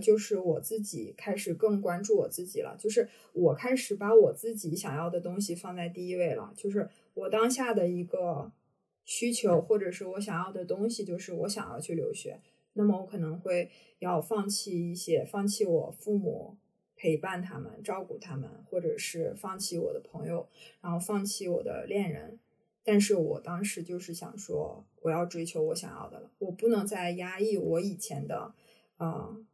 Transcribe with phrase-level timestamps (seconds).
[0.00, 8.50] 就是我自己开始更关注我自己了，就是我开始把我自己想要的东西放在第一位了，就是我当下的一个
[9.04, 12.40] 需求或者是我想要的东西，就是我想要去留学，
[12.72, 16.56] 那么我可能会要放弃一些，放弃我父母
[16.96, 20.48] 陪伴他们、照顾他们，或者是放弃我的朋友，
[20.80, 22.38] 然后放弃我的恋人。
[22.82, 28.54] 但是我当时就是想说，我要追求我想要的了，我不能再压抑我以前的，
[28.98, 29.46] 嗯。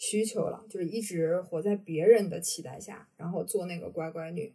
[0.00, 4.54] 需求了，就是一直活在别人的期待下，然后做那个乖乖女。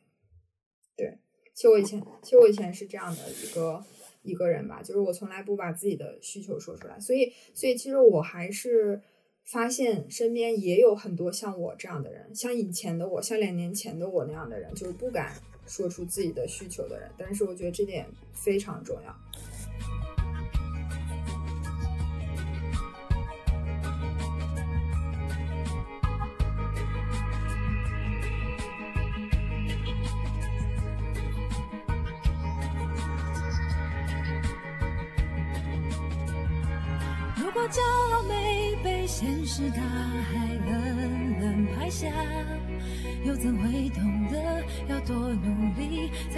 [0.97, 1.19] 对，
[1.53, 3.85] 其实我以前，其实我以前是这样的一个
[4.23, 8.99] 一个人吧，就是我从来不把自己的需求说出来，所以，所以其实我还是
[9.43, 17.11] 发现身边也有很多像我这样的人，像以前的我，像两年前的我那样的人，就是不敢说出自己的需求的人。
[17.19, 19.15] 但是我觉得这点非常重要。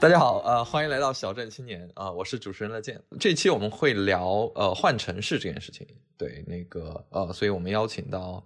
[0.00, 2.98] 大家好，呃，欢迎来到小镇青年啊，我是主持人乐健。
[3.18, 8.42] 这期我们会聊呃换城市这件事情，对那个呃，所以我们邀请到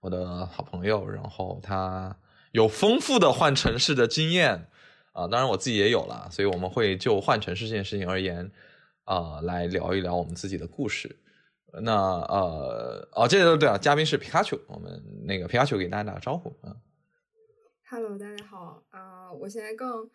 [0.00, 2.16] 我的好朋友，然后他
[2.50, 4.68] 有丰富的换城市的经验
[5.12, 8.50] 啊，当然我自己也有了，所以我们会就换城市这件事情而言。
[9.04, 11.16] 啊，来聊一聊我们自己的故事。
[11.80, 16.76] 那呃，哦，这个对啊，嘉宾是皮卡丘，我们那个皮卡丘给大家打个招呼啊。
[17.88, 20.10] Hello，大家好啊，我现在更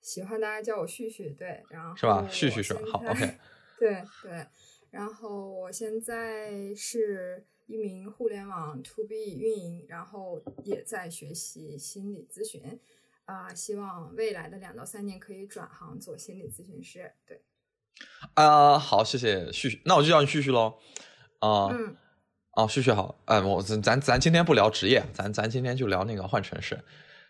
[0.00, 2.26] 喜欢大家叫我旭旭，对，然后是吧？
[2.30, 2.80] 旭旭是吧？
[2.90, 3.38] 好，OK。
[3.78, 4.46] 对对，
[4.90, 12.78] 然后我现在是一名互联网 To B 运营，然后也在学习心理咨询
[13.24, 17.42] 啊，希望未来的两到三年可以转行做心理咨询师，对。
[18.34, 20.78] 啊，好，谢谢旭旭，那我就叫你旭旭喽。
[21.38, 21.96] 啊，嗯，
[22.52, 26.78] 哦，旭旭好，哎，我咱咱咱今天不聊职业，咱咱今天就聊那个换城市，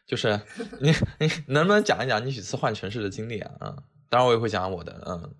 [0.06, 0.40] 就是
[0.80, 3.54] 你你能不能讲一讲你几次换城市的经历啊？
[3.60, 3.76] 啊，
[4.08, 5.34] 当然我也会讲我的，嗯，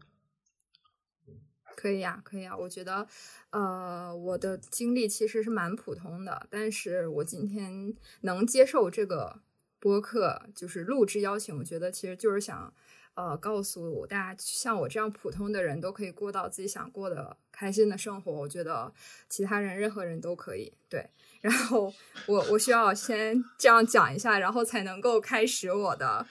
[1.77, 3.07] 可以呀，可以呀，我觉得，
[3.51, 9.41] 呃，我的经历其实是蛮普通的，但是我今天能接受这个
[9.79, 12.73] 播客就是录制邀请，我觉得其实就是想。
[13.15, 18.33] 呃，告诉大家，像我这样普通的人都可以过到自己想过的开心的生活。
[18.33, 18.93] 我觉得
[19.29, 20.73] 其他人任何人都可以。
[20.89, 21.11] 对，
[21.41, 21.93] 然后
[22.27, 26.27] 我我需要先这样讲一下，然后才能够开始我的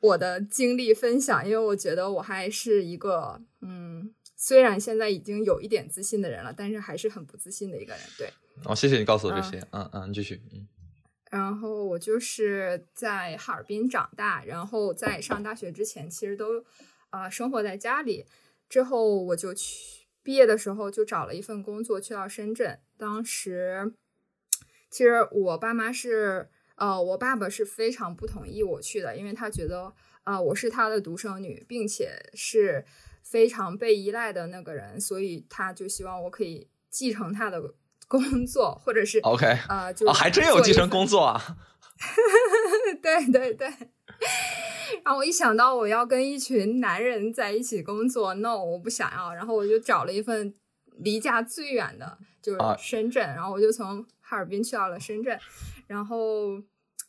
[0.00, 1.44] 我的经历分享。
[1.44, 8.02] 因为我觉得我还是一个，嗯，虽然现在已经有一点自信的人了，但是还是很不自信的一个人。
[8.16, 8.32] 对，
[8.64, 9.58] 哦，谢谢你告诉我这些。
[9.72, 10.40] 嗯嗯，你继续。
[10.52, 10.66] 嗯。
[11.32, 16.62] 然后我就是在哈尔滨长大，然后在上大学之前，其实都
[17.08, 18.26] 啊生活在家里。
[18.68, 22.78] 之后我就去毕业的时候就找了一份工作，去到深圳。
[22.98, 23.94] 当时
[24.90, 29.94] 其实我爸妈是呃，我爸爸是非常不同意我去的，因为他觉得
[30.24, 32.84] 啊我是他的独生女，并且是
[33.22, 37.74] 非常被依赖的那个人，所以他就希望我可以继承他的。
[38.20, 41.56] 工作 或者是 OK 啊，就还真有继承工作啊，
[43.00, 43.68] 对 对对。
[45.04, 49.32] 然后我一想到我要跟一群男人在一起工作，no，我不想要。
[49.32, 50.54] 然后我就找了一份
[50.98, 53.26] 离家最远的，就是深圳。
[53.34, 55.36] 然后我就从哈尔滨去到了深圳。
[55.86, 56.60] 然后，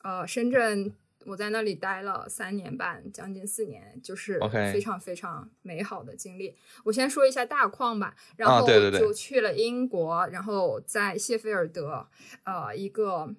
[0.02, 0.94] 呃，深圳
[1.25, 4.40] 我在那里待了三年半，将近四年，就是
[4.72, 6.56] 非常非常美好的经历。
[6.84, 12.08] 我先说一下大矿吧，然后就去了英国，然后在谢菲尔德，
[12.44, 13.34] 呃，一个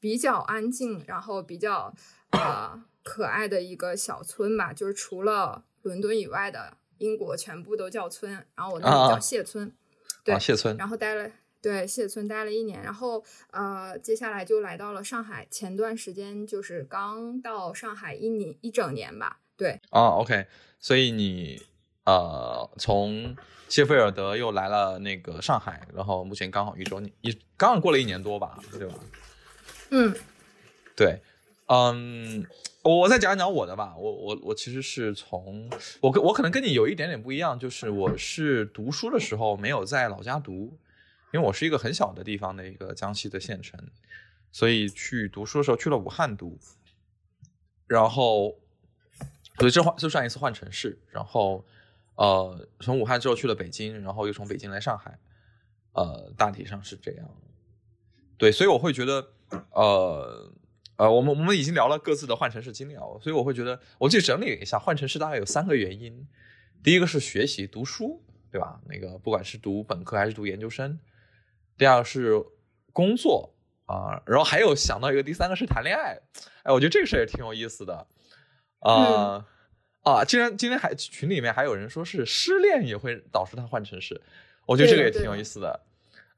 [0.00, 1.94] 比较安静，然后比较
[2.30, 9.72] 呃可爱的一个小村吧，就是除了伦敦以外的英国全部都叫村，然后我那里叫谢村，
[10.24, 11.30] 对，谢村，然后待了。
[11.60, 15.46] 对谢村待了一年，然后呃，接下来就来到了上海。
[15.50, 19.40] 前段时间就是刚到上海一年一整年吧。
[19.56, 20.46] 对啊，OK，
[20.78, 21.60] 所以你
[22.04, 23.36] 呃从
[23.68, 28.94] 谢菲尔德又来了那个上海，然后目前刚好一周年，一刚刚过了一年多吧，对吧？
[29.90, 30.14] 嗯，
[30.94, 31.20] 对，
[31.66, 32.46] 嗯，
[32.84, 33.96] 我再讲讲我的吧。
[33.98, 35.68] 我我我其实是从
[36.00, 40.78] 我跟我可能跟你有一点点不一样，就是我是读书的时候没有在老家读。
[41.30, 43.78] 因为我是一个很小的地方的一个江西的县城，
[44.50, 46.58] 所以去读书的时候去了武汉读，
[47.86, 48.58] 然后
[49.58, 51.62] 所以这换就算一次换城市，然后
[52.14, 55.18] 呃从武汉之后去了北京，然后又从北京来上海，
[55.92, 57.28] 呃大体上是这样。
[58.38, 59.28] 对，所以我会觉得
[59.72, 60.50] 呃
[60.96, 66.26] 呃我们我们已经聊了各自的换城市经历啊，所以我会觉得我去整理了一下换城市大概有三个原因，
[66.82, 68.80] 第一个是学习读书，对吧？
[68.88, 70.98] 那个不管是读本科还是读研究生。
[71.78, 72.44] 第二个是
[72.92, 73.54] 工作
[73.86, 76.20] 啊，然后还有想到一个第三个是谈恋爱，
[76.64, 78.06] 哎，我觉得这个事儿也挺有意思的，
[78.80, 79.46] 啊
[80.02, 84.20] 啊，竟然今天还群里面还有人说是失恋也会导致他换城市，
[84.66, 85.80] 我觉得这个也挺有意思的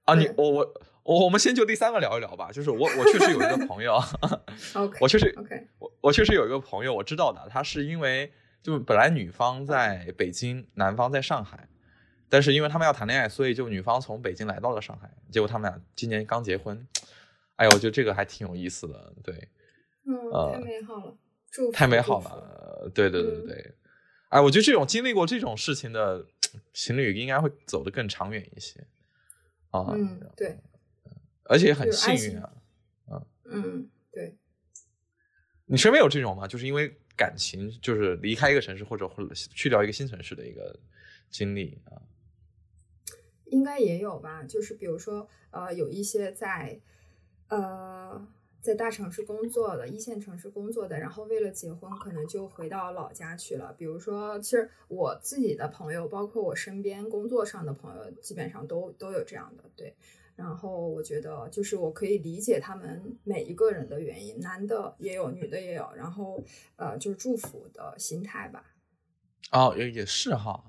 [0.04, 0.14] 啊。
[0.14, 3.98] 你我我我我们先就第三个聊一聊吧，就是我我确实有一个朋友，
[5.00, 5.34] 我确实
[5.78, 8.30] 我我确实有一个朋友，我知道的，他是因为
[8.62, 11.66] 就本来女方在北京，男方在上海。
[12.30, 15.10] 但是因为他们要谈恋爱，所以就女方从北京来到了上海。
[15.32, 16.86] 结果他们俩今年刚结婚，
[17.56, 19.48] 哎呦，我觉得这个还挺有意思的，对，
[20.06, 20.14] 嗯，
[20.52, 21.18] 太美好了，
[21.50, 23.74] 祝太美好了，对对对对对，
[24.28, 26.24] 哎，我觉得这种经历过这种事情的
[26.72, 28.86] 情侣应该会走得更长远一些，
[29.70, 30.56] 啊，嗯，对，
[31.44, 32.52] 而且很幸运啊，
[33.08, 34.36] 嗯嗯，对，
[35.66, 36.46] 你身边有这种吗？
[36.46, 40.78] 就是因为感情，就是离开一个城市或者或者去掉一个新城市的一个
[41.28, 42.00] 经历啊。
[43.50, 46.80] 应该也有吧，就是比如说，呃，有一些在，
[47.48, 48.26] 呃，
[48.60, 53.72] 在大城市工作的一线城市工作的，然后为了结婚，可能就回到老家去了。
[53.78, 59.64] 比如说，其实我自己的朋友，包括我身边工作上的朋友，基本上都都有这样的。
[59.74, 59.94] 对，
[60.36, 66.44] 然后我觉得，就是我可以理解他们每一个人的原因，男的也有，女的也有，然后，
[66.76, 68.74] 呃，就是祝福的心态吧。
[69.52, 70.64] 哦，也也是哈，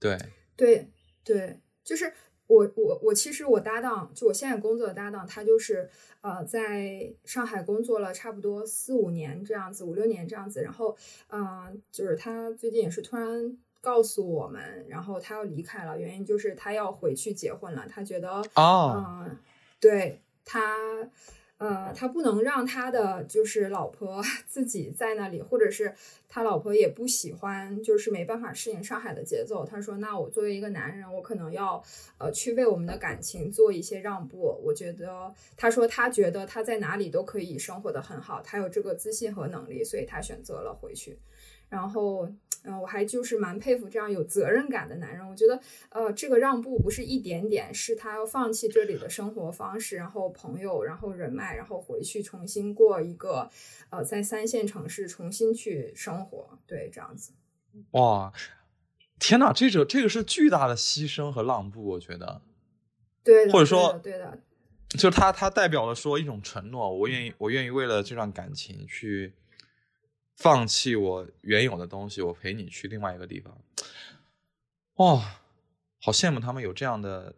[0.00, 0.18] 对，
[0.56, 0.88] 对，
[1.22, 1.60] 对。
[1.88, 2.12] 就是
[2.46, 5.88] 我我我其实我搭档就我现在工作的搭档，他就是
[6.20, 10.60] 呃在上海工作了差不多四五年这样子，五六年这样子。
[10.60, 10.94] 然后
[11.30, 17.86] 嗯，就是他最近也是突然告诉我们，然后他要离开了，原因就是他要回去结婚了。
[17.88, 19.38] 他觉得嗯，
[19.80, 20.76] 对他。
[21.58, 25.92] 呃，他不能让他的就是老婆 自己在那里，或者是
[26.28, 29.66] 他老婆也不喜欢，就是没办法适应上海的节奏。
[29.66, 31.82] 他说：“那我作为一个男人，我可能要
[32.18, 41.18] 呃去为我们的感情做一些让步。”我觉得，他说他觉得他在哪里都可以生活的很好，他有这个自信和能力，所以他选择了回去。
[41.68, 42.28] 然后。
[42.68, 45.26] 嗯，我还就是蛮佩服这样有责任感的男人。
[45.26, 45.58] 我觉得，
[45.88, 53.48] 呃，这个让步不是一点点，是他要放弃这里的生活方式，然后朋友，然后人脉，然后回去重新过一个，
[53.88, 56.58] 呃，在三线城市重新去生活。
[56.66, 57.32] 对，这样子。
[57.92, 58.30] 哇，
[59.18, 62.42] 天哪，这个这个是巨大的牺牲和让步，我觉得。
[63.24, 64.38] 对，或者说，对的，
[64.90, 69.32] 就他他代表了说一种承诺，我愿意我愿意为了这段感情去。
[70.38, 73.58] 放弃我原有的东西，我陪你去另外一个地方。
[74.94, 75.40] 哇，
[76.00, 77.34] 好羡慕他们有这样的，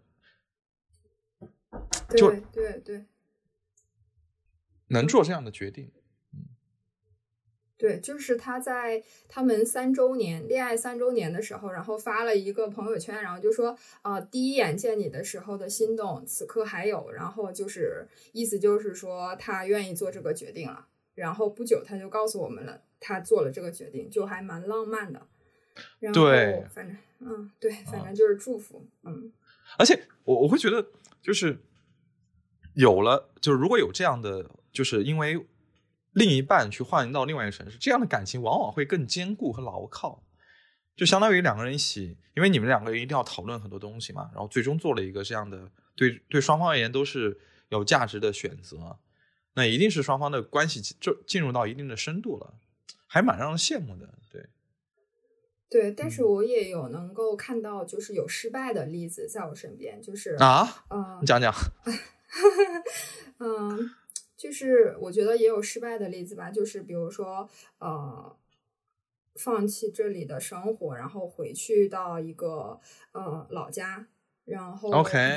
[2.11, 3.07] 就对对，
[4.89, 5.91] 能做这样的决定。
[7.79, 17.11] 对，就是他在他们三周年恋爱三周年的时候，然后发了一个朋友圈，然后就说啊，第一眼见你的时候的心动，此刻还有。
[17.11, 20.89] 然后就是意思就是说他愿意做这个决定了。
[21.21, 22.81] 然后不久他就告诉我们了。
[22.99, 25.27] 他做了这个决定，就还蛮浪漫的。
[25.99, 26.23] 然后，
[26.75, 29.33] 反正，嗯，对，反正就是祝福，嗯。
[29.79, 30.87] 而且，我我会觉得，
[31.23, 31.59] 就是
[32.75, 35.47] 有了，就是如果有这样的就是因为
[36.13, 40.23] 另一半去换到另外一个城市，这样的感情往往会更坚固和牢靠。
[40.97, 48.99] 就相当于两个人一起，因为你们两个人一定要讨论很多东西嘛，然后最终做了一个这样的对对双方而言都是有价值的选择，
[49.55, 52.55] 那一定是双方的关系就进入到一定的深度了，
[53.07, 54.09] 还蛮让人羡慕的。
[54.31, 54.47] 对，
[55.69, 61.53] 对，但是我也有能够看到，就是有失败的例子在我身边，就是啊，嗯你讲讲。
[63.39, 63.91] 嗯，
[64.37, 68.37] 就是我觉得也有失败的例子吧，就是比如说呃，
[69.35, 72.79] 放弃这里的生活，然后回去到一个
[73.13, 74.07] 呃老家，
[74.51, 74.91] 然后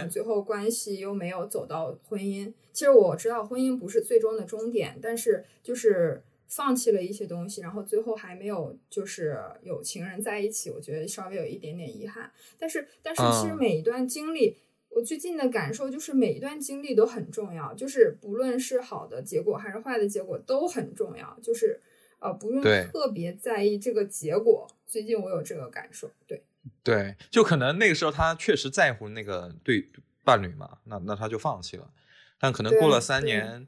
[0.10, 2.52] 最后关系又没有走到婚姻。
[2.72, 12.32] 其实我知道婚姻不是最终的终点，但是就是放弃了一些东西，然后最后还没有就是有情人在一起，我觉得稍微有一点点遗憾。
[12.58, 14.58] 但是但是其实嗯每一段经历。
[14.96, 21.82] 我最近的感受就是每一段经历都很重要，就是不论是好的结果还是坏的结果都很重要，就是
[22.20, 24.68] 呃不用特别在意这个结果。
[24.86, 26.44] 最近我有这个感受，对
[26.84, 29.90] 对，就可能那个时候他确实在乎那个对
[30.24, 31.94] 伴侣嘛，那那他就放弃了。
[32.40, 33.68] 但可能过了三年，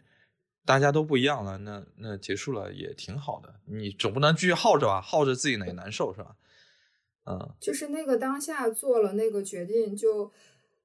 [0.66, 3.60] 大家都不一样了，那那结束了也挺好的。
[3.66, 6.36] 你总不能继续耗着吧，耗着自己也难受是吧？
[7.26, 10.32] 嗯，就是那个当下做了那个决定就，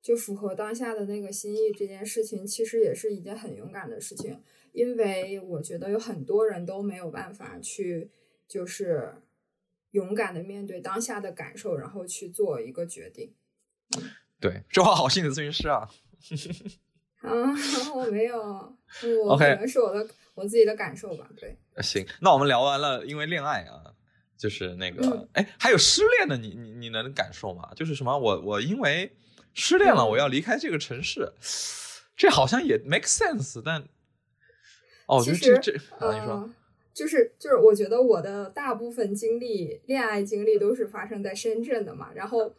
[0.00, 4.40] 就符合当下的那个心意，这件事情其实也是一件很勇敢的事情，
[4.72, 8.10] 因为我觉得有很多人都没有办法去，
[8.48, 9.14] 就是
[9.92, 13.34] 勇敢的面对当下的感受，然后去做一个决定。
[14.40, 15.88] 对，这话好心理咨询师啊。
[17.22, 17.30] 啊，
[17.94, 18.38] 我没有，
[19.26, 21.28] 我可能是我的我自己的感受吧。
[21.36, 23.92] 对，行，那我们聊完了，因为恋爱啊，
[24.38, 27.70] 就是那个嗯，哎、还有失恋的你，你你能感受吗？
[27.76, 29.14] 就是什么，我我因为
[29.52, 31.30] 失恋了，嗯我要离开这个城市，
[32.16, 33.86] 这好像也 make sense，但
[35.06, 36.54] 哦，就这这，啊，你说，呃，
[36.92, 42.10] 就是就是，我觉得我的大部分经历，恋爱经历都是发生在深圳的嘛。
[42.14, 42.54] 然后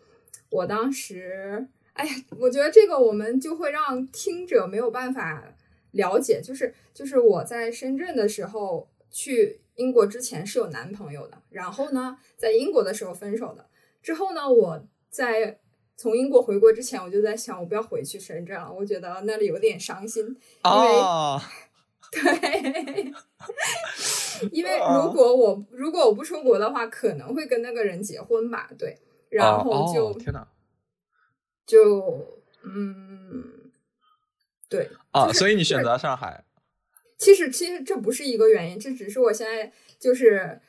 [0.50, 5.54] 我当时，哎呀，我觉得这个我们就会让听者没有办法
[5.92, 13.68] 了解，就是就是我在深圳的时候去英国之前是有男朋友的，然后呢，在英国的时候分手的。
[14.02, 15.60] 之后呢，我在
[15.96, 20.26] 从英国回国之前，我就在想，我不要回去深圳了，我觉得那里有点伤心。
[20.26, 21.40] 因为啊，
[22.12, 23.12] 对，
[24.52, 28.70] 因为啊如果我如果我不出国的话，可能会跟那个人结婚吧。
[28.78, 28.98] 对，
[29.30, 30.48] 然后就、哦、天哪
[31.66, 33.72] 就嗯，
[34.70, 35.28] 对啊！
[35.28, 36.44] 就是所以你选择上海，
[37.18, 40.60] 其实其实这不是一个原因，这只是我现在就是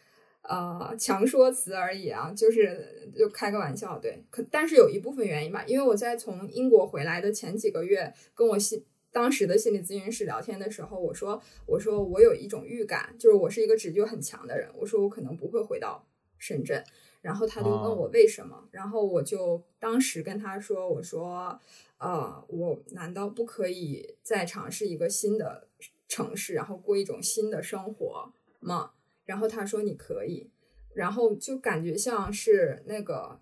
[0.43, 3.99] 呃强说辞而已啊，就是就开个玩笑。
[3.99, 16.05] 对，可但是有一部分原因吧，因为我在从英国回来的前几个月，跟我心当时的心理咨询师聊天的时候，我说我说我有一种预感，就是我是一个直觉很强的人，我说我可能不会回到
[16.39, 16.83] 深圳。
[17.21, 21.57] 然后他就问我为什么，然后我就当时跟他说，我说，
[21.99, 25.69] 呃，我难道不可以再尝试一个新的
[26.09, 28.91] 城市，然后过一种新的生活吗？
[29.25, 30.51] 然后他说你可以，
[30.95, 33.41] 然后就感觉像是那个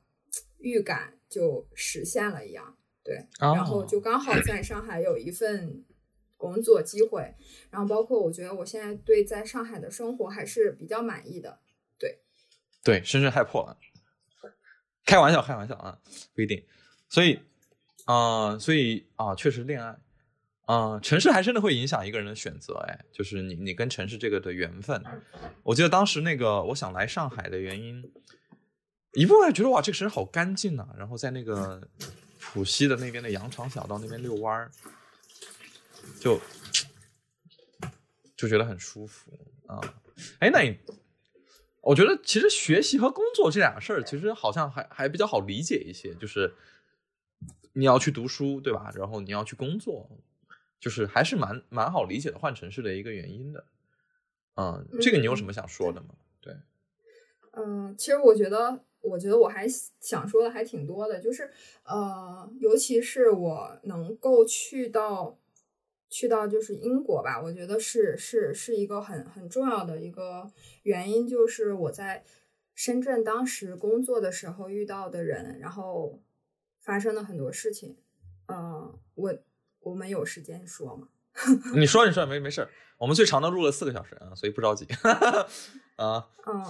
[0.58, 2.76] 预感就实现了一样，
[3.10, 5.84] 对，哦然后就刚好在上海有一份
[6.36, 7.34] 工作机会，
[7.68, 11.58] 然后包括我觉得我现在对在上海的生活还是比较满意的。
[11.98, 12.20] 对，
[12.84, 13.76] 对深圳害破了，
[15.04, 15.98] 开玩笑，开玩笑啊，
[16.32, 16.64] 不一定。
[17.08, 17.40] 所以，
[18.04, 19.98] 啊、所以啊、确实恋爱，
[20.66, 22.74] 啊、城市还真的会影响一个人的选择。
[22.86, 25.02] 哎，就是你你跟城市这个的缘分。
[25.64, 28.08] 我记得当时那个我想来上海的原因，
[29.14, 31.88] 一部分觉得哇，这个城市好干净啊，然后在那个
[32.52, 34.70] 浦西的那边的羊肠小道那边遛弯儿，
[36.20, 36.40] 就
[38.36, 39.30] 就觉得很舒服
[39.66, 39.80] 啊。
[40.40, 40.76] 哎，那你？
[41.82, 46.14] 我觉得其实学习和工作这俩事儿，其实好像还还比较好理解一些。
[46.16, 46.52] 就是
[47.72, 48.92] 你要去读书，对吧？
[48.94, 50.10] 然后你要去工作，
[50.78, 53.64] 就是还是蛮蛮好理解的换城市的一个原因的。
[54.56, 56.08] 嗯，这个你有什么想说的吗？
[56.42, 56.54] 对，
[57.52, 59.66] 嗯，其实我觉得，我觉得我还
[60.00, 61.50] 想说的还挺多的，就是
[61.84, 65.38] 呃，尤其是我能够去到
[66.08, 70.50] 去到就是英国吧，我觉得是是是一个很很重要的一个
[70.82, 72.24] 原因，就是我在
[72.74, 76.20] 深圳当时工作的时候遇到的人，然后
[76.80, 77.96] 发生了很多事情。
[78.46, 79.34] 嗯、我
[79.80, 81.08] 我们有时间说吗？
[81.76, 84.86] 你说你说没没事儿，我们最长的录了四个小时啊，所以不着急。
[85.96, 86.64] 啊，嗯，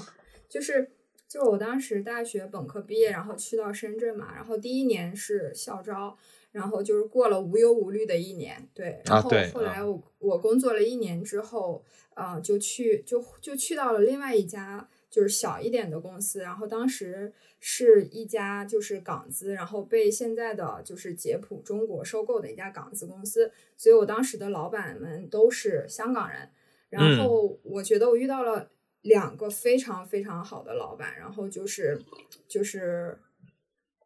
[0.49, 0.93] 就是
[1.31, 6.19] 就是我当时大学本科毕业，然后去到深圳嘛，然后第一年是校招，
[6.51, 9.87] 然后就是过了无忧无虑的一年，对，然后后来啊。
[9.87, 11.85] 我、我工作了一年之后，
[12.15, 26.51] 呃，就去就就去到了另外一家就是小一点的公司，然后当时是一家就是港资，然后被现在的就是捷普中国收购的一家港资公司，所以我当时的老板们都是香港人，
[26.89, 28.69] 然后我觉得我遇到了
[29.03, 32.03] 两个非常非常好的老板，然后就是
[32.49, 33.19] 就是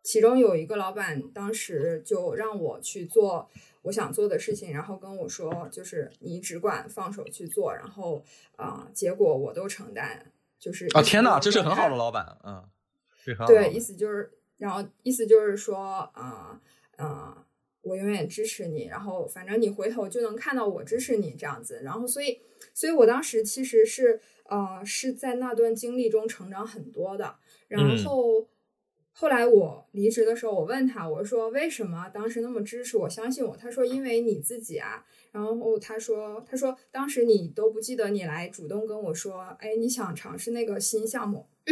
[0.03, 3.49] 其中有一个老板当时就让我去做
[3.83, 8.25] 我想做的事情，然后跟我说，就是你只管放手去做，然后
[8.57, 10.31] 啊、结果我都承担。
[10.57, 12.67] 就是啊，天哪，这是很好的老板，嗯，
[13.47, 15.77] 对，意思就是，然后意思就是说，
[16.15, 16.59] 啊、
[16.97, 17.47] 啊、
[17.83, 22.41] 我永远支持你，然后反正你回头就能看到我支持你这样子，然后所以，
[22.73, 27.37] 所以我当时其实是呃是在那段经历中成长很多的，
[27.69, 28.49] 然嗯后。
[29.17, 33.57] 后来我离职的时候，我问他，我说为什么当时那么支持我、相信我？
[33.57, 35.07] 他说因为你自己啊。
[35.31, 41.47] 然后他说，他说当时你都不记得你来主动跟我说，哎，你想尝试那个新项目。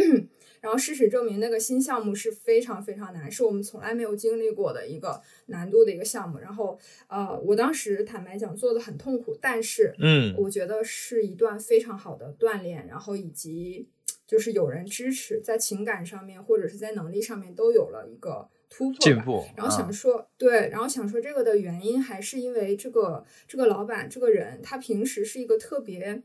[0.63, 6.39] 然后事实证明，那个新项目是非常非常难，是我们从来没有经历过的一个难度的一个项目。
[6.39, 10.33] 然后，呃，我当时坦白讲做的很痛苦，但是，嗯。
[10.37, 13.89] 我觉得是一段非常好的锻炼，然后以及
[14.25, 19.91] 就是有人支持，在情感上面或者是在能力上面都有了一个突破吧进步，然后想啊。
[19.91, 26.23] 说，对，然后想说这个的原因还是因为这个这个老板这个人，他平时是一个特别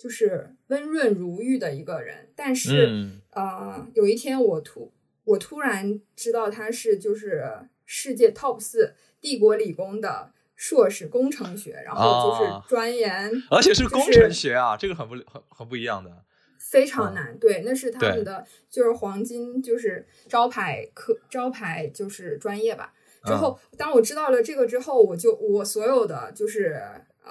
[0.00, 4.90] 就是温润如玉的一个人，但是、嗯呃，有一天我突
[5.24, 7.44] 我突然知道他是就是
[7.84, 16.10] 世界 top 四帝国理工的硕士工程学，然后就是啊钻研， 而且是就工程学啊，这个很不很很不一样的。
[16.58, 22.94] 非常难，对，那是他们的就是黄金，就是招牌科招牌就是专业吧。
[23.24, 26.80] 之后，当我知道了这个之后，我就我所有的就是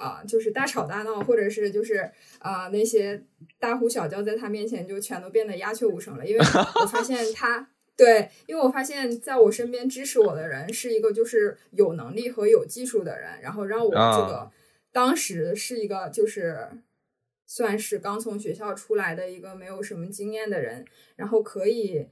[0.00, 3.22] 啊、就是大吵大闹，或者是就是啊、那些
[3.58, 7.68] 大呼小叫，在他面前就全都变得鸦雀无声了，因为我发现他。
[7.96, 14.50] 对，因为我发现在我身边支持我的人是一个就是有能力和有技术的人，然后让我这个、啊
[14.92, 16.68] 当时是一个就是
[17.46, 20.84] 算是刚从学校出来的一个没有什么经验的人，
[21.14, 22.08] 然后可以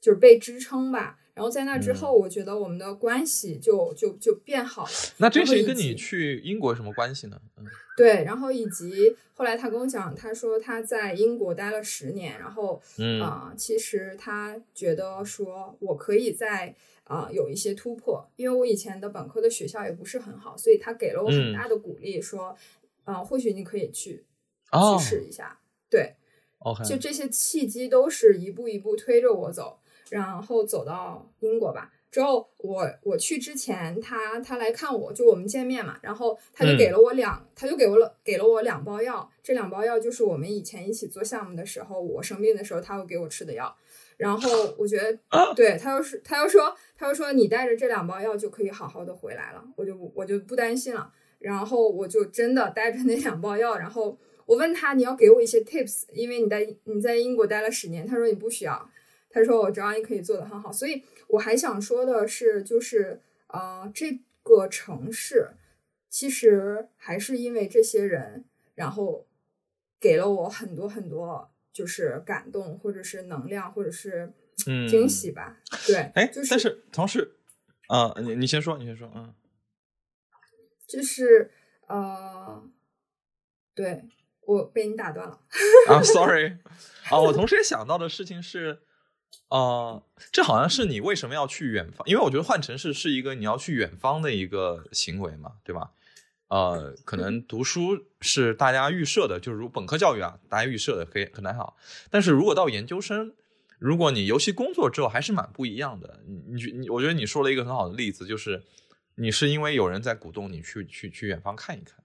[0.00, 1.18] 就是被支撑吧。
[1.36, 4.90] 然后在那之后，我觉得我们的关系就就就变好了。
[5.18, 7.38] 那这事情然后以及跟你去英国有什么关系呢？
[7.58, 7.66] 嗯。
[7.94, 13.20] 对，然后以及后来他跟我讲，他说他在英国待了十年，然后嗯。
[13.20, 21.52] 啊、其实他觉得说我可以在啊、有一些突破，因为我以前的本科的学校也不是很好，所以他给了我很嗯。
[21.52, 22.56] 大的鼓励，说，
[23.04, 24.24] 嗯、或许你可以去、
[24.72, 24.96] 哦。
[24.98, 26.14] 去试一下，对
[26.60, 29.78] ，，OK，就这些契机都是一步一步推着我走，
[30.10, 31.92] 然后走到英国吧。
[32.10, 43.76] 之后我我去之前，他他来看我，就我们见面嘛，然后他就嗯给了我两，他就给我了给了我两包药，这两包药就是我们以前一起做项目的时候，我生病的时候他会给我吃的药。
[44.16, 45.18] 然后我觉得，
[45.54, 51.12] 对他又是他又说他又说你带着这两包药就可以好好的回来了，我就我就不担心了。
[51.38, 54.16] 然后我就真的带着那两包药，然后
[54.46, 58.90] 我问他你要给我一些 tips，因为你在你在英国待了十年，他说你不需要，
[59.36, 65.50] 他说我这样也可以做得很好，所以我还想说的是，就是呃这个城市
[66.08, 69.26] 其实还是因为这些人，然后
[70.00, 74.32] 给了我很多很多就是感动，或者是能量，或者是
[74.66, 75.60] 嗯惊喜吧。
[75.86, 77.36] 对，哎，就是但是同时，
[77.88, 79.34] 啊，你你先说，你先说，嗯
[80.88, 81.50] 就是
[81.88, 82.66] 呃，
[83.74, 84.04] 对
[84.40, 85.42] 我被你打断了。
[85.88, 86.56] 啊，sorry，
[87.10, 88.78] 啊，我同时也想到的事情是，
[89.48, 92.06] 呃，这好像是你为什么要去远方？
[92.08, 95.92] 因为我觉得换城市是一个你要去远方的一个行为嘛，对吧？
[96.48, 101.76] 呃，可能读书是大家预设的，就是如本科教育啊，大家预设的可以可能还好，
[102.08, 103.34] 但是如果到研究生，
[103.78, 106.20] 如果你尤其工作之后，还是蛮不一样的。
[106.24, 108.62] 你你你，我觉得你说了一个很好的例子，就是
[109.16, 112.04] 你是因为有人在鼓动你去去去远方看一看，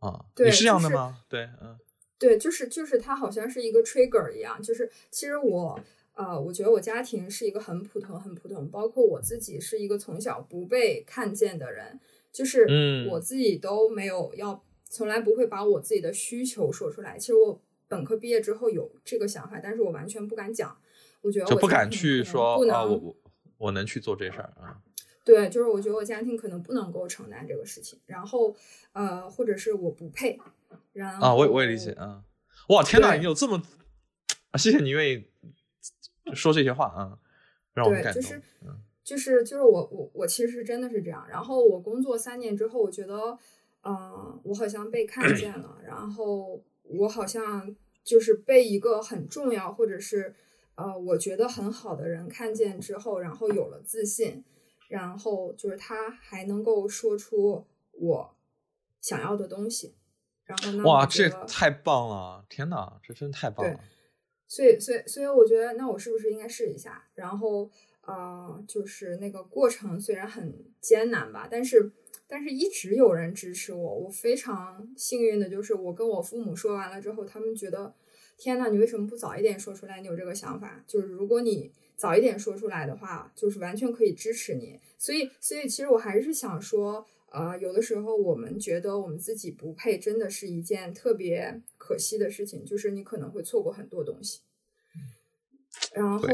[0.00, 1.20] 啊，你是这样就是的吗？
[1.28, 1.78] 对，嗯
[2.18, 5.78] 对，就是就是它好像是一个 trigger 一样，就是其实我
[6.14, 11.98] 呃，我觉得我家庭是一个很普通很普通，包括我自己是一个从小不被看见的人，
[12.32, 17.18] 就是嗯我自己都没有要，从来不会把我自己的需求说出来。
[17.18, 20.76] 其实我本科毕业之后有这个想法，但是我完全不敢讲。
[21.20, 23.16] 我觉得就我家庭不敢去说不能说啊，我我
[23.58, 24.78] 我能去做这事儿啊。
[25.24, 28.54] 对，就是我觉得我家庭可能不能够承担这个事情，然后
[28.92, 30.38] 呃，或者是我不配，
[30.92, 32.24] 然后啊，我也我也理解啊。
[32.68, 33.62] 哇，天哪，你有这么
[34.50, 34.56] 啊？
[34.56, 35.24] 谢谢你愿意
[36.34, 37.18] 说这些话啊，
[37.74, 38.14] 让我感动。
[38.14, 41.26] 就是嗯就是就是我我我其实真的是这样。
[41.28, 43.38] 然后我工作三年之后，我觉得，
[43.82, 50.34] 嗯，我好像被看见了，然后我好像就是被一个很重要或者是
[50.76, 54.42] 呃我觉得很好的人看见之后，然后有了自信，
[54.88, 58.34] 然后就是他还能够说出我
[59.02, 59.94] 想要的东西，
[60.46, 62.44] 然后那哇，这太棒了！
[62.48, 63.80] 天哪，这真太棒了！
[64.46, 67.08] 所以，所以，所以我觉得，那我是不是应该试一下？
[67.14, 67.70] 然后，
[68.02, 71.90] 呃，就是那个过程虽然很艰难吧，但是，
[72.28, 73.94] 但是一直有人支持我。
[74.00, 77.94] 我非常幸运的就是，我跟我父母说完了之后，他们觉得，
[78.36, 80.00] 天呐，你为什么不早一点说出来？
[80.02, 84.78] 你有这个想法，就是如果你早一点说出来的话，就是完全可以支持你。
[84.98, 94.42] 所以，所以其实我还是想说，呃，有的时候我们觉得我们自己不配，真的是一件特别可惜的事情，就是你可能会错过很多东西。
[95.92, 96.28] 然后，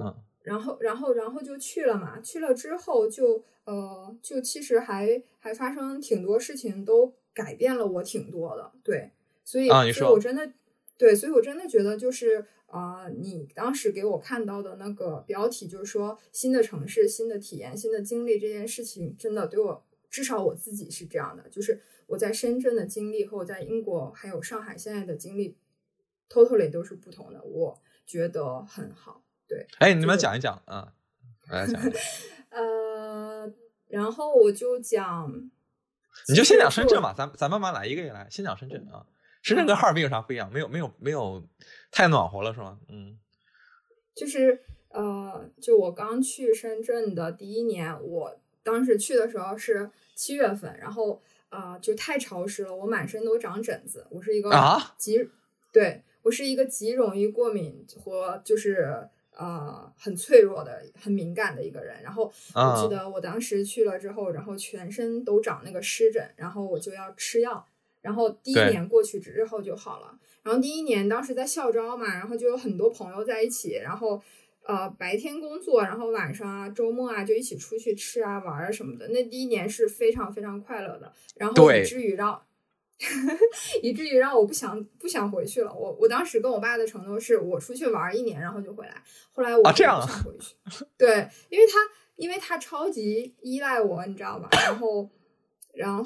[0.00, 2.20] 嗯然后，然后，然后就去了嘛。
[2.20, 8.72] 去了之后就，呃，就其实还还发生挺多事情，都改变了我挺多的。
[8.84, 9.10] 对，
[9.44, 10.52] 所以，所以我真的，
[10.98, 19.82] 对，所以我真的觉得就是，啊、你当时给我看到的那个标题，就是说新的城市、新的体验、新的经历这件事情，真的对我，
[20.12, 25.56] 至少我自己是这样的，就是我在深圳的经历和我在英国还有上海现在的经历
[26.28, 27.42] ，totally 都是不同的。
[27.42, 29.24] 我觉得很好。
[29.48, 30.92] 对，哎，你们讲一讲啊，
[31.48, 32.02] 来讲一讲，
[32.50, 33.52] 呃，
[33.88, 35.50] 然后我就讲，
[36.28, 39.06] 你就先讲深圳吧，咱咱慢慢来，一个一个来，先讲深圳啊。
[39.42, 40.52] 深圳跟哈尔滨有啥不一样？
[40.52, 41.42] 没有没有没有
[41.90, 42.78] 太暖和了是吗？
[42.88, 43.18] 嗯
[44.14, 55.28] 就是呃，就我刚去深圳的第一年，我当时去的时候是七月份，然后啊、呃就太潮湿了，我满身都长疹子，我是一个啊极，
[55.72, 62.02] 对我是一个极容易过敏和就是呃很脆弱的、很敏感的一个人。
[62.02, 67.66] 然后我啊记得我当时去了之后，然后全身都长那个湿疹，然后我就要吃药。
[68.00, 70.18] 然后第一年过去之后就好了。
[70.42, 74.20] 然后第一年当时在校招嘛，然后就有很多朋友在一起，然后
[74.66, 79.08] 呃白天工作，然后晚上啊、周末啊就一起出去吃啊、玩啊什么的。
[79.08, 82.42] 那第一年是非常非常快乐的，然后以至于让。
[83.82, 85.74] 以至于让我不想不想回去了。
[85.74, 89.02] 我我当时跟我爸的承诺是我出去玩一年，然后就回来。
[89.32, 90.54] 后来我这样啊不想回去，
[90.96, 91.72] 对，因为他
[92.14, 94.48] 因为他超级依赖我，你知道吧？
[94.52, 95.10] 然后
[95.74, 96.04] 然后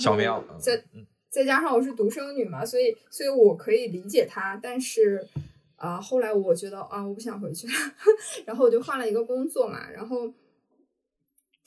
[0.59, 5.29] 再嗯再加上我是独生女嘛，所以所以我可以理解他，但是
[5.77, 7.73] 啊、后来我觉得啊，我不想回去了，
[8.47, 10.33] 然后我就换了一个工作嘛，然后。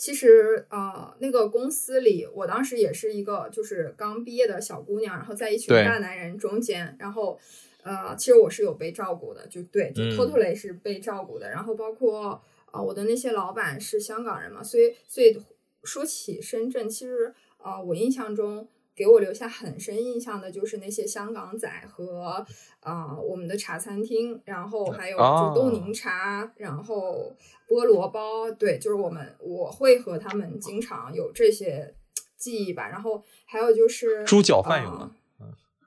[0.01, 7.37] 其实啊、呃那个公司里，我当时也是一个就是刚毕业的小姑娘，然后在一群大男人中间，然后
[7.83, 11.49] 呃，其实我是有被照顾的，就对，就嗯 totally 是被照顾的。
[11.49, 12.41] 然后包括啊、
[12.75, 15.37] 呃我的那些老板是香港人嘛，所以所以
[15.83, 18.69] 说起深圳，其实啊、呃我印象中
[18.99, 22.45] 给我留下很深印象的就是那些香港仔和
[22.81, 27.33] 啊、呃我们的茶餐厅，然后还有哦就冻柠茶，然后
[27.65, 31.95] 菠萝包，对，就是我们我会和他们经常有这些
[32.35, 32.89] 记忆吧。
[32.89, 35.11] 然后还有就是猪脚饭有呃吗？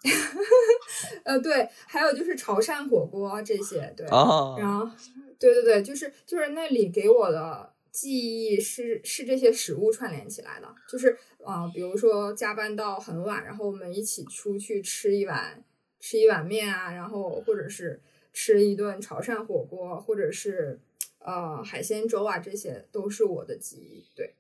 [1.25, 4.91] 呃，对，还有就是潮汕火锅这些，对，啊，然后，
[5.39, 11.11] 对对对，就是就是那里给我的记忆是是这些食物串联起来的，就是
[11.45, 15.63] 啊、呃比如说加班到很晚，然后我们一起出去吃一碗
[16.01, 18.01] 吃一碗面啊，然后或者是
[18.33, 20.81] 吃一顿潮汕火锅，或者是
[21.19, 24.07] 呃海鲜粥啊，这些都是我的记忆。
[24.17, 24.35] 对，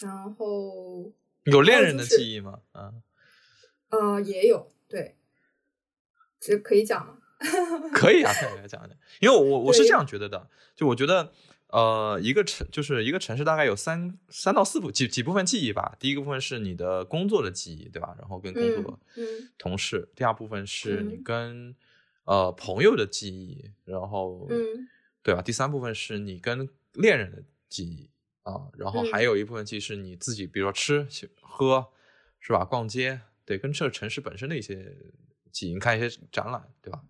[0.00, 1.12] 然后
[1.44, 2.60] 有恋人的记忆吗？
[2.74, 3.02] 嗯，
[3.90, 5.14] 呃也有对，
[6.40, 7.18] 这可以讲吗？
[7.94, 8.98] 可以啊， 可以来讲一讲。
[9.20, 11.32] 因为我我是这样觉得的，就我觉得，
[11.72, 15.96] 呃，一个城就是一个城市大概有三三到四部几几部分记忆吧。
[16.00, 18.14] 第一个部分是你的工作的记忆，对吧？
[18.18, 20.08] 然后跟工作嗯嗯同事。
[20.16, 21.76] 第二部分是你嗯跟
[22.24, 24.88] 呃朋友的记忆，然后嗯
[25.22, 25.42] 对吧？
[25.42, 28.10] 第三部分是你跟恋人的记忆
[28.42, 31.06] 啊，然后还嗯有一部分记忆是你自己，比如说吃
[31.40, 31.86] 喝
[32.40, 32.64] 是吧？
[32.64, 34.96] 逛街，对，跟这个城市本身的一些
[35.52, 37.00] 记忆，你看一些展览，对吧？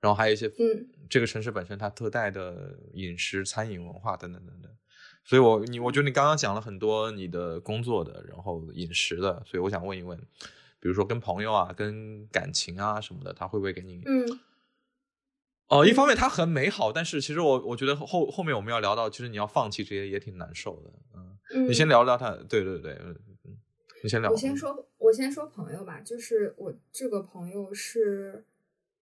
[0.00, 4.70] 然后还有一些嗯这个城市本身它特带的饮食、餐饮文化等等等等。
[5.24, 10.16] 所以我你我觉得你刚刚讲了很多你的工作的，然后饮食的，所以我想问一问，
[10.78, 14.02] 比如说跟朋友啊、跟感情啊什么的，他会不会给你？
[14.06, 14.24] 嗯
[15.68, 20.92] 哦、一方面它很美好，但是其实我我觉得后后面我们要聊到，其实你要放弃这些也挺难受的。
[21.12, 23.58] 嗯，嗯，你先聊聊他，对对对，嗯嗯，
[24.04, 24.30] 你先聊。
[24.30, 28.44] 我先说，我先说朋友吧，就是我这个朋友是，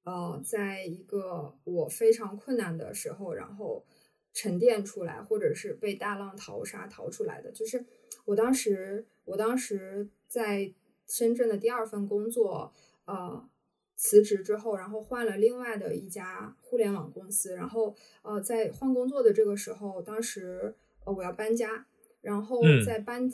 [0.05, 3.85] 呃，在一个我非常困难的时候，然后
[4.33, 7.51] 沉淀出来，或者是被大浪淘沙淘出来的。
[7.51, 7.85] 就是
[8.27, 10.73] 我当时，我当时在
[11.07, 12.73] 深圳的第二份工作，
[13.07, 13.49] 呃，
[13.97, 21.87] 辞职之后，然后换了另外的一家互联网公司，然后呃，在换工作的这个时候，当时呃我要搬家，
[22.21, 23.33] 然后在搬，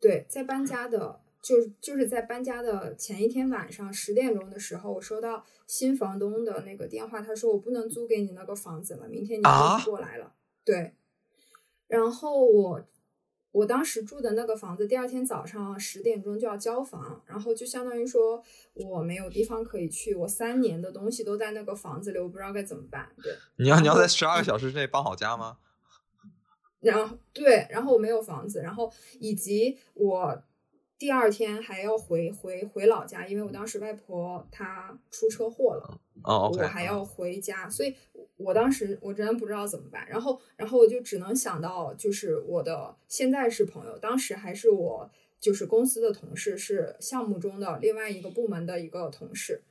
[0.00, 1.20] 对，在搬家的。
[1.40, 10.34] 就就是在搬家的前一天晚上十点钟的时候，我收到新房东的那个电话，他说我不能租给你那个房子了，明天你就过来了。
[10.64, 10.94] 对，
[11.86, 12.84] 然后我
[13.52, 18.42] 我当时住的那个房子，第二天早上十点钟就要交房，然后就相当于说
[18.74, 23.08] 我没有地方可以去，我三年的东西都在那个房子里，我不知道该怎么办。
[23.22, 25.58] 对，你要你要在十二个小时之内搬好家吗？
[26.80, 30.42] 然后对，然后我没有房子，然后以及我。
[30.98, 37.94] 第二天还要回回回老家，因为我当时外婆她出车祸了，哦，我还要回家，所以
[38.36, 45.08] 我当时我真不知道怎么办，然后然后我就只能想到就是我的现在是朋友，当时还是我
[45.38, 49.62] 就是公司的同事，是项目中的另外一个部门的一个同事，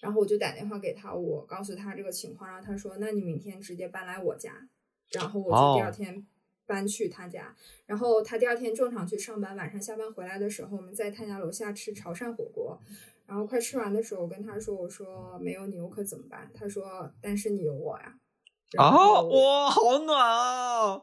[0.00, 4.66] 然后我就打电话给他，我告诉他这个情况，然后他说那你明天直接搬来我家，
[5.10, 6.26] 然后我就第二天。
[6.70, 7.52] 搬去他家，
[7.84, 12.78] 然后他第二天正常去上班，晚上下班回来的时候，我们在他家楼下吃潮汕火锅，
[13.26, 18.16] 然后快吃完的时候，我跟他说：“我说没有你我可怎么办？”他说：“但是你有我呀。”
[18.78, 21.02] 啊，哇，好暖啊！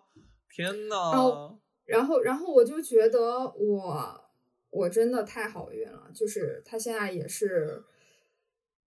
[0.50, 0.96] 天呐。
[1.12, 3.20] 然后，然后，然后我就觉得
[3.52, 4.22] 我
[4.70, 7.84] 我真的太好运了，就是他现在也是，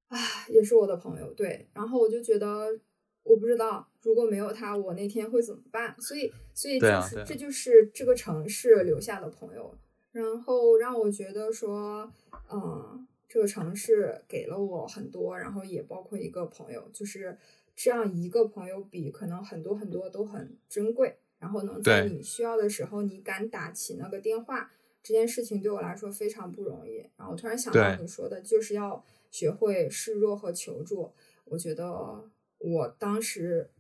[0.09, 0.17] 啊，
[0.49, 1.35] 也是我的朋友。
[1.35, 2.81] 对，然后我就觉得。
[3.23, 5.95] 我不知道如果没有他，我那天会怎么办？
[6.01, 9.75] 所以，所以就是这就是这个城市留下的朋友，
[10.13, 12.11] 然后让我觉得说，
[12.51, 17.37] 嗯，这个城市给了我很多，然后也包括一个朋友，就是
[17.77, 21.17] 这样一个朋友比可能很多很多都很珍贵。
[21.39, 27.07] 然后能在你需要的时候，你敢打起那个电话，这件事情对我来说非常不容易。
[27.19, 31.13] 然后突然想到你说的，就是要学会示弱和求助。
[31.45, 32.25] 我觉得。
[32.63, 33.71] 我当时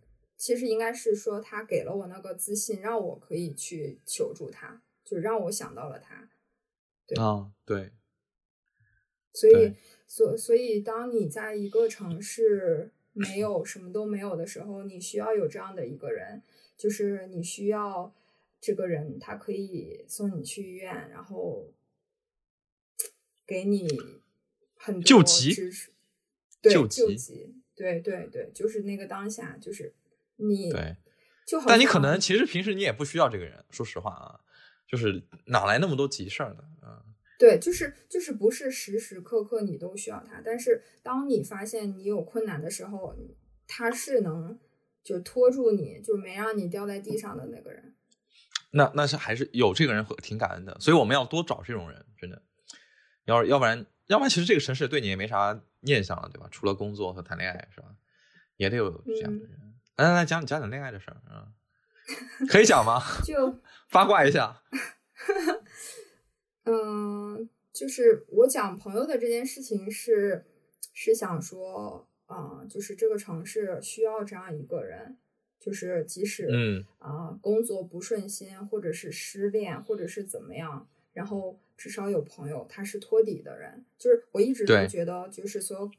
[0.40, 6.30] 其实应该是说，他给了我那个自信，让我可以去求助他，就让我想到了他。
[7.06, 7.92] 对啊，对。
[9.34, 9.74] 所以，
[10.06, 16.42] 所所以，当你在一个城市没有什么都没有的时候，你需要有这样的一个人，
[16.74, 18.14] 就是你需要
[18.62, 21.70] 这个人，他可以送你去医院，然后
[23.46, 23.86] 给你
[24.74, 25.54] 很多救急，
[26.62, 27.54] 对救急。
[27.76, 29.92] 对对对，就是那个当下，就是
[30.40, 30.96] 你，对，
[31.46, 31.66] 就好。
[31.68, 34.40] 但你可能其实平时你也不需要这个人，说实话啊，
[34.86, 37.02] 就是哪来那么多急事儿的啊？
[37.38, 43.14] 对，就是就是不是时时刻刻你都需要他，但是当你发现你有困难的时候，
[43.66, 44.58] 他是能
[45.02, 47.94] 就拖住你，就没让你掉在地上的那个人。
[48.72, 52.42] 那那是还是有这个人挺感恩的，所以我们要多找这种人，真的。
[53.24, 55.60] 要要不然，要不然其实这个城市对你也没啥。
[55.82, 56.46] 念想了，对吧？
[56.50, 57.86] 除了工作和谈恋爱，是吧？
[58.58, 59.69] 也得有这样的人。
[60.00, 61.52] 来来来讲讲讲恋爱的事儿啊，
[62.48, 62.98] 可以讲吗？
[63.22, 63.60] 就
[63.92, 64.62] 八卦一下。
[66.64, 70.46] 嗯，就是我讲朋友的这件事情是
[70.94, 75.18] 是想说，啊，就是这个城市需要这样一个人，
[75.58, 81.60] 就是即使嗯啊工作不顺心，或者是失恋，或者是怎么样，然后。
[81.80, 83.82] 至少有朋友，他是托底的人。
[83.96, 85.90] 就是我一直都觉得，就是所有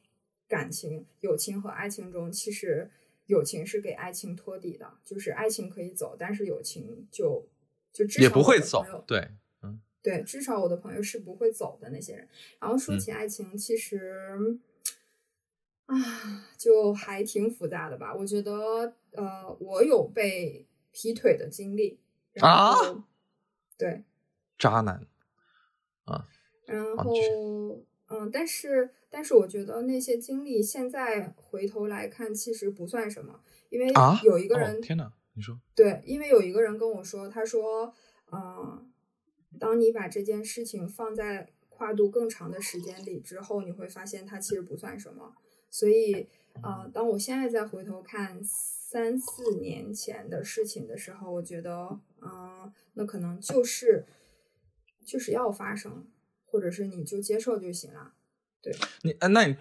[0.48, 2.88] 感情、友情和爱情中，其实
[3.32, 4.92] 友情是给爱情托底的。
[5.06, 7.48] 就是爱情可以走，但是友情就
[7.94, 8.84] 就至少也不会走。
[9.08, 12.28] 对，嗯，对，至少我的朋友是不会走的那些人。
[12.60, 14.60] 然后说起爱情，其实
[15.86, 15.96] 啊，
[16.58, 18.14] 就还挺复杂的吧。
[18.14, 22.00] 我觉得，呃，我有被劈腿的经历
[22.42, 22.74] 啊，
[23.78, 24.04] 对，
[24.58, 25.08] 渣男。
[26.06, 26.28] 啊，
[26.66, 27.14] 然后，
[28.12, 33.92] 嗯，但是，但是，我觉得那些经历现在回头来看，其实不算什么，因为
[34.24, 37.94] 有一个人，天呐，你说，对，因为有一个人跟我说，他说，
[38.32, 38.92] 嗯，
[39.60, 45.34] 当你把这件事情放在跨度更长的时间里之后，你会发现它其实不算什么。
[45.70, 46.28] 所以，
[46.62, 54.06] 呃，当我现在再回头看三四年前的事情的时候，我觉得，嗯，那可能就是。
[55.04, 56.06] 就是要发生，
[56.52, 58.14] 或者是你就接受就行了。
[58.62, 58.72] 对
[59.04, 59.56] 你，呃，那你，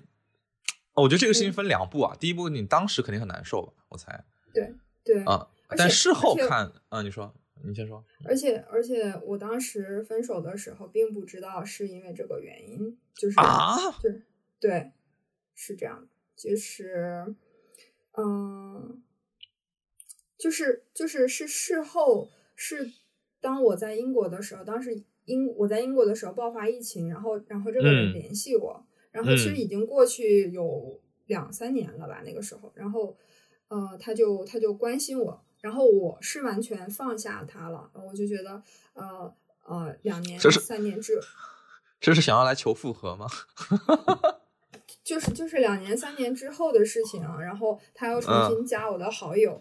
[0.95, 2.17] 我觉得这个事情分两步啊。
[2.19, 3.73] 第一步，你当时肯定很难受吧？
[3.89, 4.25] 我猜。
[4.53, 4.75] 对
[5.05, 8.05] 对啊，但事后看啊，你说，你先说。
[8.25, 14.23] 而且而且，我当时分手的时候，并不知道是因为这个原因，就是啊，对
[14.59, 14.93] 对，
[15.55, 17.35] 是这样的，就是
[18.19, 19.03] 嗯。
[20.43, 22.91] 就是就是是事后是
[23.43, 33.17] 当我在英国的时候，当时英我在英国的时候爆发疫情，然后然后这个人嗯联系我，然后其实嗯已经过去有两三年了吧，那个时候，然后
[33.69, 38.63] 呃他就他就关心我，然后我是完全放下他了，我就觉得
[38.95, 39.33] 呃
[39.65, 41.21] 呃两年三年之
[42.01, 43.27] 这是想要来求复合吗？
[45.05, 49.61] 就是就是两年三年之后的事情啊，然后他又重嗯新加我的好友，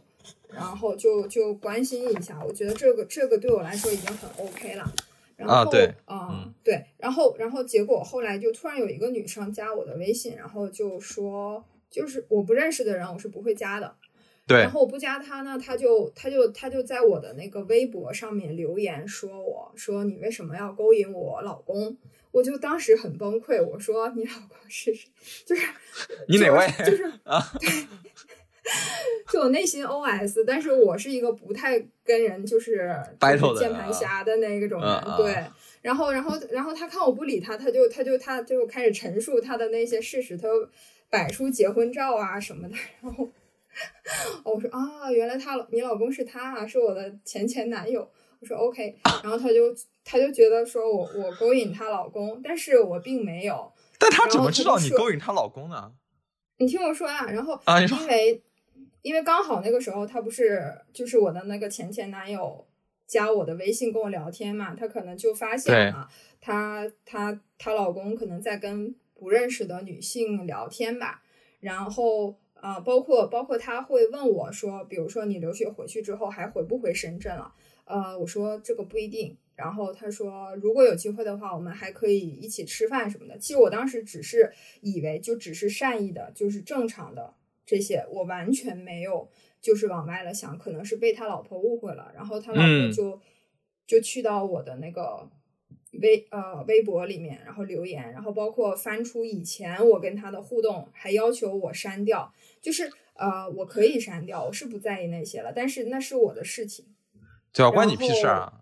[0.50, 4.94] 然后就就关心一下，我觉得这个这个对我来说已经很 OK 了。
[5.40, 13.96] 然后啊对啊嗯对，然后然后结果后来就突然有一个女生加我的微信，然后就说就是我不认识的人我是不会加的，
[14.46, 21.98] 对然后我不加他呢，他就他就他就在我的那个微博上面留言说我说你为什么要勾引我老公？
[22.32, 25.10] 我就当时很崩溃，我说你老公是谁？
[25.48, 25.66] 就是
[26.28, 27.42] 你哪位就是啊？
[29.32, 32.78] 就我内心 OS，但是我是一个不太跟人就是
[33.20, 35.44] 就 Battle 键盘侠的那一种人，对。
[35.82, 40.70] 然后，然后，然后他看我不理他，他就他就他就开始陈述他的那些事实，他就
[41.10, 42.76] 摆出结婚照啊什么的。
[43.02, 43.30] 然后
[44.44, 48.10] 我说啊，原来他老你老公是他啊，是我的前前男友。
[48.42, 53.70] 我说 OK，然后他就他就觉得说我我勾引她老公，但是我并没有。
[53.98, 55.92] 但他怎么知道你勾引她老公呢？
[56.58, 58.42] 你听我说啊，然后因为
[59.02, 60.62] 因为刚好那个时候他不是
[60.94, 62.66] 就是我的那个前前男友
[63.08, 66.10] 加我的微信跟我聊天嘛，他可能就发现了
[66.42, 71.22] 她她她老公可能在跟不认识的女性聊天吧，
[71.60, 77.54] 然后呃，包括包括他会问我说，比如说你留学回去之后还回不回深圳了？
[77.86, 79.38] 呃，我说这个不一定。
[79.56, 83.38] 然后他说，如果有机会的话，我们还可以一起吃饭什么的。
[83.38, 87.34] 其实我当时只是以为就只是善意的，就是正常的
[87.70, 89.30] 这些，我完全没有
[89.62, 92.12] 就是往歪了想，可能是被他老婆误会了。
[92.16, 93.22] 然后他老婆嗯就、
[93.86, 95.30] 就去到我的那个
[96.02, 106.86] 微呃微博里面，然后留言，然后包括翻出以前我跟他的互动，还要求我删掉，就是呃我可以删掉，我是不在意那些了，但是那是我的事情。
[107.54, 108.62] 对啊，关你屁事儿啊！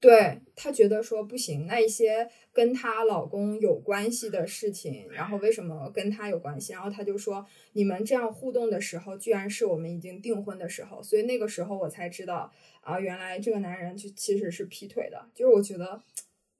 [0.00, 6.72] 对她觉得说不行，那一些跟她老公有关系的事情，然后为什么跟她有关系？
[6.72, 16.00] 然后她就说，你们这样互动的时候，居然是我们已经订婚的时候，所以那个时候我才知道啊，原来这个男人就其实是劈腿的，就是我觉得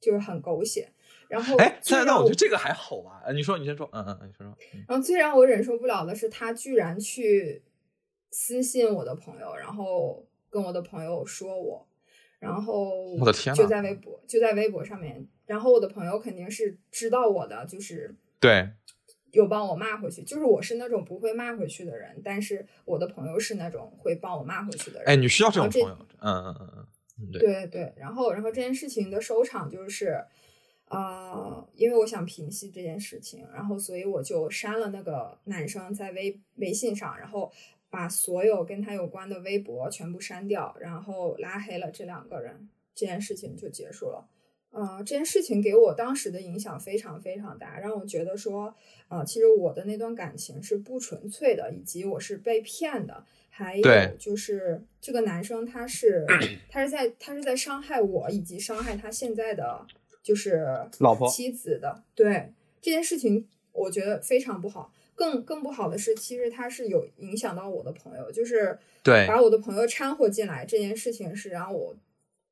[0.00, 0.90] 就是很狗血。
[1.29, 3.22] 然后哎，那那我觉得这个还好吧？
[3.24, 4.57] 呃你说，你先说，嗯嗯嗯，你说说。
[4.74, 7.62] 嗯然后最让我忍受不了的是，他居然去
[8.33, 11.87] 私信我的朋友，然后跟我的朋友说我，
[12.40, 18.70] 然后我的天就在微博就在微博上面，然后我的朋友肯定是知道我的，就是对，
[19.33, 25.09] 有帮我骂回去，就是我是那种不会骂回去的人，但是我的朋友是那种会帮我骂回去的人。
[25.09, 26.87] 哎，你需要这种朋友，嗯嗯嗯嗯
[27.20, 30.24] 嗯，对，对对，然后然后这件事情的收场就是，
[30.87, 37.53] 呃，因为我想平息这件事情，然后所以我就删了那个男生在微微信上，然后
[37.90, 44.29] 把所有跟他有关的微博全部删掉，然后拉黑了这两个人，这件事情就结束了。
[44.70, 48.72] 呃，这件事情给我当时的影响非常非常大，让我觉得说，
[49.09, 56.24] 呃，其实我的那段感情是不纯粹的，以及我是被骗的，还有就是这个男生他是
[56.68, 59.85] 他是在他是在伤害我，以及伤害他现在的
[60.22, 60.64] 就是
[61.00, 62.05] 老婆妻子的。
[62.14, 64.92] 对这件事情，我觉得非常不好。
[65.20, 71.94] 更更不好的是，其实他是有影响到我的朋友，就是对把我的朋友掺和进来，这件事情是让我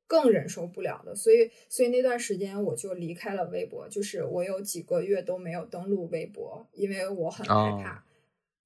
[0.07, 1.17] 更忍受不了的。
[1.17, 8.05] 所以，所以那段时间我就离开了微博，就是我有几个月都没有登录微博，因为我很害哦怕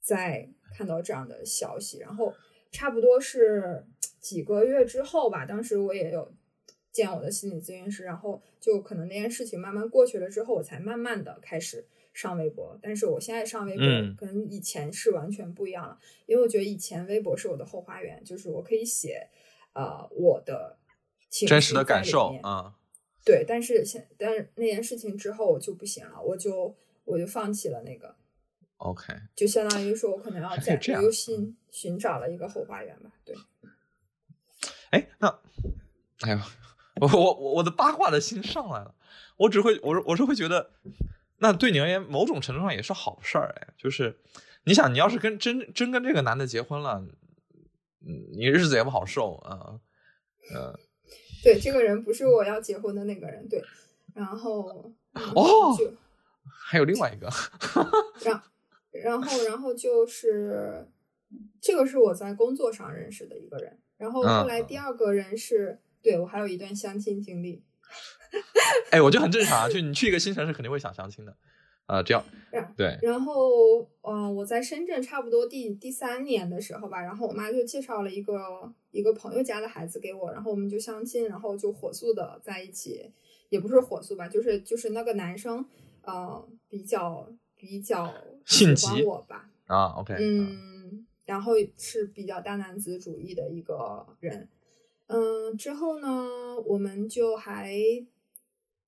[0.00, 2.00] 再看到这样的消息。
[2.00, 2.34] 然后，
[2.72, 3.84] 差不多是
[4.18, 6.32] 几个月之后吧，当时我也有
[6.90, 12.79] 见我的心理咨询师，然后就可能那件事情慢慢过去了之后，我才慢慢的开始上微博。
[12.83, 14.14] 但是我现在上微博嗯。
[14.16, 19.29] 跟以前是完全不一样了，因为我觉得以前微博是我的后花园，就是我可以写
[19.72, 20.79] 呃我的
[21.31, 22.75] 情真实的感受啊，
[23.24, 28.14] 对，但是现但是那件事情之后我就不行了，我就我就放弃了那个
[28.76, 33.11] ，OK，就相当于说我可能要还可以在这样我又新寻找了一个后花园吧。
[33.24, 33.34] 对，
[34.91, 35.41] 哎，那，
[36.20, 36.39] 哎呦，
[37.01, 38.95] 我我我我的八卦的心上来了，
[39.39, 40.70] 我只会我是我是会觉得，
[41.43, 44.16] 那对你而言，某种程度上也是好事儿哎，就是
[44.64, 47.05] 你想，你要是跟真真跟这个男的结婚了，
[48.07, 49.80] 嗯，你日子也不好受啊，
[50.55, 50.78] 呃，
[51.43, 53.61] 对，这个人不是我要结婚的那个人，对，
[54.14, 55.93] 然后嗯哦就
[56.47, 57.28] 还有另外一个，
[58.24, 58.40] 然
[58.93, 60.86] 然后然后就是
[61.61, 64.62] 这个是我在工作上认识的一个人，然后后来。
[64.62, 67.64] 第二个人是、对我还有一段相亲经历。
[68.91, 71.37] 哎，我觉得很正常啊，就你去一个新城市肯定会想相亲的，
[71.87, 83.11] 啊、这样然对，然后，嗯、我在深圳差不多第第三年的时候吧，然后我妈就介绍了一个一个朋友家的孩子给我，然后我们就相亲，然后就火速的在一起，
[83.49, 85.64] 也不是火速吧，就是就是那个男生，
[86.03, 88.12] 呃，比较比较
[88.47, 94.49] 性喜欢急我吧，啊，OK，嗯，然后是比较大男子主义的一个人。
[95.09, 96.26] 嗯，之后呢，
[96.64, 97.76] 我们就还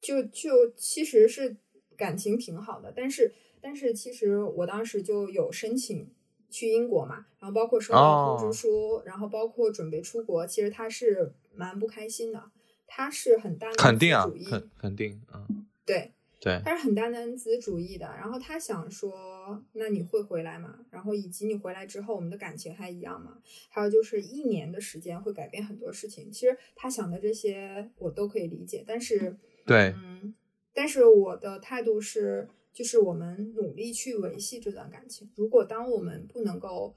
[0.05, 1.57] 就就其实是
[1.97, 3.33] 感情挺好的，但是
[3.63, 6.11] 但是其实我当时就有申请
[6.51, 12.51] 去英国嘛，然后包括收到通哦知书，然后包括准备出国，其实他是蛮不开心的，
[12.87, 20.81] 他是很大男子肯定啊主义，，肯肯定，嗯，对，对，他是很大男子主义的，然后他想说，那你会回来吗？
[20.91, 23.39] 然后以及你回来之后，我们的感情还一样吗？
[23.71, 26.31] 还有就是一年的时间会改变很多事情。
[26.31, 29.37] 其实他想的这些我都可以理解，但是，
[29.67, 30.35] 对，嗯，
[30.73, 35.31] 但是我的态度是，就是我们努力去维系这段感情。
[35.35, 36.95] 如果当我们不能够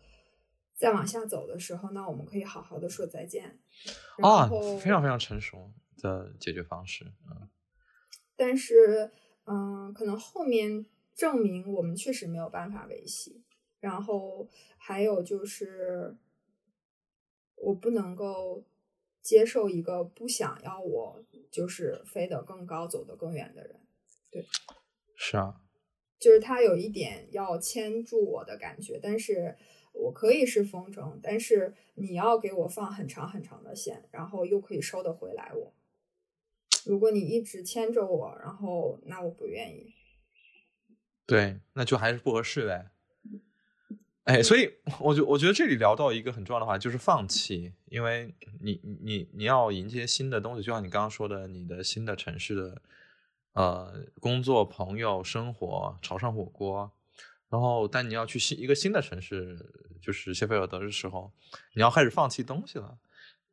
[0.74, 3.60] 再往下走的时候，那我们可以好好的说再见。
[4.18, 4.50] 然啊，
[4.80, 7.50] 非常非常成熟的解决方式，嗯，
[8.36, 9.12] 但是，
[9.46, 13.44] 嗯，可能后面证明我们确实没有办法维系。
[13.80, 16.18] 然后还有就是，
[17.56, 18.64] 我不能够
[19.28, 21.22] 接受一个不想要我
[21.52, 23.82] 就是飞得更高、走得更远的人，
[24.32, 24.46] 对
[25.18, 25.60] 是啊，
[26.18, 29.58] 就是他有一点要牵住我的感觉，但是
[29.92, 35.74] 我可以是风筝，但是你要给我放很长很长的线，然后又可以收得回来我。
[36.86, 39.94] 如果你一直牵着我，然后那我不愿意。
[41.26, 42.92] 对，那就还是不合适呗。
[44.28, 44.70] 哎，所以
[45.00, 52.82] 我觉我觉得这里聊到一个很重要的话，就是放弃，因为你你你要迎接新的东西，就像你刚刚说的，你的新的城市的
[53.54, 56.92] 呃工作、朋友、生活、潮汕火锅，
[57.50, 59.58] 然后但你要去新一个新的城市，
[60.02, 61.32] 就是谢菲尔德的时候，
[61.76, 62.98] 你要开始放弃东西了。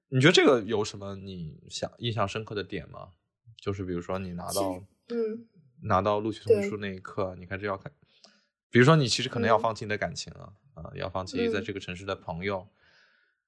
[0.08, 3.10] 你觉得这个有什么你想印象深刻的点吗？
[3.56, 5.46] 就是比如说你拿到嗯，
[5.82, 7.92] 拿到录取通知书那一刻，你开始要看，
[8.74, 12.66] 比如说你其实可能要嗯放弃你的感情了啊、要放弃在嗯这个城市的朋友。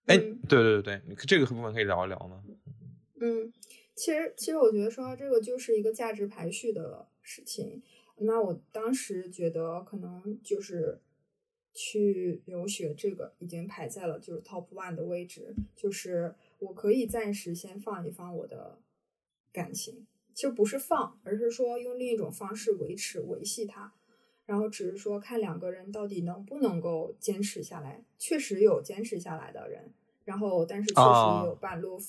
[0.05, 2.45] 哎、嗯对对对对，你这个部分可以聊一聊吗？
[3.21, 3.53] 嗯，
[3.97, 7.83] 其实其实我觉得说这个就是一个价值排序的事情。
[8.19, 11.01] 那我当时觉得可能就是
[11.75, 18.79] 去留学这个已经排在了就是 top one 的位置，就是我可以暂时先放一放我的
[19.53, 23.93] 感情，其实不是放，而是说用另一种方式维持维系它。
[24.47, 29.93] 然后只是说看两个人到底能不能够坚持下来，确实有坚持下来的人，
[30.25, 32.01] 然后但是确实啊也有半路、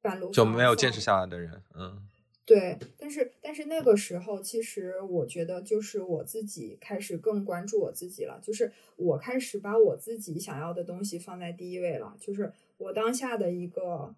[0.00, 2.08] 半路就没有坚持下来的人，嗯。
[2.46, 14.14] 对，但是但是那个时候，其实我觉得就是我自己开始更关注我自己了，就是我开始把我自己想要的东西放在第一位了，就是我当下的一个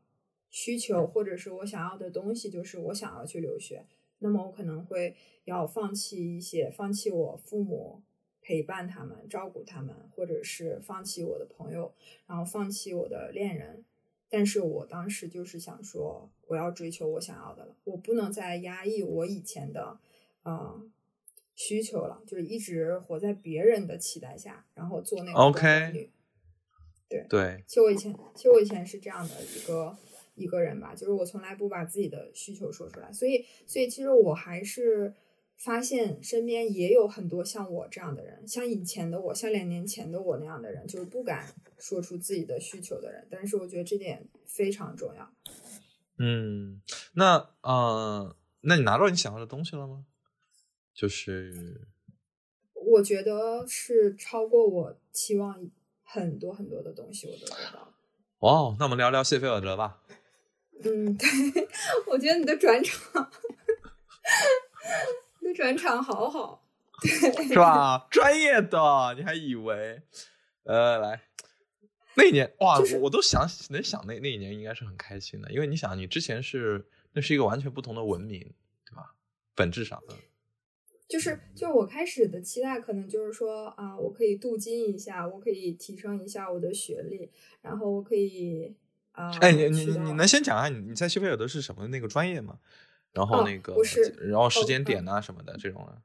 [0.50, 3.86] 需求或者是我想要的东西，就是我想要去留学，
[4.18, 5.14] 那么我可能会
[5.44, 8.02] 要放弃一些，放弃我父母
[8.40, 11.92] 陪伴他们、照顾他们，或者是放弃我的朋友，
[12.26, 13.84] 然后放弃我的恋人。
[14.28, 19.98] 但是我当时就是想说，我要追求我想要的了，我不能再压抑我以前的，
[20.42, 20.82] 呃，
[21.54, 26.10] 需求了，就是一直活在别人的期待下，然后做那个 OK 乖乖女。
[27.08, 27.24] 对，
[27.68, 29.96] 其实我以前，其实我以前是这样的一个
[30.36, 35.12] 一个人吧，就是我从来不把自己的需求说出来，所以，所以其实我还是
[35.56, 43.26] 发现身边也有很多像我这样的人，像以前的我，像两年前的我那样的人，就是不敢说出自己的需求的人。
[43.30, 45.30] 但是我觉得这点非常重要。
[46.18, 46.80] 嗯，
[47.14, 50.04] 那呃，那你拿到你想要的东西了吗？
[50.94, 51.88] 就是
[52.74, 55.70] 我觉得是超过我期望
[56.02, 57.94] 很多很多的东西，我都得到了。
[58.40, 60.02] 哇哦，那我们聊聊谢菲尔德吧。
[60.84, 61.28] 嗯，对，
[62.06, 63.30] 我觉得你的转场，
[65.40, 66.62] 你的转场好好。
[67.02, 68.06] 对是吧？
[68.10, 70.00] 专业的，你还以为？
[70.64, 71.20] 呃，来，
[72.16, 78.40] 那一年哇，就是我我都想能想那那一年应该是很开心的，因为你想，你之前是那是一个完全不同的文明，
[78.86, 79.14] 对吧？
[79.54, 80.16] 本质上，嗯
[81.06, 88.74] 就是就是我开始的期待可能就是说啊，我可以镀金一下，我可以提升一下我的学历，然后我可以
[89.16, 92.58] 啊，哎，你你你你能先讲一下你你在谢菲尔德是什么那个专业吗？
[93.12, 96.02] 然后哦那个，不是然后时哦间点嗯啊什么的这种的。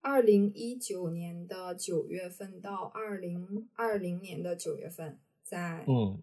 [0.00, 6.20] 二零一九年的九月份到二零二零年的九月份，在嗯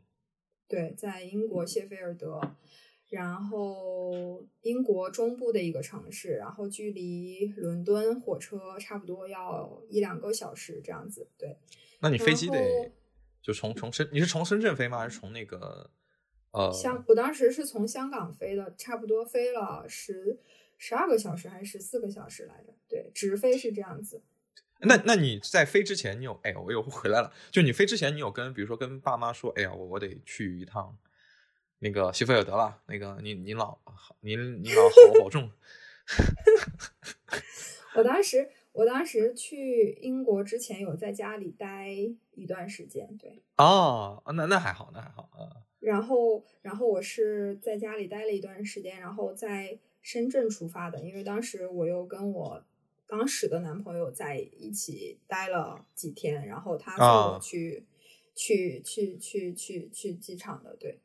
[0.67, 2.39] 对，在英国谢菲尔德，
[3.09, 11.29] 然后英国中部的一个城市，然后距离伦敦火车差不多要一两个小时这样子。
[11.37, 11.57] 对，
[12.01, 12.91] 那你飞机得
[13.41, 14.99] 就从从深，你是从深圳飞吗？
[14.99, 15.89] 还是从那个
[16.51, 16.71] 呃？
[16.71, 20.39] 香，我当时是从香港飞的，差不多飞了十
[20.77, 22.73] 十二个小时还是十四个小时来着？
[22.87, 24.21] 对，直飞是这样子。
[24.83, 27.31] 那那你在飞之前，你有哎，我又回来了。
[27.51, 30.97] 就你飞之前，你有跟比如说跟爸妈说，哎呀，我我得去一趟
[31.79, 33.77] 那个西菲尔德了，那个您您老
[34.21, 35.51] 您您老好好保重。
[37.95, 41.89] 我当时，我当时去英国之前有在家里待
[42.31, 43.43] 一段时间，对。
[43.57, 45.61] 哦，那那还好，那还好啊。
[45.81, 52.63] 然后，然后我是在家里待了一段时间，然后在深圳出发的，因为当时我又跟我
[53.07, 57.85] 当时的男朋友在一起待了几天，然后他送啊我去、
[58.35, 60.75] 去去去去去机场的。
[60.79, 61.01] 对，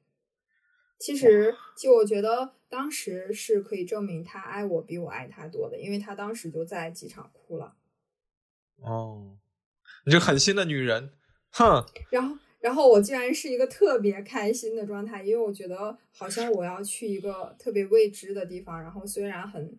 [0.98, 7.74] 其实就我觉得当时是可以证明他爱我比我爱他多的，因为他当时就在机场哭了。
[8.82, 9.38] 哦，
[10.04, 11.10] 你这狠心的女人，
[11.50, 11.84] 哼。
[12.10, 12.36] 然后，
[12.66, 19.78] 然后我竟然是一个特别开心的状态，因为我觉得好像我要去一个特别未知的地方，然后虽然很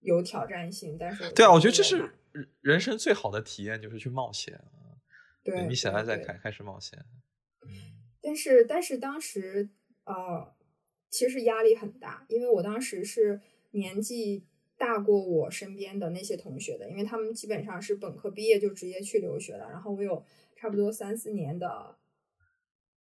[0.00, 1.98] 有挑战性，但是对啊，我觉得这是
[2.32, 4.60] 人人生最好的体验，就是去冒险。
[5.44, 6.98] 对你现在在开开始冒险。
[8.20, 9.68] 但是但是当时
[10.02, 10.52] 呃，
[11.08, 14.44] 其实压力很大，因为我当时是年纪
[14.76, 20.24] 大过我身边的那些同学的，因为他们基本上是本科毕业就直接去留学了，然后我有
[20.56, 21.96] 差不多三四年的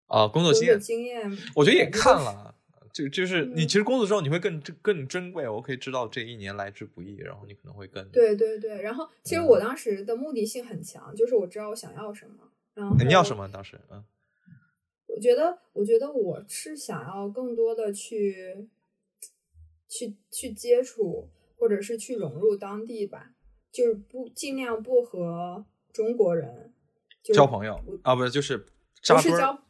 [0.06, 2.14] 啊，工作经验，经验，我觉得也看。
[2.14, 2.54] 了。
[2.90, 12.50] 就就是你嗯其实工作之后你会更更珍贵，我可以知道这一年来之不易，然后你可能会更对对对，然后其实嗯我当时的目的性很强，就是我知道我想要什么。
[12.74, 13.36] 然后你要什？
[13.36, 13.48] 么？
[13.48, 14.04] 当时嗯
[15.06, 18.68] 我觉得，我觉得我是想要更多的去，
[19.88, 23.34] 去去接触，或者是去融入当地吧，
[23.70, 26.72] 就是不尽量不和中国人就是
[27.34, 28.66] 交朋友啊，不是就是
[29.02, 29.62] 扎堆儿不是交，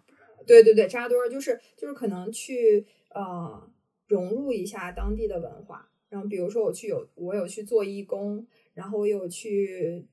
[0.46, 3.70] 对对对，扎堆儿就是就是可能去呃
[4.06, 5.90] 融入一下当地的文化。
[6.09, 10.06] 然后比如说我去有我有去做义工，然后我有去，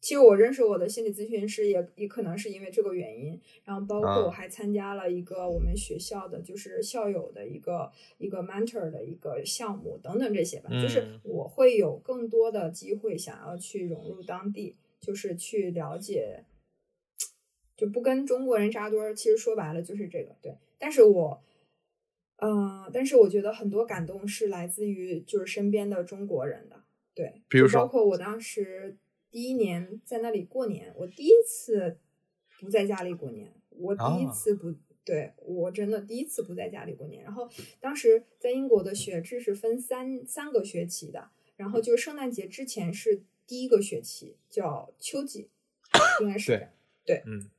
[0.00, 3.40] 其实我认识我的心理咨询师也也可能是因为这个原因。
[3.62, 16.44] 然后包括我啊还参加了一个我们学校的就是校友的一个一个 mentor 的一个项目等等这些吧，就是嗯我会有更多的机会想要去融入当地，就是去了解。
[17.76, 20.58] 就不跟中国人扎堆儿，其实说白了就是这个，对。
[20.80, 21.40] 但是我，
[22.38, 26.82] 呃，但是我觉得很多感动是来自于就是身边的中国人的，
[27.14, 27.40] 对。
[27.48, 28.96] 比如说包括我当时
[29.30, 31.98] 第一年在那里过年，我第一次
[32.58, 34.74] 不在家里过年，我第一啊次不、
[35.04, 37.22] 对我真的第一次不在家里过年。
[37.22, 45.48] 然后当时在英国的学制是分三三个学期的，然后就是圣诞节之前是第一个学期，叫秋季，
[46.20, 46.68] 应该是
[47.04, 47.50] 对对，嗯。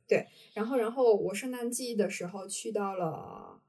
[0.54, 3.60] 然后，然后我圣诞季的时候去到了，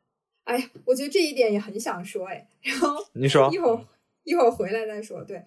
[0.44, 3.86] 哎呀，我觉得这一点也很想说，哎，然后你说一会儿
[4.24, 5.42] 一会儿回来再说，对，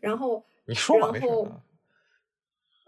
[0.00, 1.26] 然后你说吧，没事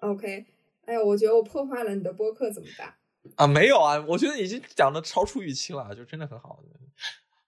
[0.00, 0.46] OK，
[0.86, 2.94] 哎呀，我觉得我破坏了你的播客怎么办？
[3.36, 6.62] 啊，没有啊，我觉得已经讲的超出预期了，就真的很好，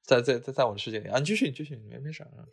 [0.04, 1.08] 在在在在我的世界里。
[1.08, 2.30] 啊，你继续你继续，没没事儿。
[2.36, 2.46] 啊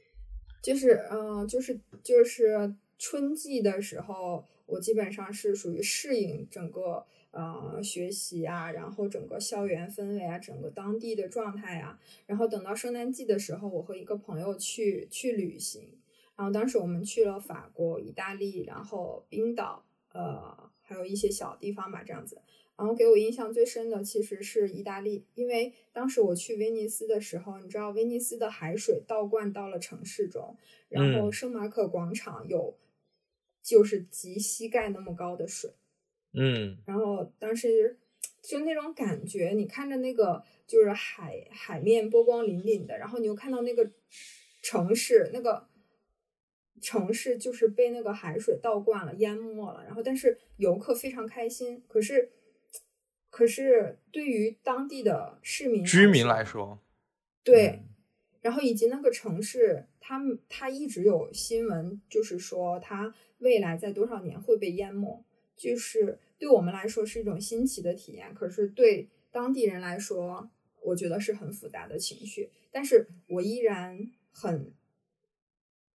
[0.61, 11.99] 就是嗯、呃就是就是春季的时候，我基本上是属于适应整个呃学习啊，然后整个校园氛围啊，整个当地的状态啊。
[12.25, 15.97] 然后等到圣诞季的时候，我和一个朋友去去旅行，
[16.35, 22.41] 然后当时我们去了法国、意大利，然后冰岛，呃，还有一些小地方吧，这样子。
[22.75, 30.55] 然后给我印象最深的其实是意大利，因为当时我去威尼斯的时候，你知道威尼斯的海水倒灌到了城市中，
[30.87, 32.75] 然后嗯圣马可广场有
[33.67, 35.69] 就是及膝盖那么高的水，
[36.31, 36.77] 嗯。
[36.85, 37.97] 然后当时
[38.41, 43.91] 就那种感觉，你看着那个就是海海面波光粼粼的，然后你又看到那个
[44.61, 45.67] 城市那个
[46.81, 52.31] 城市就是被那个海水倒灌了、淹没了，然后但是游客非常开心，可是
[53.29, 56.79] 可是对于当地的市民居民来说，
[57.43, 57.83] 对，嗯。
[58.39, 65.23] 然后以及那个城市，他们他一直有新闻，就是说它未来在多少年会被淹没，
[65.55, 70.49] 就是对我们来说是一种新奇的体验，可是对当地人来说，
[70.81, 72.49] 我觉得是很复杂的情绪。
[72.71, 74.73] 但是我依然很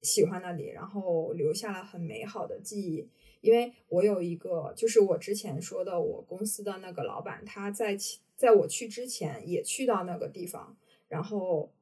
[0.00, 3.08] 喜欢那里，然后留下了很美好的记忆。
[3.40, 7.96] 因为我有一个，就是我之前说的，我公司的那个老板，他在
[8.36, 10.76] 在我去之前也去到那个地方，
[11.08, 11.72] 然后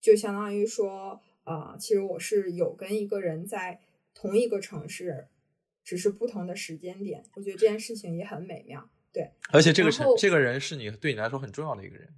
[0.00, 3.80] 就相当于说，呃，其实我是有跟一个人在
[4.14, 5.28] 同一个城市，
[5.84, 7.24] 只是不同的时间点。
[7.34, 9.32] 我觉得这件事情也很美妙，对。
[9.52, 12.08] 而且这个城这个人是你对你来说很重要的一个人。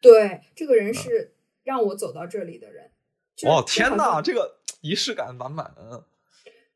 [0.00, 2.90] 对，这个人是让我走到这里的人。
[3.44, 5.74] 哦天哪，这个仪式感满满。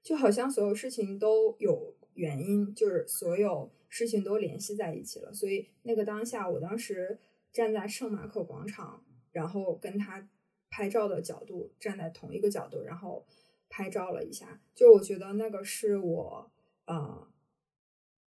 [0.03, 5.35] 就好像所有事情都有原因，就是所有事情都联系在一起了。
[5.35, 7.18] 所以那个当下，我当时
[7.53, 10.29] 站在圣马可广场，然后跟他
[10.70, 13.27] 拍照的角度站在同一个角度，然后
[13.69, 14.61] 拍照了一下。
[14.75, 16.51] 就我觉得那个是我
[16.87, 17.29] 呃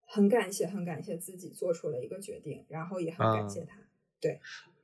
[0.05, 3.77] 很感谢、很感谢自己做出了一个决定，然后也很感谢他。
[4.19, 4.39] 对，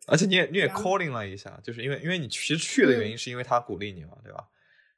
[0.07, 4.49] 而且你也你也 calling 了一下，就是因为因为你其实去的原因是因为他鼓励你嘛，对吧？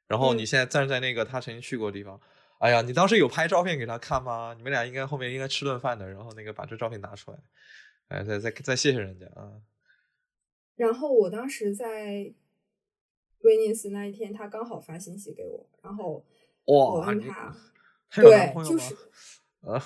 [0.06, 2.20] 然后你现在站在那个他曾经去过的地方，
[2.58, 4.54] 哎呀，你当时有拍照片给他看吗？
[4.56, 7.38] 你们俩应该后面应该吃顿饭的，然后那个把这照片拿出来，
[8.08, 9.62] 哎，再再再谢谢人家啊。
[10.76, 12.34] 然后我当时在
[13.44, 16.24] 威尼斯那一天，他刚好发信息给我，然后
[16.64, 17.54] 我问他，
[18.10, 18.94] 对，就是
[19.60, 19.80] 呃，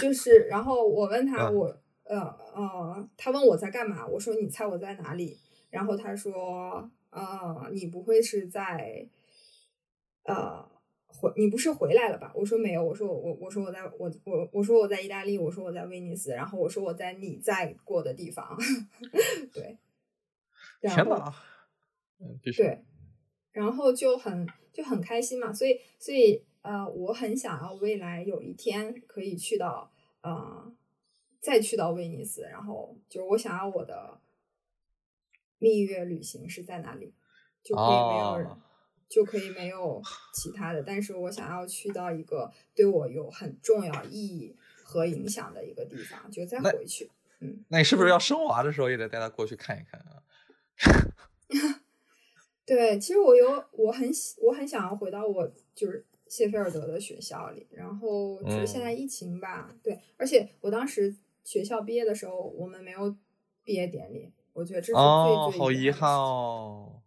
[0.00, 2.18] 就是，然后我问他，我呃
[2.54, 5.38] 呃，他问我在干嘛，我说你猜我在哪里？
[5.70, 9.06] 然后他说，呃，你不会是在。
[10.24, 10.64] 呃，
[11.08, 12.30] 回你不是回来了吧？
[12.36, 18.56] 我说没有，我说我我说我在我我我说我在意大利，我说我在威尼斯，然后我说我在你在过的地方，
[19.52, 19.78] 对，
[20.80, 21.34] 天哪，
[22.20, 22.84] 嗯，对，
[23.52, 29.92] 然后就很就很开心嘛，所以所以呃，我很想要未来有一天可以去到
[30.22, 30.72] 呃，
[31.40, 34.20] 再去到威尼斯，然后就是我想要我的
[35.58, 37.14] 蜜月旅行是在哪里，
[37.62, 38.48] 就可以没有人。
[39.12, 40.00] 就可以没有
[40.32, 47.10] 其他的，但是我想要去到一个对我有很重要意义和影响的一个地方，就再回去。
[47.40, 50.22] 嗯，那你是不是要生娃的时候也得带他过去看一看啊？
[52.64, 54.10] 对，其实我有我很
[54.40, 63.14] 我很想要回到我就是谢菲尔德的学校里，然后就是现在疫情吧，对，而且我当时学校毕业的时候我们没有
[63.64, 66.98] 毕业典礼，我觉得这是最最好遗憾哦。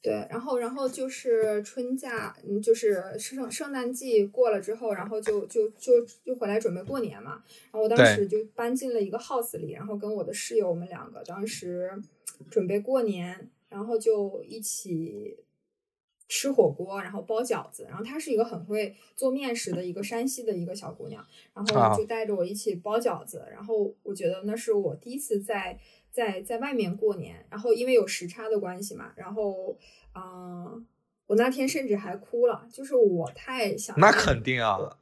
[0.00, 7.42] 对，然后，然后就是春假，嗯，就是圣圣诞季过了之后，然后就就就就回来准备过年嘛。
[7.64, 12.00] 然后我当时就搬进了一个 house 里，然后跟我的室友，我们两个当时
[12.48, 15.44] 准备过年，然后就一起
[16.28, 17.84] 吃火锅，然后包饺子。
[17.88, 23.46] 然后她是一个很会做面食的一个山西的一个小姑娘，然后就带着我一起包饺子。
[23.50, 25.78] 然后我觉得那是我第一次在。
[26.10, 29.76] 在在外面过年，然后因为有时差的关系嘛，然后，
[30.16, 30.84] 嗯，
[31.26, 34.97] 我那天甚至还哭了，就是我太想那肯定啊，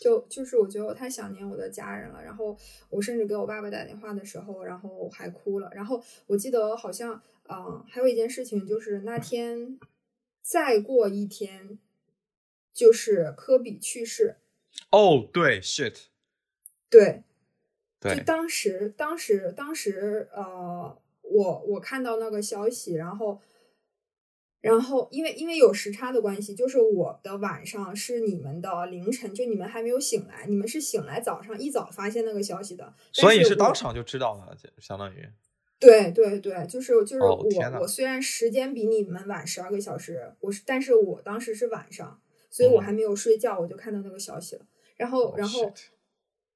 [0.00, 2.56] 就就是我觉得我太想念我的家人了，然后
[2.88, 9.78] 我甚至给我爸爸打电话的时候，然后还哭了，然后我记得好像，嗯，还有一件事情就是那天
[10.40, 11.78] 再过一天
[12.72, 14.36] 就是科比去世，
[14.90, 16.06] 哦，对，shit，
[16.88, 17.22] 对。
[18.02, 23.38] 就当时，当时，当时，呃，我我看到那个消息，然后，
[24.60, 35.28] 然后，因为因为有时差的关系，就是我的晚上是你们的凌晨，就你们还没有醒来，你们是醒来早上一早发现那个消息的，所以是当场就知道了，相当于。
[35.78, 37.42] 对对对，就是就是我
[37.80, 45.72] 我虽然时间比你们晚十二个小时，我是，但是我当时是晚上，所以我还没有睡觉，我就看到那个消息了，然后然后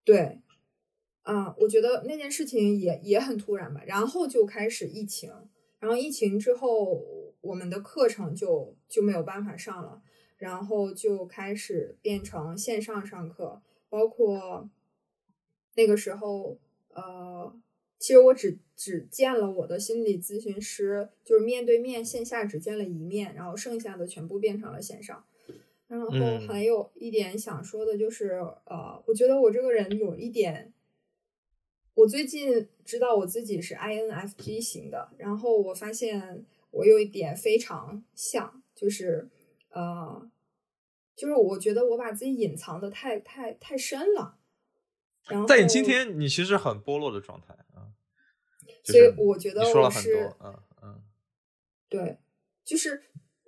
[0.04, 0.40] 对。
[1.22, 5.32] 啊，我觉得那件事情也也很突然吧，然后就开始疫情，
[5.78, 7.02] 然后疫情之后，
[7.44, 10.02] 我们的课程就就没有办法上了，
[10.38, 14.68] 然后就开始变成线上上课，包括
[15.74, 16.58] 那个时候，
[16.94, 17.54] 呃，
[17.98, 25.24] 其实我只只见了我的心理咨询师，就是面对面线下只见了一面，然后剩下的全部变成了线上。
[25.86, 26.08] 然后
[26.48, 30.72] 还有一点想说的就是，呃，我觉得我这个人有一点。
[31.96, 36.44] 我最近知道我自己是 INFP 型的，然后我发现
[36.74, 39.30] 我有一点非常像，就是
[39.70, 40.30] 呃，
[41.16, 44.38] 就是我觉得我把自己隐藏的太太太深了。
[45.28, 47.94] 然后在你今天，你其实很剥落的状态啊。
[48.84, 51.02] 所以我觉得我是嗯嗯，
[51.88, 52.18] 对，
[52.64, 53.02] 就是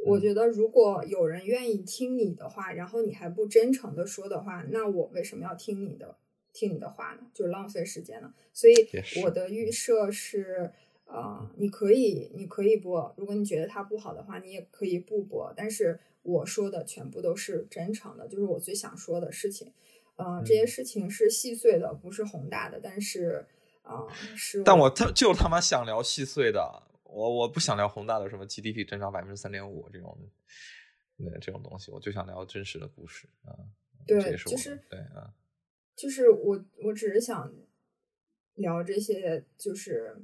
[0.07, 6.17] 我觉得如果有人愿意听你的话，然后你还不真诚的说的话，那我为什么要听你的？
[6.53, 8.33] 听你的话呢，就浪费时间了。
[8.55, 8.75] 所以
[9.23, 10.73] 我的预设是，
[11.07, 15.53] 啊、你可以你可以播，如果你觉得它不好的话，你也可以不播。
[15.57, 19.73] 但是我说的全部都是真诚的，就是我最想说的事情。
[20.17, 23.47] 呃，这些嗯事情是细碎的，不是宏大的，但是
[23.83, 30.19] 啊、是但我他就他妈想聊细碎的，我我不想聊宏大的什么 GDP 增长百分之三点五这种，
[31.19, 33.55] 那这种东西，我就想聊真实的故事啊。
[34.07, 35.35] 对是就是对啊，
[35.95, 37.53] 就是我我只是想
[38.55, 40.17] 聊这些，就是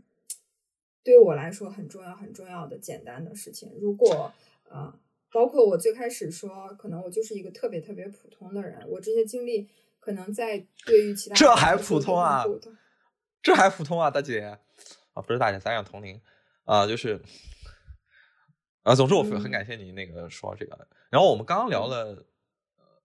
[1.03, 3.73] 对我来说很重要很重要的简单的事情。
[3.81, 4.33] 如果
[4.71, 4.93] 呃，
[5.31, 9.69] 包括我最开始说，可能我就是一个特别特别普通的人，我这些经历
[10.01, 12.45] 可能在对于其他这还普通啊
[13.43, 14.41] 这还普通啊，大姐
[15.15, 16.21] 啊，不是大姐，咱俩同龄
[16.65, 17.21] 啊，就是
[18.83, 20.89] 啊，总之我很感谢你那个说这个。
[21.11, 22.27] 然后我们刚刚聊嗯了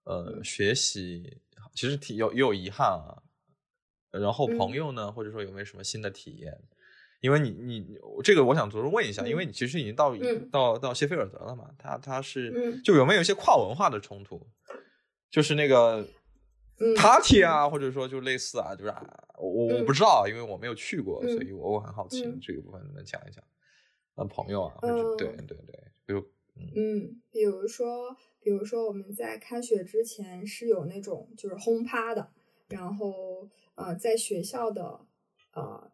[0.03, 1.41] 呃嗯学习，
[1.73, 3.23] 其实挺有也有遗憾啊。
[4.11, 6.57] 然后朋嗯友呢，或者说有没有什么新的体验？
[7.27, 7.85] 因为你你
[8.23, 9.49] 这个我想着重问一下，因为嗯。
[9.49, 10.49] 你其实已经到嗯。
[10.49, 12.81] 到到谢菲尔德了嘛，他他是嗯。
[12.81, 14.41] 就有没有一些跨文化的冲突？
[15.29, 16.07] 就是那个
[16.79, 16.95] 嗯。
[16.95, 19.03] Party 啊，或者说就类似啊，就是啊，
[19.37, 19.93] 我我我不嗯。
[19.93, 22.39] 知道，因为我没有去过，嗯所以我我很好奇嗯。
[22.41, 23.43] 这个部分能讲一讲。
[24.15, 25.17] 呃，朋友啊，或者嗯。
[25.17, 26.19] 对对对，比如
[26.55, 26.71] 嗯。
[26.75, 32.31] 嗯，比如说，比如说我们在开学之前是有那种就是轰趴的，
[32.69, 35.01] 然后呃，在学校的
[35.53, 35.91] 呃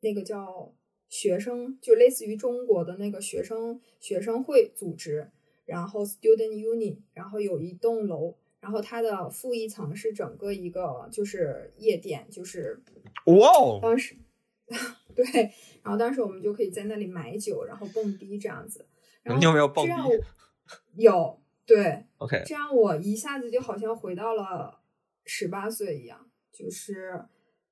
[0.00, 0.74] 那个叫
[1.08, 5.30] 学生，就类似于中国的那个学生学生会组织，
[5.64, 12.82] 然后 student union，然后有一栋楼，然后它的负一层是整个一个就是夜店，就是
[13.26, 14.16] 哇哦，当时
[15.16, 15.24] 对，
[15.82, 18.86] 然后当时我们就可以在那里买酒，然后蹦迪这样子。
[19.22, 20.08] 然后你有没有蹦迪这样
[20.94, 24.80] 有，对，OK，这样我一下子就好像回到了
[25.24, 27.24] 十八岁一样，就是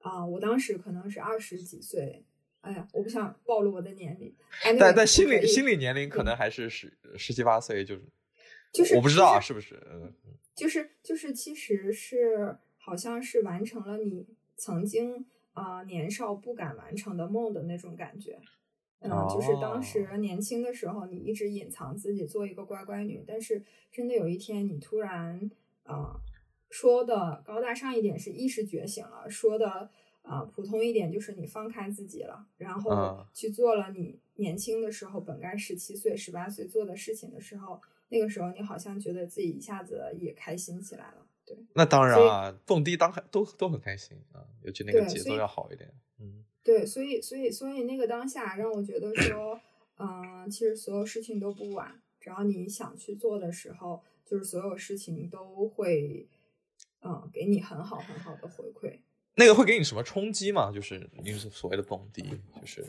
[0.08, 2.24] 啊、我当时可能是二十几岁。
[2.60, 4.34] 哎呀，我不想暴露我的年龄。
[4.78, 8.02] 但但心理心理年龄可嗯能还是十十七八岁，就是
[8.72, 9.80] 就是我不知道啊，就是不是？
[9.90, 10.12] 嗯
[10.54, 14.26] 就是就是，其实是好像是完成了你
[14.56, 18.38] 曾经啊、呃年少不敢完成的梦的那种感觉。
[19.00, 25.50] 嗯，就是当时哦年轻的时候，你一直隐藏自己做一个乖乖女，但是真的有一天你突然
[25.84, 26.20] 啊、呃
[26.70, 29.90] 说的高大上一点是意识觉醒了，说的
[30.22, 41.26] 啊、普通一点就是你放开自己了，然后嗯去做了你年轻的时候本该十七岁、十八岁做的事情的时候，那个时候你好像觉得自己一下子也开心起来了。
[41.46, 45.88] 对那当然啊，蹦迪当都都很开心啊，尤其那个节奏要好一点。
[46.18, 49.60] 嗯对，所以所以所以那个当下让我觉得说，
[49.98, 56.26] 嗯、 其实所有事情都不晚，只要你想去做的时候，就是所有事情都会，
[57.06, 58.98] 嗯、给你很好很好的回馈。
[59.36, 60.72] 那个会给你什么冲击吗？
[60.72, 62.22] 就是你所谓的蹦迪，
[62.60, 62.84] 就是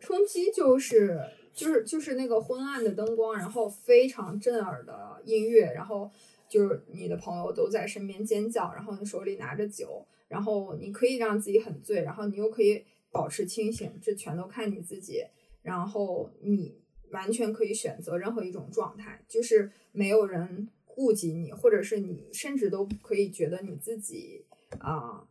[0.00, 1.18] 冲击就是
[1.54, 6.10] 就是就是那个昏暗的灯光，然后非常震耳的音乐，然后
[6.48, 15.24] 就是你的朋友都在身边尖叫，然后你手里拿着酒，然后你可以让自己很醉，然后你又可以保持清醒，这全都看你自己。
[15.62, 16.76] 然后你
[17.12, 24.44] 完全可以选择任何一种状态，就是没有人顾及你，或者是你甚至都可以觉得你自己
[24.78, 25.26] 啊、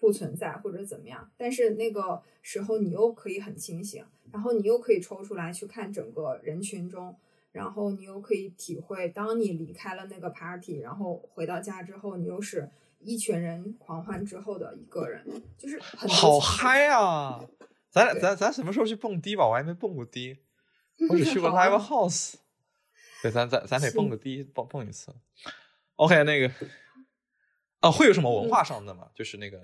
[0.00, 7.16] 不存在或者怎么样，但是那个时候你又可以很清醒，然后你又可以抽出来去看整个人群中，
[7.52, 12.68] 然后你又可以体会，当你离开了那个 party，然后回到家之后，你又是
[13.00, 15.24] 一群人狂欢之后的一个人，
[15.56, 17.42] 就是很好嗨啊！
[17.90, 19.48] 咱俩咱咱什么时候去蹦迪吧？
[19.48, 20.36] 我还没蹦过迪，
[21.08, 22.34] 我只去过 live house。
[23.26, 25.12] 对，咱咱咱得蹦行个迪，蹦蹦一次。
[25.96, 26.48] OK，那个
[27.80, 29.10] 啊，会有什么文嗯化上的吗？
[29.14, 29.58] 就是那个，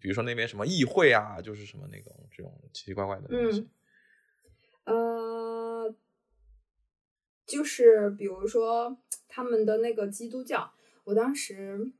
[0.00, 3.68] 比如说那边什么议会啊，就是什么那种这种奇奇怪怪的东西。
[4.84, 5.94] 呃，
[7.44, 8.96] 就是比如说
[9.28, 10.72] 他们的那个基督教，
[11.04, 11.92] 我当时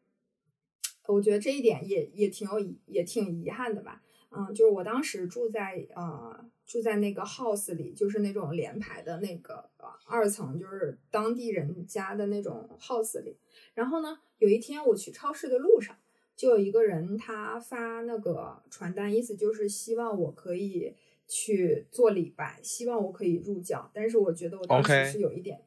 [1.07, 4.03] 我觉得这一点也也挺有遗也挺遗憾的吧。
[4.37, 13.37] 嗯，就是我当时住在呃住在那个 house 里，就是那种联排的那个呃二层，就是当地人家的那种 house 里。
[13.75, 15.97] 然后呢，有一天我去超市的路上，
[16.37, 20.95] 就有一个人他发那个传单，意思就是希望我可以
[21.29, 23.91] 去做礼拜，希望我可以入教。
[23.93, 25.61] 但是我觉得我当时是有一点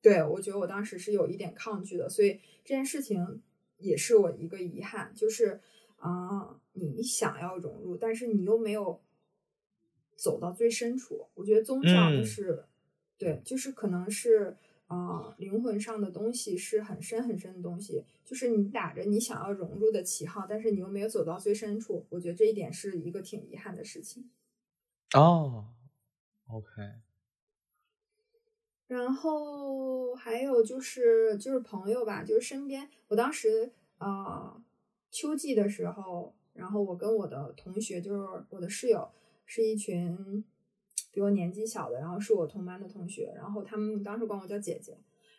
[0.00, 3.40] 对我觉得我当时是有一点抗拒的，所以这件事情
[3.78, 5.60] 也是我一个遗憾，就是
[5.96, 9.00] 啊、你想要融入，但是你又没有
[10.16, 11.26] 走到最深处。
[11.34, 12.64] 我觉得宗教就嗯是、
[13.18, 14.56] 对，就是可能是
[14.86, 22.04] 啊、灵魂上的东西是很深很深的东西，就是你打着你想要融入的旗号，但是你又没有走到最深处。
[22.10, 24.30] 我觉得这一点是一个挺遗憾的事情。
[25.14, 25.68] 哦
[26.48, 26.66] ，OK，
[28.86, 34.62] 然后还有就是就是朋友吧，就是身边，我当时呃
[35.10, 39.08] 秋季的时候，然后我跟我的同学，就是我的室友，
[39.46, 40.44] 是一群
[41.10, 44.98] 比我年纪小的，然后是我同班的同学，然后他们当时管我叫姐姐，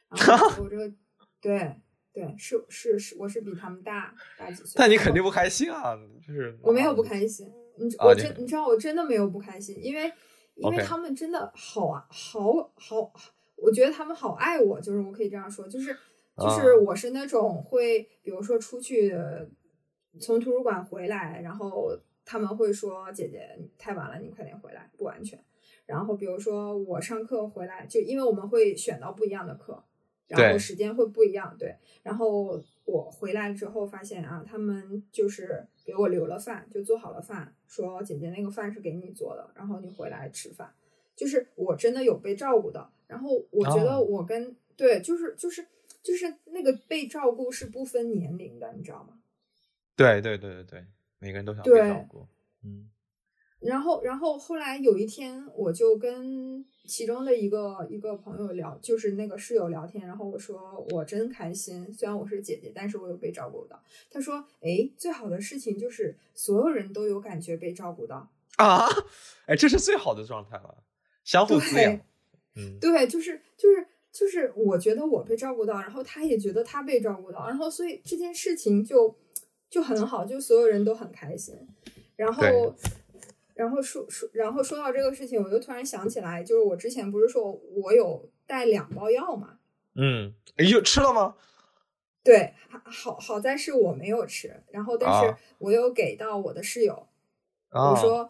[0.09, 0.91] 然后我这个
[1.41, 1.75] 对
[2.13, 5.95] 对是是是，我是比他们大大几岁，但你肯定不开心啊，
[6.25, 10.11] 就是我没有不开心，你啊我真你知道我真的没有不开心，因为
[10.55, 13.11] 因为他们真的好啊，好好，
[13.55, 15.87] 我觉得他们好爱我，就是我可以这样说，就是
[16.37, 16.77] 就是啊。
[16.85, 19.15] 我是那种会，比如说出去
[20.19, 25.39] 从图书馆回来，然后他们会说姐姐你太晚了，你快点回来，不安全。
[25.85, 29.83] 然后比如说我上课回来，就因为我们会选到不一样的课，
[30.27, 31.75] 然后时间会不一样，对。
[32.03, 40.73] 然后我回来之后发现啊，他们就是给我留了饭，就做好了饭，说姐姐那个饭是给你做的，然后你回来吃饭。
[41.15, 45.67] 就是我真的有被照顾到，然后我觉得哦我跟、对，就是就是
[46.01, 49.19] 就是那个被照顾是不分年龄的，你知道吗？
[49.95, 50.85] 对对对对对，
[51.19, 52.27] 每个人都想被照顾，
[52.63, 52.89] 嗯
[53.59, 63.81] 然后，然后后来有一天，我就跟其中的一个一个朋友聊，就是那个室友聊天，然后我说我真开心，虽然我是姐姐，但是我有被照顾到。
[64.11, 68.29] 他说，哎，最好的事情就是所有人都有感觉被照顾到。
[68.57, 68.85] 啊，
[69.47, 70.83] 哎，这是最好的状态了，
[71.23, 72.01] 相互滋养对，
[72.57, 79.15] 嗯，对，就是就是就是，我觉得我被照顾到，然后他也觉得他被照顾到，然后所以这件事情就
[79.73, 81.55] 就很好，就所有人都很开心。
[82.15, 82.43] 然后，
[83.55, 89.57] 然后说说，然后说到这个事情，我就突然想起来，就是我之前不是说我有带两包药嘛？
[89.95, 91.35] 嗯，哎呦，吃了吗？
[92.23, 97.07] 对，好好在是我没有吃，然后但是啊我有给到我的室友，
[97.69, 98.29] 啊我说，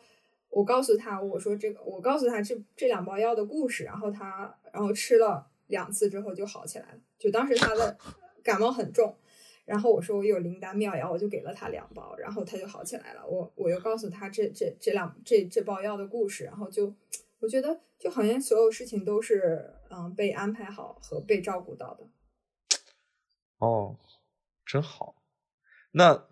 [0.50, 7.00] 我告诉他，我说这个，我告诉他这这两包药的故事，然后他，然后吃了两次之后就好起来了。
[7.20, 7.98] 就当时他的
[8.42, 9.18] 感冒很重，
[9.66, 13.26] 然后我说我有灵丹妙药，我就给了他两包，然后他就好起来了。
[13.26, 16.94] 我我又告诉他这这这两这这包药的故事，然后就
[17.40, 22.08] 我觉得就好像所有事情都是嗯被安排好和被照顾到的。
[23.60, 23.96] 哦，
[24.66, 25.16] 真好。
[25.92, 26.26] 那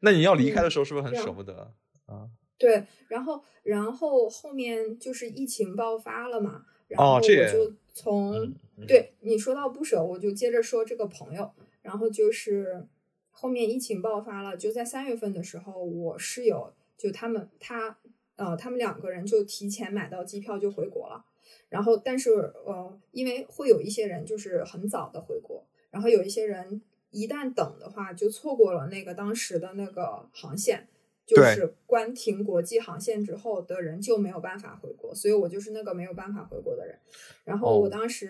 [0.00, 1.74] 那你要离开的时候是不是很舍不得
[2.06, 2.30] 啊？
[2.56, 11.52] 对，然后然后后面就是疫情爆发了嘛，然后我就从、嗯，嗯，对你说到不舍，我就接着说这个朋友，
[11.84, 12.88] 然后就是
[13.30, 17.96] 后面疫情爆发了，就在三月份的时候，我室友就他们他
[18.34, 21.24] 呃他们两个人就提前买到机票就回国了，
[21.68, 30.88] 然后但是呃因为会有一些人就是很早的回国，然后有一些人一旦等的话就错过了那个当时的那个航线。
[31.26, 36.98] 就是关停国际航线之后的人就没有办法回国，所以我就是那个没有办法回国的人。
[37.44, 38.26] 然后我哦当时，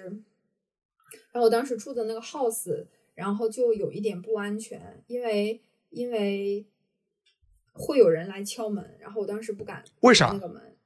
[1.33, 5.61] 然后我当时住的那个 house，然后就有一点不安全，因为
[5.91, 6.67] 因为
[7.73, 10.77] 会有人来敲门，然后我当时不敢为啥那个门，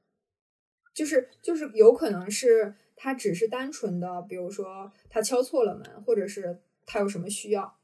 [0.94, 7.78] 就是就是有可能是他只是单纯的，比如说他敲错了门，或者是他有什么需要，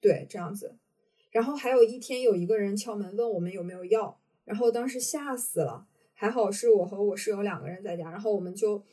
[0.00, 0.76] 对这样子。
[1.30, 8.84] 然后还有一天有一个人敲门问我们有没有药，然后当时吓死了，还好是我和我室友两个人在家，然后我们就，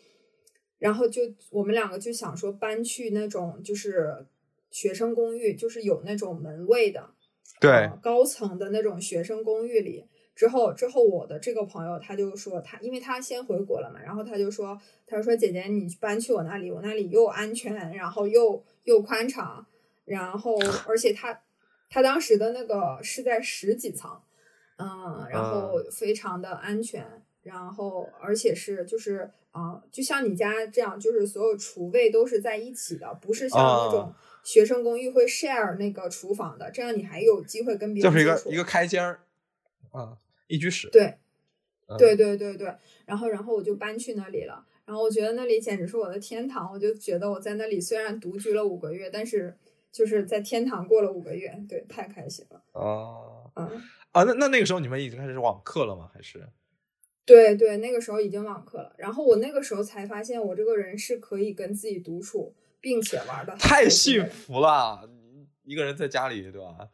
[0.79, 1.21] 然后就
[1.51, 4.25] 我们两个就想说搬去那种就是
[4.71, 7.11] 学生公寓，就是有那种门卫的，
[7.59, 10.05] 对呃，高层的那种学生公寓里。
[10.33, 19.63] 之后，之后我的这个朋友他就说他，因为他先回国了嘛，然后他就说，他就说姐姐你搬去我那里，我那里又安全，然后又又宽敞，
[20.05, 20.57] 然后
[20.87, 21.43] 而且他
[21.89, 24.09] 他当时的那个是在十几层，
[24.77, 27.05] 嗯，然后非常的安全，
[27.43, 38.25] 然后而且是就是啊、呃就像你家这样，就是所有厨卫都是在一起的，不是像那种啊学生公寓会 share 那个厨房的，这样你还有机会跟别人就是一。
[38.25, 39.21] 个一个开间儿
[39.91, 40.17] 啊，
[40.47, 40.89] 一居室。
[40.91, 41.15] 对
[41.87, 42.73] 嗯对对对对，
[43.05, 49.57] 然后然后我就搬去那里了，然后我觉得那里简直是我的天堂，我就觉得我在那里虽然独居了五个月，但是
[49.91, 53.81] 就是在天堂过了五个月，对，太开心了，啊嗯。
[54.13, 56.09] 啊，那那那个时候你们已经开始网课了吗？
[56.13, 56.47] 还是
[57.25, 65.07] 对对，那个时候已经网课了，然后我那个时候才发现，我这个人是可以跟自己独处，并且玩的太幸福了？
[65.63, 66.89] 一个人在家里，对吧？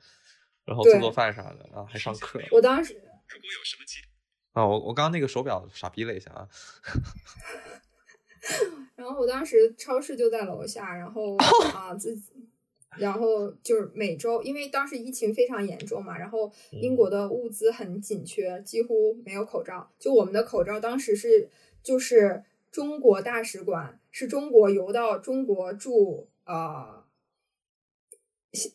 [0.66, 3.02] 然后做做饭啥的啊，还上课我当时
[4.52, 4.66] 啊！
[4.66, 6.48] 我我刚刚那个手表傻逼了一下啊，
[8.96, 11.38] 然后我当时超市就在楼下，然后
[11.74, 12.50] 啊自己
[12.98, 19.90] 然后就是每周，因为当时疫情非常严重嘛，然后英国的物资很紧缺，几乎没有口罩。
[19.98, 21.50] 就我们的口罩当时是
[21.84, 27.04] 就是中国大使馆是中国游到中国驻呃。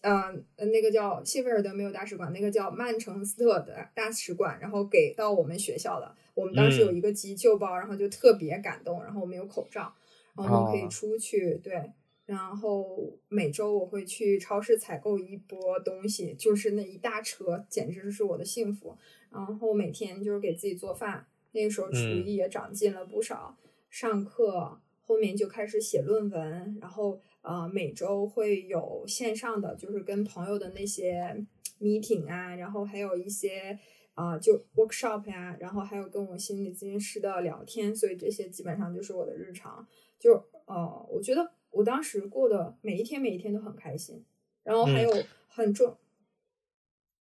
[0.02, 0.32] 呃，
[0.66, 6.14] 那个叫谢菲尔德没有大使馆，那个叫曼彻斯特的大使馆，然后给到我们学校的。
[6.34, 9.02] 我们当时有一个急救包，然后就特别感动。
[9.02, 9.92] 然后我们有口罩，
[10.36, 11.56] 然后我们可以出去。
[11.56, 11.90] 对，
[12.26, 18.96] 然后每周我会去超市采购一波东西，就是那一大车，简直是我的幸福。
[19.30, 23.56] 然后每天就是给自己做饭，那个时候厨艺也长进了不少。
[23.90, 27.20] 上课后面就开始写论文，然后。
[27.44, 31.44] 呃，每周会有线上的，就是跟朋友的那些
[31.80, 33.76] meeting 啊，然后还有一些
[34.14, 39.84] 啊，就 workshop 呀，然后还有跟我心理咨询师的聊天，所以这些基本上就是我的日常。
[40.20, 40.34] 就
[40.66, 44.24] 呃，我觉得我当时过的每一天每一天都很开心。
[44.62, 45.10] 然后还有
[45.48, 45.96] 很重，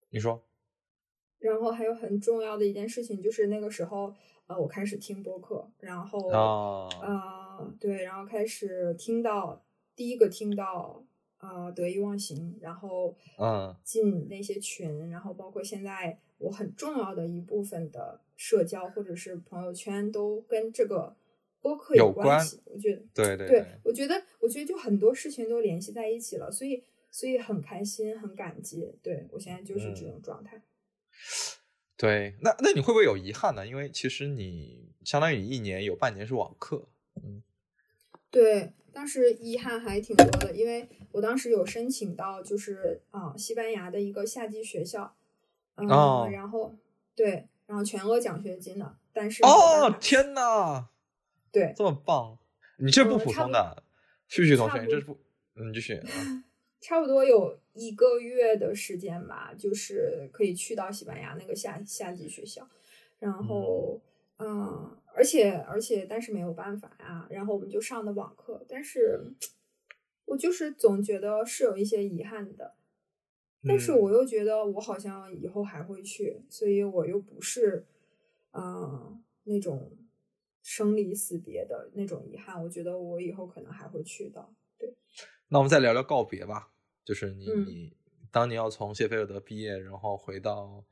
[0.10, 0.44] 你说，
[1.40, 4.14] 然后还有很重要的一件事情就是那个时候，
[4.48, 6.90] 呃，我开始听播客，然后呃，
[7.80, 9.64] 对，然后开始听到。
[9.95, 11.03] 第一个听到
[11.39, 21.14] 啊得意忘形，然后嗯进那些群，然后包括现在我很重要的一部分的社交或者是朋友圈都跟这个
[21.60, 22.62] 播客有关系。
[22.64, 26.82] 我觉得对对对，我觉得我觉得就很多事情都联系在一起了，所以
[27.12, 28.89] 所以很开心很感激。
[29.03, 30.64] 对我现在就是这种状态。
[31.97, 33.68] 对，那那你会不会有遗憾呢？
[33.68, 36.88] 因为其实你相当于一年有半年是网课，
[37.22, 37.43] 嗯，
[38.32, 38.74] 对。
[38.92, 45.16] 当时遗憾还挺多的，因为我当时有申请到，就是啊，西班牙的一个夏季学校，
[45.76, 45.88] 嗯，
[46.32, 46.76] 然后
[47.16, 50.88] 对，然后全额奖学金的，但是哦，天呐，
[51.52, 52.40] 对，这么棒，
[52.78, 53.84] 你这不普通的，
[54.28, 55.18] 旭旭同学，这是不，
[55.54, 56.02] 你，继续，
[56.82, 62.68] 差不多有一个月的时间吧，就是可以去到西班牙那个夏夏季学校，
[63.20, 64.02] 然后。
[64.42, 67.28] 嗯，而且而且，但是没有办法呀。
[67.30, 69.34] 然后我们就上的网课，但是
[70.24, 72.76] 我就是总觉得是有一些遗憾的。
[73.68, 77.86] 但是我又觉得我好像以后还会去，所以我又不是
[78.54, 79.92] 嗯那种
[80.64, 82.64] 生离死别的那种遗憾。
[82.64, 84.48] 我觉得我以后可能还会去的。
[84.78, 84.96] 对，
[85.50, 86.72] 那我们再聊聊告别吧。
[87.04, 87.94] 就是你你
[88.32, 90.86] 当你要从谢菲尔德毕业，然后回到。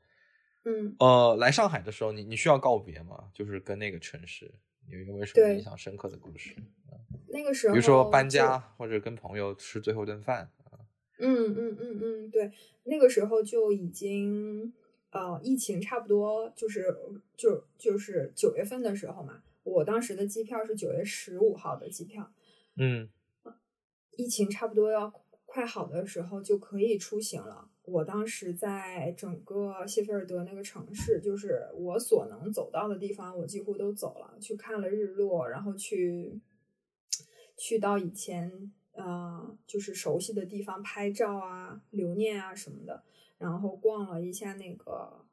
[0.68, 3.30] 嗯，呃，来上海的时候，你你需要告别吗？
[3.32, 4.52] 就是跟那个城市
[4.86, 6.54] 有一个什么印象深刻的故事？
[7.28, 10.50] 那个时候，比如说搬家，或者跟朋友吃最后一顿饭。
[11.20, 12.52] 嗯嗯嗯嗯，对，
[12.84, 14.72] 那个时候就已经
[15.10, 16.94] 呃，疫情差不多就是
[17.36, 19.42] 就就是九月份的时候嘛。
[19.64, 22.30] 我当时的机票是九月十五号的机票。
[22.76, 23.08] 嗯，
[24.16, 25.12] 疫情差不多要
[25.44, 27.68] 快好的时候就可以出行了。
[27.90, 36.38] 我当时在整个谢菲尔德那个城市，就是我所能走到的地方，我几乎都走了，去看了日落，然后去
[37.56, 43.02] 去到以前呃就是熟悉的地方拍照啊、留念啊什么的，
[43.38, 45.24] 然后逛了一下那个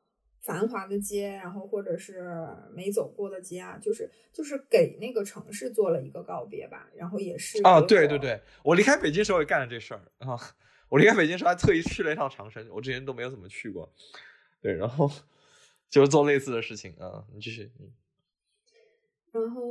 [0.42, 10.40] 繁华的街，然后或者是没走过的街啊，就是就是给那个城市做了一个告别吧，然后也是啊，对对对，我离开北京时候也干了这事儿啊。
[10.90, 13.92] 我离开北京时还特意去了一趟长城，我之前都没有怎么去过。
[14.62, 15.12] 对，然后
[15.90, 17.26] 就是做类似的事情啊。
[17.34, 17.72] 你继续。
[17.80, 17.92] 嗯
[19.32, 19.62] 然后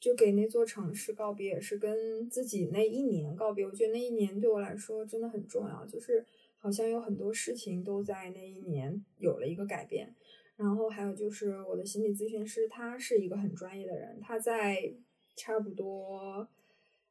[0.00, 3.66] 就给那座城市告别，也是跟自己那一年告别。
[3.66, 6.24] 我觉得那一年对我来说真的很重要，就是
[6.56, 10.14] 好像有很多事情都在那一年有了一个改变。
[10.56, 14.94] 然后还有就是我的心理咨询师，他是一个很专业的人，他在
[15.36, 16.48] 差不多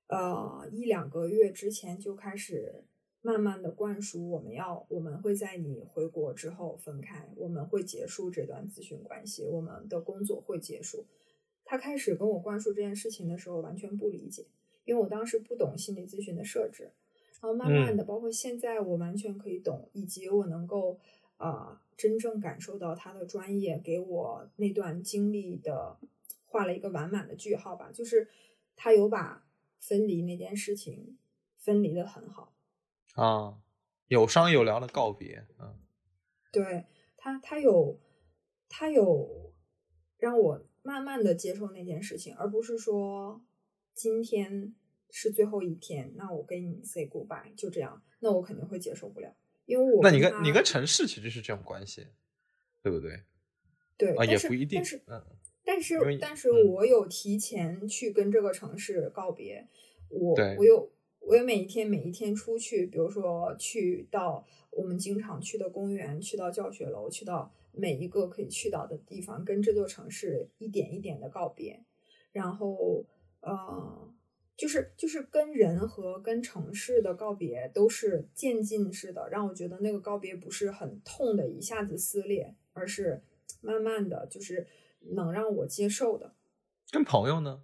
[0.08, 2.84] 呃一两个月之前就开始。
[3.22, 11.06] 慢慢的灌输，我们要我们会在你回国之后分开，我们会结束这段咨询关系，我们的工作会结束。
[11.66, 14.46] 他开始跟我灌输这件事情的时候，完全不理解，
[14.86, 16.92] 因为我当时不懂心理咨询的设置。
[17.42, 21.00] 然后慢慢的，包括现在，我完全可以懂，以及我能够
[21.38, 25.98] 啊真正感受到他的专业，给我那段经历的
[26.48, 27.92] 画了一个完满的句号吧。
[27.94, 28.28] 就是
[28.76, 29.46] 他有把
[29.78, 31.18] 分离那件事情
[31.56, 32.54] 分离的很好。
[33.20, 33.60] 啊，
[34.08, 35.78] 有商有量的告别，嗯，
[36.54, 36.86] 对
[37.18, 38.00] 他，他有，
[38.70, 39.54] 他有
[40.18, 43.44] 让我慢慢的接受那件事情，而不是说
[43.94, 44.74] 今天
[45.10, 52.08] 是最后一天，那我跟你 say goodbye，就这样，那我肯定会接受不了，因为我那你跟你跟城市其实是这种关系，
[52.82, 53.24] 对不对？
[53.98, 55.26] 对啊，也不一定，但是，嗯，
[55.66, 59.68] 但是，但是我有提前去跟这个城市告别，
[60.08, 60.90] 我我有。
[61.20, 71.84] 我也每一天每一天出去，比如说去到我们经常去的公园，去到教学楼，去到每一个可以去到的地方，跟这座城市一点一点的告别，
[72.32, 73.06] 然后
[73.42, 74.14] 呃，
[74.58, 83.22] 就是就是跟人和跟城市的告别都是渐进式的，让我觉得那个告别不是很痛的，一下子撕裂，而是
[83.62, 84.68] 慢慢的就是
[85.16, 86.34] 能让我接受的。
[86.92, 87.62] 跟朋友呢？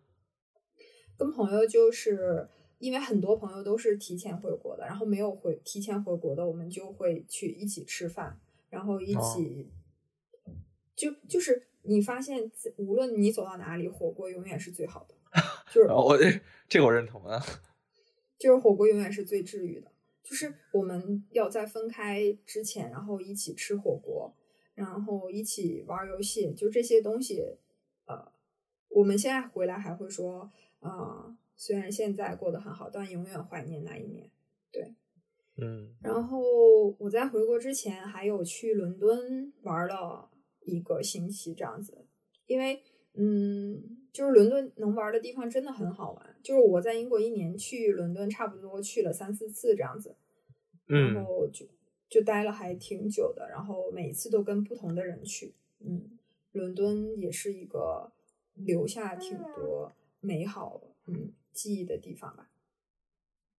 [1.18, 2.48] 跟朋友就是
[2.86, 9.68] 因为很多朋友都是提前回国的，然后没有回提前回国的，我们就会去一起吃饭，然后一起、
[10.96, 15.16] 就就是你发现，无论你走到哪里，火锅永远是最好的，
[15.74, 17.44] 就是 哦我这这个我认同啊。
[18.38, 19.92] 就是火锅永远是最治愈的。
[20.22, 24.32] 就是我们要在分开之前，然后一起吃火锅，
[24.76, 27.44] 然后一起玩游戏，就这些东西，
[28.06, 28.32] 呃，
[28.90, 34.30] 我们现在回来还会说，啊、虽然现在过得很好，但永远怀念那一年。
[34.72, 34.94] 对
[35.58, 36.42] 嗯然后
[37.00, 40.30] 我在回国之前还有去伦敦玩了
[40.62, 42.06] 一个星期这样子，
[42.46, 42.84] 因为
[43.14, 43.82] 嗯，
[44.12, 46.36] 就是伦敦能玩的地方真的很好玩。
[46.44, 50.16] 就是我在英国一年去伦敦差不多去了三四次这样子，
[50.88, 51.66] 然嗯后就
[52.10, 55.56] 就待了还挺久的，然后每次都跟不同的人去。
[55.80, 56.20] 嗯，
[56.52, 58.12] 伦敦也是一个
[58.56, 62.50] 留下挺多美好嗯记忆的地方吧。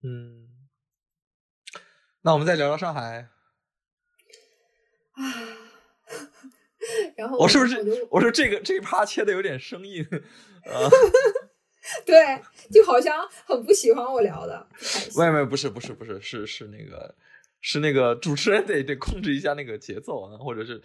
[0.03, 0.49] 嗯。
[2.21, 3.29] 那我们再聊聊上海。
[5.13, 5.23] 啊，
[7.17, 10.05] 然后我是不是我我说这个这一趴切的有点生硬？
[10.05, 10.77] 啊，
[12.05, 17.15] 对，就好像很不喜欢我聊的，不开心没有没有，不是不是不是，是是那个
[17.61, 20.83] 是那个主持人得得控制一下那个节奏啊，或者是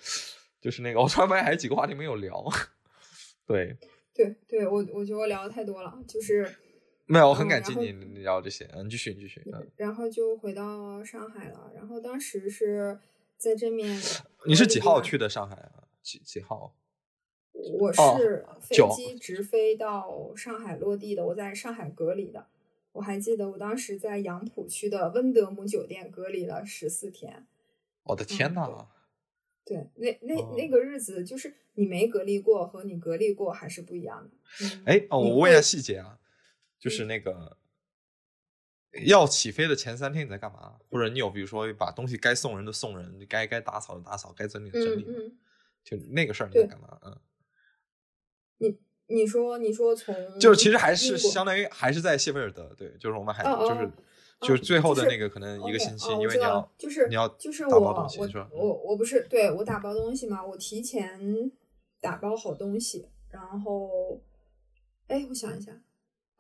[0.62, 2.42] 就是那个我突然发现还有几个话题没有聊。
[3.46, 3.76] 对，
[4.14, 6.56] 对对，我我觉得我聊的太多了，就是
[7.12, 12.98] 没有，我很感激你你聊这些，嗯，你继续你继续，嗯，然后就回到上海了，然后当时是
[13.38, 14.00] 在这面，
[14.46, 15.18] 你是几号去？
[15.18, 15.84] 的上海啊？
[16.02, 16.74] 几几号？
[17.54, 22.48] 我哦是飞机直飞到上海落地的，我在上海隔离的。
[22.94, 27.46] 我还记得我当时在杨浦区的温德姆酒店隔离了十四天。
[28.04, 28.88] 我的天嗯呐！
[29.64, 34.32] 对，那那哦那个日子，就是你没隔离过和你隔离过还是不一样的。
[34.66, 36.18] 嗯哎，哦，我问一下细节啊，
[36.82, 37.58] 就是嗯那个
[39.06, 40.78] 要起飞的前三天你在干嘛？
[40.90, 45.38] 或者你有比如说把东西该送人的送人，该该打扫的打扫，该整理的整理，嗯嗯，
[45.86, 47.00] 就那个事儿你在干嘛？
[47.06, 47.18] 嗯，
[48.58, 53.92] 你你说你说从就是其实还是相当于还是在谢菲尔德，对，就是我们还就是哦
[54.42, 58.50] 就是最后的那个可能一个星期，因为你要就是你要就是打包我我东西是吧？
[58.52, 61.52] 嗯我我不是对我打包东西嘛，我提前
[62.02, 64.22] 打包好东西，然后
[65.08, 65.72] 哎，我想一下，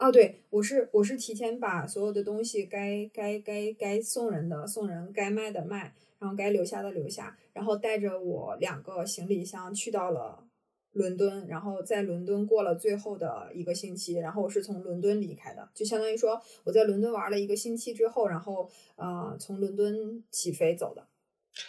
[0.01, 10.47] 哦，对我是我是提前把所有的东西该该该该送人的送人，该卖的卖，然后该留下的留下，然后带着我两个行李箱去到了。
[10.93, 21.07] 伦敦，然后在伦敦过了最后的一个星期，然后我是从伦敦离开的，就相当于说我在伦敦玩了一个星期之后，然后呃从伦敦起飞走的。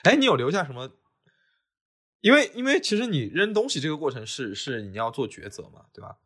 [0.03, 0.91] 哎，你有留下什么？
[2.21, 6.19] 因为因为其实你扔东西这个过程是是你要做抉择嘛，对吧？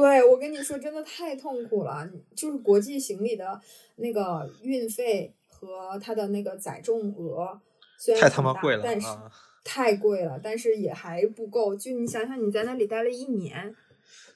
[0.00, 3.60] 对我跟你说，真的太痛苦了，就是国际行李的
[3.96, 7.60] 那个运费和它的那个载重额，
[7.98, 9.32] 虽然太他妈贵了但是啊！
[9.64, 11.74] 太贵了，但是也还不够。
[11.74, 13.74] 就你想想，你在那里待了一年，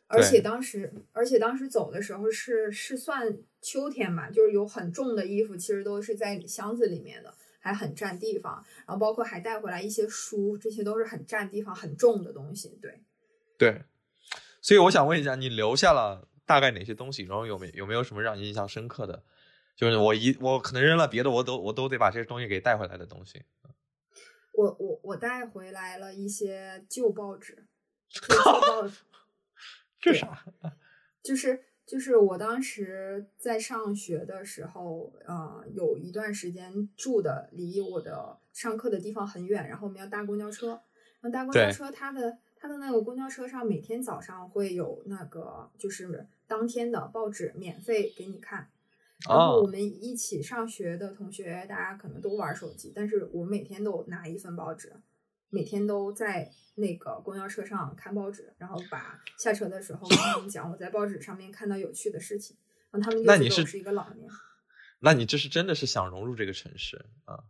[0.08, 8.64] 而且当时，而且当时走的时候是是算秋天嘛，就是有很重的衣服，其实都是在箱子里面的，还很占地方。
[8.86, 12.76] 然后包括还带回来一些书，这些都是很占地方、很重的东西。
[12.82, 12.98] 对，
[13.56, 13.82] 对，
[14.60, 17.24] 所以我想问一下，你留下了大概哪些东西？
[17.24, 19.22] 然后有没有没有什么让你印象深刻的？
[19.76, 23.42] 就是我一我可能扔了别的，我都我都得把这些东西给带回来的东西。
[24.52, 27.66] 我我我带回来了一些旧报纸，
[28.10, 28.98] 旧报纸
[30.02, 30.44] 对这啥？
[31.22, 40.68] 就是就是我当时在上学的时候，呃，有一段时间住的离我的上课的地方很远，然后我们要搭公交车，
[41.20, 48.70] 然后搭公交车，它的它的那个公交车上每天早上会有那个就是当天的报纸免费给你看。
[49.28, 54.94] 然后我哦，们一起上学的同学，大家可能都玩手机，但是我每天都拿一份报纸，
[55.50, 62.56] 每天都在那个公交车上看报纸，然后把下车的时候跟他们讲我在报纸上面看到有趣的事情，
[62.90, 64.30] 然后他们就那你是觉得我是一个老年，
[65.00, 67.44] 那你这是真的是想融入这个城市啊？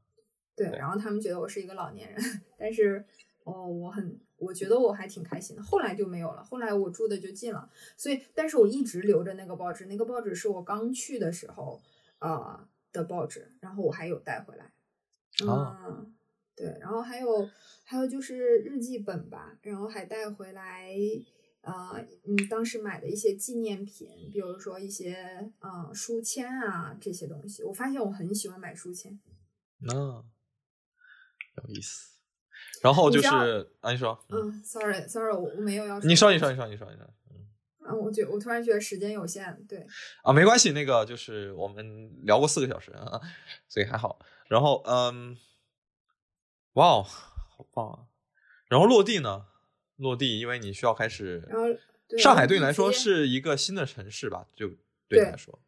[0.56, 2.20] 对然后他们觉得我是一个老年人，
[2.58, 3.06] 但是
[3.44, 5.62] 哦，我很，我觉得我还挺开心的。
[5.62, 11.80] 后来就没有了，后来我住的就近了，所以，但是我一直留着那个报纸，那个报纸是我刚去的时候，
[12.18, 14.72] 呃的报纸，然后我还有带回来。
[15.46, 16.14] 哦嗯，
[16.54, 17.48] 对，然后还有
[17.84, 20.90] 还有就是日记本吧，然后还带回来。
[21.62, 29.20] 呃，嗯，当时买的一些纪念品，比如说一些呃书签啊这些东西，我发现我很喜欢买书签。
[29.80, 32.09] 那、有意思。
[32.80, 33.28] 然后就是
[33.80, 37.46] 啊，你说，嗯，sorry，sorry，我我没有要你说，的你说，你说，你说，你说，嗯
[37.86, 39.86] 啊，我觉我突然觉得时间有限，对，
[40.22, 43.20] 啊，没关系，那个就是我们聊过四个小时啊，
[43.68, 44.18] 所以还好。
[44.48, 45.36] 然后，嗯，
[46.74, 47.98] 哇哦，好棒啊！
[48.68, 49.46] 然后落地呢？
[49.96, 51.46] 落地，因为你需要开始。
[51.48, 51.66] 然后
[52.08, 54.46] 对上海对你来说是一个新的城市吧？
[54.56, 54.76] 就对
[55.08, 55.58] 对你来说，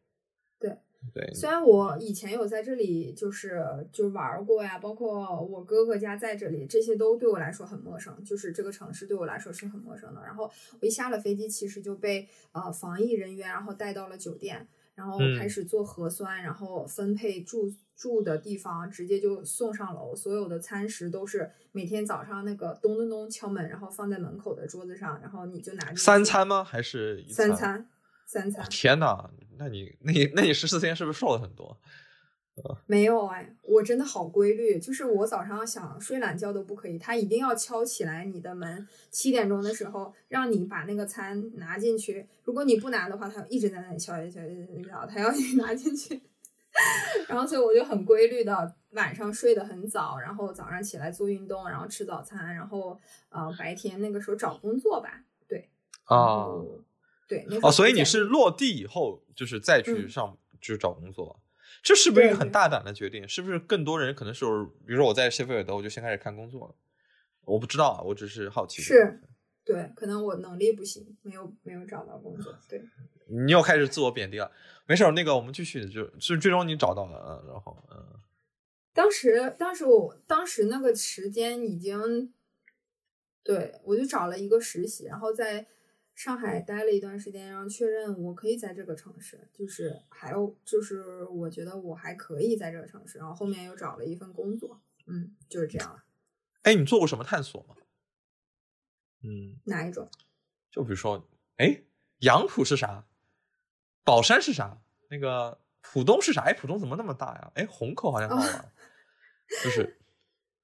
[1.12, 10.22] 对对，虽然我以前有在这里就是就玩儿过呀，包括我哥哥家在这里，这些都对我来说很陌生，就是这个城市对我来说是很陌生的。
[10.22, 10.50] 然后
[10.80, 26.64] 我一下了飞机，其实就被呃防疫人员然后带到了酒店，然后嗯开始做核酸，然后分配住住的地方，直接就送上楼，所有的餐食都是每天早上那个咚咚咚敲门，然后放在门口的桌子上，然后你就拿着三餐吗？
[26.64, 27.88] 还是一三餐？
[28.40, 31.78] 餐三餐哦天哪，那你那你那你十四天是不是瘦了很多？
[32.86, 46.20] 没有哎，我真的好规律，就是我早上想睡懒觉都不可以，他一定要敲起来你的门，七点钟的时候让你把那个餐拿进去，如果你不拿的话，他一直在那里敲敲敲敲敲，他要你拿进去。
[47.28, 52.98] 然后所以我就很规律的晚上睡得很早，然后早上起来做运动，然后吃早餐，然后
[53.30, 55.70] 呃白天那个时候找工作吧，对
[56.08, 56.80] 然啊，后
[57.62, 61.40] 哦，所以你是落地以后就是再去嗯上、就是找工作，
[61.82, 63.28] 这是不是一个很大胆的决定？
[63.28, 64.44] 是不是更多人可能是，
[64.86, 66.74] 比如说我在谢菲尔德，我就先开始看工作了？
[67.44, 68.80] 我不知道啊，我只是好奇。
[68.82, 69.20] 是，
[69.64, 72.82] 对，可能我能力不行，没有没有找到工作，对。
[73.46, 74.50] 你又开始自我贬低了。
[74.86, 78.20] 没事儿，那个我们继续，就就最终你找到了，嗯，然后嗯，
[78.92, 82.32] 当时，当时我当时那个时间已经，
[83.42, 85.66] 对我就找了一个实习，然后在
[86.14, 96.04] 上海待了一段时间，然后确认我可以在这个城市，就是还有就是我觉得我还可以在这个城市，然后后面又找了一份工作，嗯，就是这样了。
[96.62, 97.76] 哎，你做过什么探索吗？
[99.22, 100.08] 嗯，哪一种？
[100.70, 101.82] 就比如说，哎，
[102.18, 103.06] 杨浦是啥？
[104.04, 104.82] 宝山是啥？
[105.08, 106.42] 那个浦东是啥？
[106.42, 107.52] 哎，浦东怎么那么大呀？
[107.54, 108.72] 哎，虹口好像到了，
[109.64, 110.00] 就是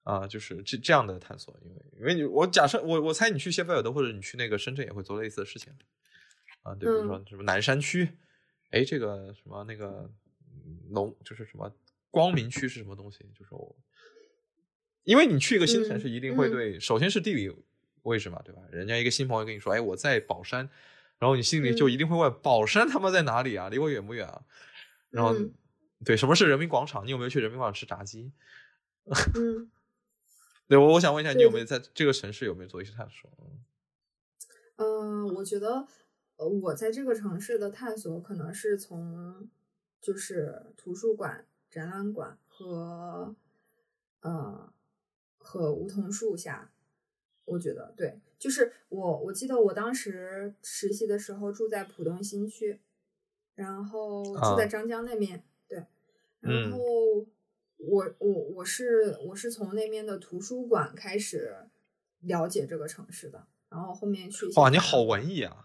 [0.09, 1.55] 啊、就是这这样的探索。
[1.62, 5.70] 因为因为你我假设我我猜你去谢菲尔德或者你去那个深圳也会做类似的事情
[6.62, 8.09] 啊，对，比如说什么南山区，
[8.70, 10.10] 哎，这个什么那个
[10.64, 11.70] 嗯农就是什么
[12.10, 13.18] 光明区是什么东西？
[13.39, 13.76] 就是我，
[15.05, 17.55] 因为你去一个新城嗯市，一定会嗯对，首先是地理
[18.05, 18.62] 位置嘛，对吧？
[18.70, 20.70] 人家一个新朋友跟你说，哎，我在宝山，
[21.18, 23.68] 然后你心里就嗯一定会问，宝山他妈在哪里啊？
[23.68, 24.43] 离我远不远啊？
[25.10, 25.52] 然后，嗯
[26.02, 27.05] 对，什么是人民广场？
[27.06, 28.32] 你有没有去人民广场吃炸鸡？
[29.36, 29.70] 嗯。
[30.69, 33.31] 对，我我想问一下，你有没有在这个城市有没有做一些探索？
[34.77, 35.86] 嗯，我觉得，
[36.36, 39.49] 呃，我在这个城市的探索可能是从，
[40.01, 43.35] 就是图书馆、展览馆和，
[44.20, 44.73] 呃，
[45.39, 46.70] 和梧桐树下，
[47.47, 52.78] 我觉得对，就是我我记得我当时实习的时候住在浦东新区，
[53.55, 54.66] 然后住在啊。
[54.66, 55.86] 张江那边，对，
[56.43, 56.70] 嗯。
[56.70, 56.78] 然后
[57.78, 61.55] 我我我是我是从那边的图书馆开始
[62.20, 65.64] 了解这个城市的，然后后面去哇，你好文艺啊！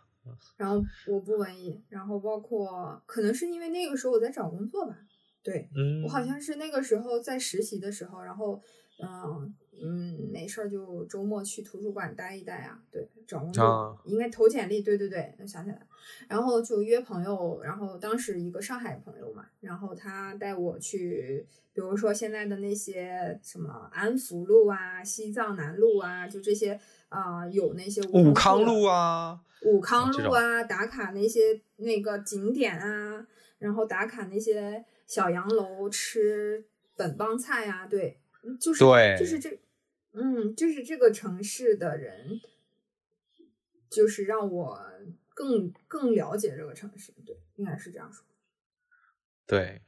[0.55, 4.97] 然后我不文艺，然后包括可能是因为那个时候我在找工作吧，
[5.41, 8.61] 对嗯，我好像是那个时候在实习的时候，然后
[9.03, 15.81] 嗯嗯没事儿就周末去图书馆待一待啊，对，找工作、啊应该投简历，对对对，我想起来了，
[16.27, 26.79] 然后就约朋友，然后当时一个上海朋友嘛，然后他带我去，比如说现在的那些什么安福路啊、西藏南路啊，就这些
[27.09, 33.25] 啊、有那些武康路啊，武康路啊，打卡那些那个景点啊，
[33.59, 39.49] 然后打卡那些小洋楼，吃本帮菜啊，对，嗯就是对就是这，
[40.13, 42.39] 嗯，就是这个城市的人，
[43.89, 44.79] 就是让我
[45.33, 48.25] 更更了解这个城市，对，应该是这样说。
[49.45, 49.81] 对，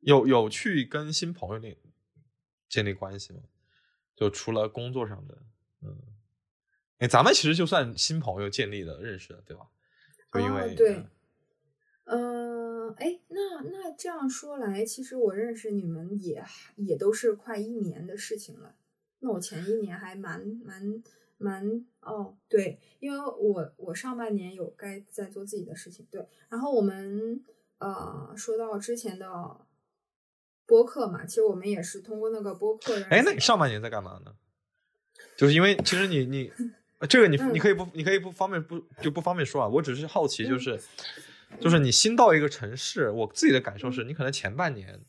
[0.00, 1.76] 有有去跟新朋友那
[2.68, 3.40] 建立关系吗？
[4.14, 5.42] 就除了工作上的，
[5.82, 5.96] 嗯，
[6.98, 9.66] 哎，咱们其实就算新朋友建立的认识的，对吧？
[10.30, 11.06] 就因哦为、对
[12.04, 16.44] 嗯，哎，那那这样说来，其实我认识你们也
[16.76, 18.76] 也都是快一年的事情了。
[19.20, 21.02] 那我前一年还蛮蛮
[21.38, 26.26] 蛮哦，对，因为我我上半年有该在做自己的事情，对。
[26.48, 27.42] 然后我们
[27.78, 29.26] 呃说到之前的
[30.66, 33.02] 播客嘛，其实我们也是通过那个播客。
[33.10, 34.34] 哎，那你上半年在干嘛呢？
[35.36, 36.52] 就是因为其实你你
[36.98, 40.80] 呃这个你 嗯你可以不你可以不方便不就不方便说啊，我只是好奇，就嗯是
[41.58, 45.00] 就是你新到一个城市，我自己的感受是你可能前半年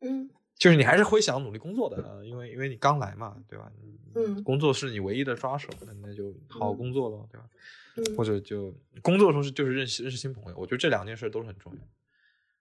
[0.00, 0.28] 嗯
[0.58, 3.70] 就是你还是会想努力工作的，呃因为因为你刚来嘛，对吧？
[4.14, 7.48] 嗯工作是你唯一的抓手，那那就好好工作咯，对吧？
[7.96, 11.78] 嗯或者就工作的时候是就是认识认识新朋友，我觉得这两件事都是很重要。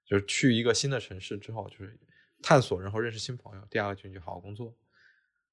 [0.06, 1.98] 就是去一个新的城市之后，就是
[2.42, 3.62] 探索，然后认识新朋友。
[3.70, 4.74] 第二个就是你就好好工作，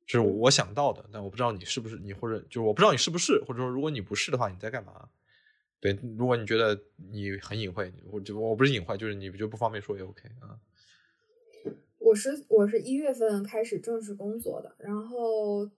[0.06, 5.08] 这是我我想到的，但我不知道你是不是你，或者就是我不知道你是不是，或者说如果你不是的话，你在干嘛？
[5.80, 10.54] 对，如果你觉得你很隐晦，我就我不是隐晦，就是你就不方便说也 OK 啊。
[12.04, 15.70] 我是我是一月份开始正式工作的，然后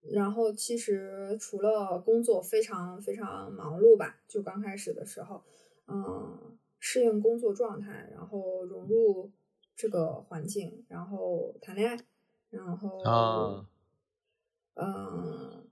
[0.00, 5.42] 然后其实除了工作非常非常忙碌吧，就刚开始的时候，
[5.88, 9.30] 嗯，适应工作状态，然后融入
[9.74, 11.98] 这个环境，然后谈恋爱，
[12.50, 13.68] 然后啊。
[14.78, 15.66] 嗯，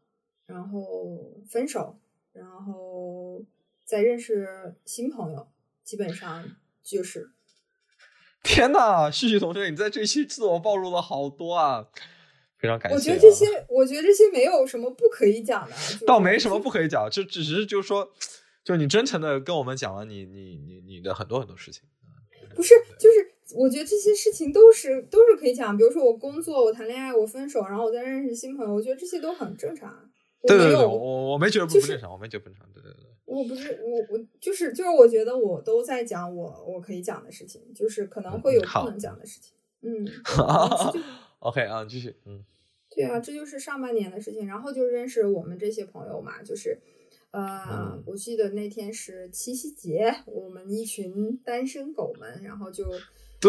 [0.47, 1.99] 然后分手，
[2.33, 3.45] 然后
[3.85, 5.47] 再认识新朋友，
[5.83, 6.43] 基本上
[6.83, 7.34] 就是
[8.45, 11.89] 天呐，旭旭同学，你在这期自我暴露了好多啊，
[12.59, 12.97] 非常感谢、啊。
[12.97, 15.75] 我觉得这些，我觉得这些没有什么不可以讲的，
[16.07, 18.13] 倒没什么不可以讲，就只是就是说，
[18.63, 21.83] 就你真诚的跟我们讲了你你你你的很多很多事情。
[22.55, 30.04] 不是，就是我觉得这些事情都是都是可以讲，比如说我工作，我谈恋爱，我分手，然后我再认识新朋友，我觉得这些都很正常。
[30.45, 32.67] 我对对对，我我没觉得不正常，我没觉得不正常。
[32.73, 39.55] 对对对，我不是我我就是就是我觉得我都在讲我我可以讲的事情，就是可能会有不能讲的事情。
[39.81, 40.07] 嗯，
[41.41, 42.45] OK 啊，继续，嗯
[42.95, 46.79] 对啊，这就是上半年的事情，然后就认识我们这些朋友嘛，就是，
[47.33, 52.85] 呃，嗯我记得那天是七夕节，我们一群单身狗们，然后就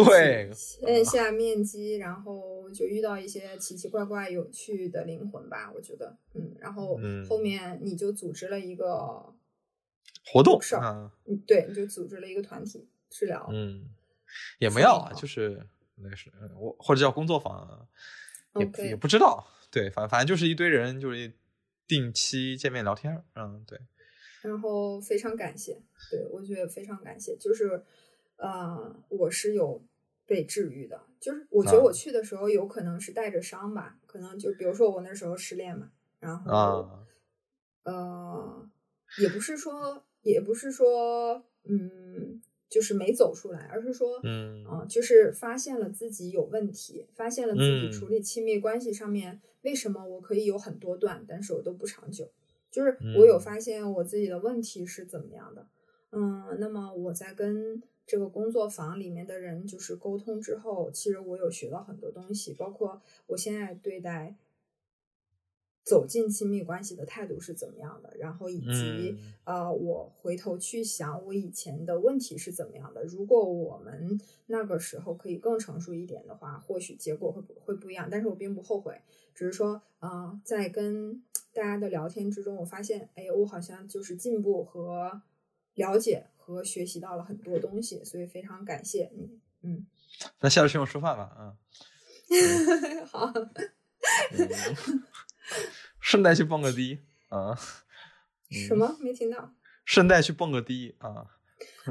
[0.03, 0.51] 对。
[0.53, 7.25] 线下面基，然后就遇到一些奇奇怪怪、有趣的灵魂吧，我觉得，嗯，然后嗯。
[7.25, 9.33] 后面你就组织了一个，
[10.25, 13.89] 活动是啊，嗯，对，你就组织了一个团体治疗，嗯，
[14.59, 15.65] 也没有啊，就是
[15.95, 17.87] 那个是呃我或者叫工作坊啊，
[18.55, 21.31] 也 OK 也不知道，对，反反正就是一堆人，就是
[21.87, 23.79] 定期见面聊天，嗯，对，
[24.41, 27.83] 然后非常感谢，对我觉得非常感谢，就是
[28.37, 29.81] 呃，我是有
[30.25, 31.83] 被治愈的，就是我觉得啊。
[31.83, 37.05] 我去的时候有可能是带着伤吧，可能就比如说我那时候失恋嘛，然后、啊，
[37.83, 38.69] 呃，
[39.15, 44.55] 也不是说也不是说嗯，就是没走出来，而是说嗯。
[44.65, 47.91] 啊、就是发现了自己有问题，发现了自己嗯。
[47.91, 52.31] 处理亲密关系上面、为什么我可以有很多段，但是我都不长久，
[52.71, 53.39] 就是我有嗯。
[53.39, 55.67] 发现我自己的问题是怎么样的。
[56.11, 64.35] 嗯，那么我在跟这个工作坊里面的人就是沟通之后，其实我有学到很多东西，包括我现在对待
[65.83, 73.03] 走进亲密关系的态度是怎么样的，然后以及、嗯呃，我回头去想我以前的问题是怎么样的。
[73.03, 78.07] 如果我们那个时候可以更成熟一点的话，或许结果会不会不一样。
[78.09, 78.99] 但是我并不后悔，
[79.35, 81.23] 只是说，呃，在跟
[81.53, 85.21] 大家的聊天之中，我发现，哎，我好像就是进步和
[85.75, 89.39] 了解和学习到了很多东西，所以非常感谢你。
[89.61, 89.85] 嗯，
[90.41, 91.55] 那下次请我吃饭吧，嗯。
[93.05, 93.31] 好，
[94.31, 95.03] 嗯
[95.99, 96.99] 顺带去蹦个迪
[97.29, 97.55] 啊！
[98.49, 99.53] 什么没听到？
[99.85, 101.27] 顺带去蹦个迪啊！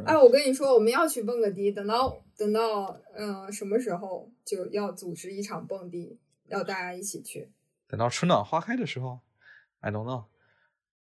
[0.04, 7.50] 哎，我跟你说，我们要去蹦个迪，等到等到嗯、呃什么时候就要组织一场蹦迪，要大家一起去。
[7.86, 9.20] 等到春暖花开的时候
[9.80, 10.24] ，I don't know。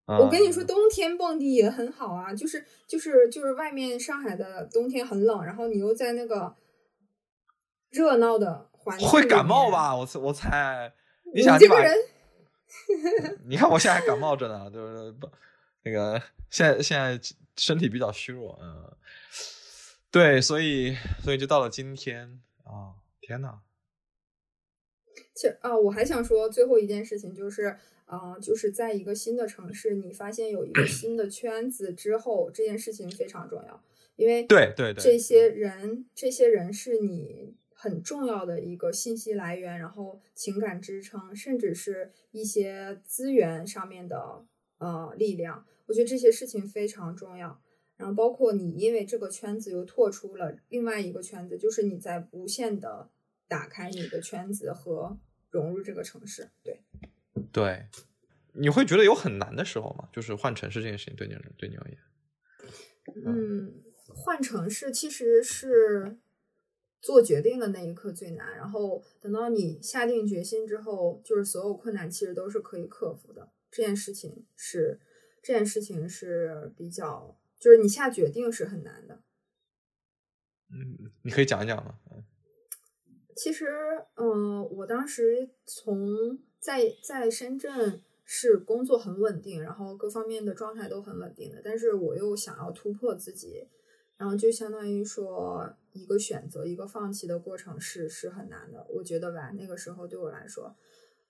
[0.08, 6.56] 我跟你说，嗯冬天蹦迪也很好啊，就是就是就是外面上海的冬天很冷，然后你又在那个
[7.90, 9.72] 热闹的环境，会感冒？
[9.72, 9.96] 吧？
[9.96, 10.94] 我猜我猜，
[11.34, 11.96] 你想把这个人，
[13.50, 15.12] 你看我现在还感冒着呢，对不对？
[15.14, 15.30] 不
[15.84, 17.20] 那个现在现在
[17.58, 18.96] 身体比较虚弱，嗯，
[20.12, 23.60] 对，所以所以就到了今天啊、天呐，
[25.36, 27.76] 其实啊，我还想说最后一件事情就是。
[28.08, 33.84] 啊、就是在一个新的城市，你发现有一个新的圈子之后，这件事情非常重要，
[34.16, 44.46] 因为对对对这些人，这些人是你很重要的一个信息来源，然后情感支撑，甚至是一些资源上面的
[44.78, 45.66] 呃力量。
[45.88, 47.60] 我觉得这些事情非常重要。
[47.98, 53.10] 然后包括你因为这个圈子又拓出了另外一个圈子，就是你在无限的
[53.48, 55.18] 打开你的圈子和
[55.56, 56.50] 融入这个城市。
[56.62, 56.82] 对，
[57.52, 57.88] 对，
[58.54, 60.10] 你会觉得有很难的时候吗？
[60.12, 61.98] 就是换城市这件事情对你对你而言，
[63.26, 66.18] 嗯，换城市其实是
[67.02, 73.52] 做决定的那一刻最难，然后等到你下定决心之后，就是所有困难其实都是可以克服的。
[73.72, 75.00] 这件事情是
[75.42, 79.22] 这件事情是比较，就是你下决定是很难的。
[80.70, 82.00] 嗯，你可以讲一讲吗？
[83.36, 83.68] 其实，
[84.16, 93.68] 嗯、我当时从在在深圳是工作很稳定，然后各方面的状态都很稳定的，但是我又想要突破自己，
[94.18, 98.88] 然后就相当于说一个选择一个放弃的过程是是很难的。
[98.90, 100.74] 我觉得吧，那个时候对我来说，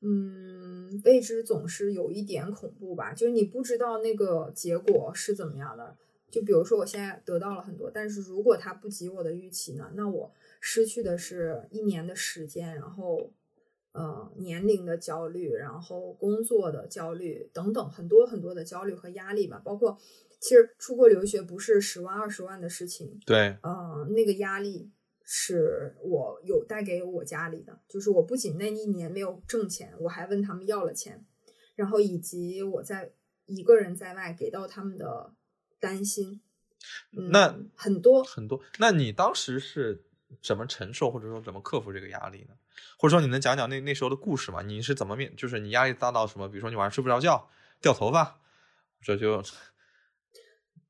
[0.02, 5.98] 嗯，未知总是有一点恐怖吧，就是你不知道那个结果是怎么样的。
[6.32, 10.32] 就比如说我现在得到了很多，但是如果它不及我的预期呢，那我
[10.68, 13.32] 失去的是一年的时间，然后
[13.92, 19.62] 呃年龄的焦虑，然后工作的焦虑等等很多很多的焦虑和压力吧。
[19.64, 19.96] 包括
[20.40, 24.90] 其实出国留学不是十万二十万的事情，对，呃，那个压力
[25.24, 31.24] 是我有带给我家里的，就是我不仅那一年没有挣钱，我还问他们要了钱，
[31.76, 33.14] 然后以及我在
[33.46, 35.32] 一个人在外给到他们的
[35.80, 36.42] 担心，
[37.16, 38.60] 嗯那很多很多。
[38.80, 40.04] 那你当时是
[40.42, 42.56] 怎么承受，或者说怎么克服这个压力呢？
[42.98, 44.62] 或者说你能讲讲那那时候的故事吗？
[44.62, 46.48] 你是怎么面，就是你压力大到什么？
[46.48, 47.50] 比如说你晚上睡不着觉，
[47.82, 48.40] 掉头发，
[49.02, 49.44] 这就，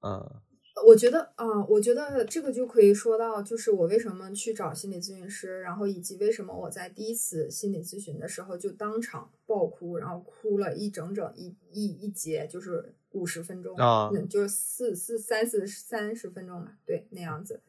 [0.02, 0.42] 嗯
[0.86, 17.62] 我觉得啊、我觉得这个就可以说到，就是我为什么去找心理咨询师，然后以及为什么我在第一次心理咨询的时候就当场爆哭，然后哭了一整整一一一节，就是五十分钟啊嗯，就是四四三四三十分钟吧，对，那样子。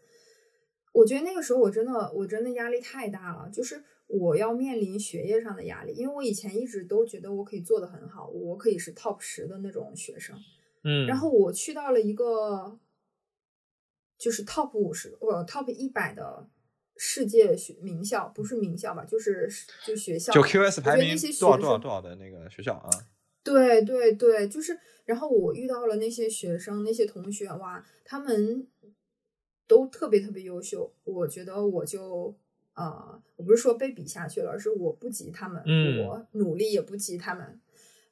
[0.97, 10.35] 我觉得那个时候我真的我真的压力太大了，就是我要面临学业上的压力，因为我以前一直都觉得我可以做的很好，我可以是 top 十的那种学生，
[10.85, 12.79] 嗯，然后我去到了一个
[14.19, 16.49] 就是 top 五十，呃 top 一百的
[16.97, 19.47] 世界学名校，不是名校吧，就是
[19.85, 20.33] 就学校。
[20.33, 22.89] 就 QS 排名那些多少多少多少的那个学校啊？
[23.45, 28.67] 对对对，就是，然后我遇到了那些学生，那些同学，哇，他们
[29.67, 32.35] 都特别特别优秀，我觉得我就。
[32.79, 37.59] 呃，我不是说被比下去了，而是我不及他们，嗯我努力也不及他们，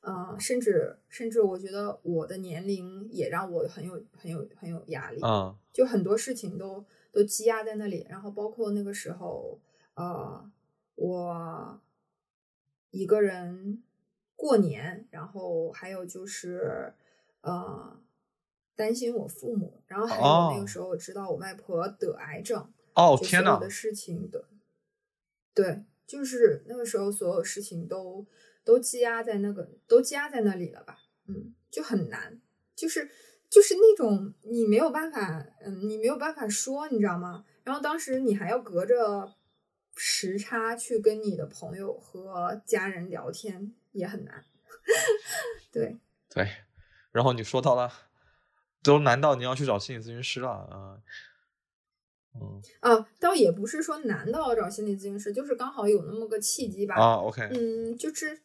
[0.00, 6.82] 呃，甚至甚至我觉得我的年龄也让我很有很有很有压力，嗯就很多事情都
[7.12, 9.60] 都积压在那里，然后包括那个时候，
[9.96, 10.50] 呃，
[10.94, 11.78] 我
[12.90, 13.82] 一个人
[14.34, 16.94] 过年，然后还有就是
[17.42, 18.00] 呃，
[18.76, 24.48] 担心我父母，然后还有那哦个时候我知道我外婆得癌症，哦天呐所有的，事情的，
[25.54, 28.26] 对，就是那个时候所有事情都
[28.64, 32.40] 都积压在那个都积压在那里了吧，嗯，就很难，
[32.74, 33.08] 就是
[33.48, 37.44] 就是那种你没有办法，嗯，你没有办法说，你知道吗？
[37.62, 39.34] 然后当时你还要隔着
[39.94, 44.44] 时差去跟你的朋友和家人聊天，也很难，
[45.70, 45.96] 对。
[46.28, 46.48] 对，
[47.12, 47.92] 然后你说到了，
[48.84, 51.02] 都难到你要去找心理咨询师了啊？
[52.36, 56.96] 嗯啊，倒也不是说难到找心理咨询师，就是刚好有那么个契机吧。
[56.96, 58.40] 啊，OK，嗯，就知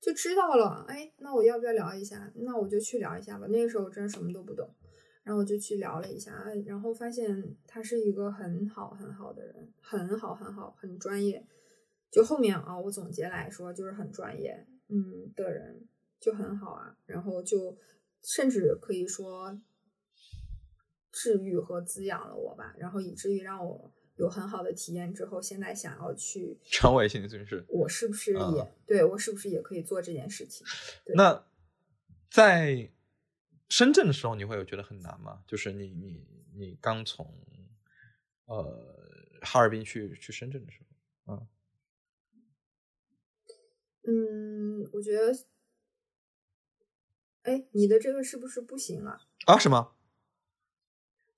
[0.00, 0.84] 就知道了。
[0.88, 2.32] 哎，那我要不要聊一下？
[2.36, 3.46] 那我就去聊一下吧。
[3.48, 4.72] 那个时候真什么都不懂，
[5.24, 11.44] 然后我就去聊了一下，哎然后发现他是一个很好很好的人，很好很好，很专业。
[12.12, 15.84] 就后面啊，我总结来说就是很专业，嗯的人
[16.20, 16.94] 就很好啊。
[17.06, 17.76] 然后就
[18.22, 19.58] 甚至可以说
[21.12, 27.64] 治愈和滋养了我吧，然后以至于让我有很好的体验之后，现在想要去 成为心理咨询师。
[27.68, 30.66] 我是不是也、啊对我是不是也可以做这件事情？
[31.04, 31.46] 对那
[32.30, 32.90] 在
[33.68, 35.44] 深圳的时候，你会有觉得很难吗？
[35.46, 37.26] 就是你你你刚从
[38.46, 40.80] 呃哈尔滨去去深圳的时
[41.24, 41.46] 候，嗯
[44.04, 45.32] 嗯，我觉得，
[47.42, 49.20] 哎，你的这个是不是不行啊？
[49.46, 49.94] 啊什么？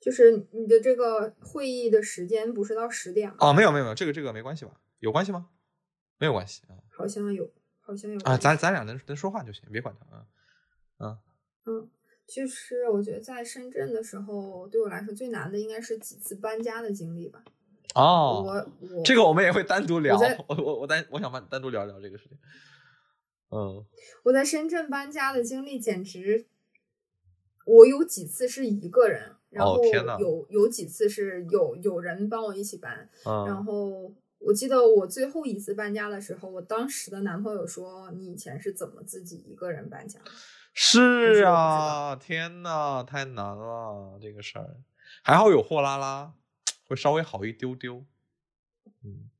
[0.04, 3.36] 就是你的这个会议的时间不是到十点吗？
[3.40, 4.78] 哦，没有没有没有，这个这个没关系吧？
[4.98, 5.48] 有关系吗？
[6.18, 7.50] 没有关系啊好像有，
[7.80, 10.26] 好像有啊，咱咱俩能能说话就行，别管他啊。
[10.98, 11.18] 嗯
[11.64, 11.90] 嗯，
[12.26, 17.42] 就是我觉得在深圳的时候，对我来说最难的应该是几次搬家的经历吧。
[17.94, 18.52] 哦，我
[18.96, 20.18] 我这个我们也会单独聊。
[20.18, 22.36] 我我我我单我想单单独聊聊这个事情。
[23.50, 23.82] 嗯
[24.24, 26.46] 我在深圳搬家的经历简直，
[27.64, 40.30] 我有几次是一个人，然后哦有有几次是有有人帮我一起搬，然嗯，后我记得我最后一次搬家的时候，我当时的男朋友说：“你以前是怎么自己一个人搬家的
[40.72, 44.76] 是啊，天呐，太难了这个事儿。
[45.22, 46.34] 还好有货拉拉，
[46.88, 48.04] 会稍微好一丢丢。
[49.04, 49.30] 嗯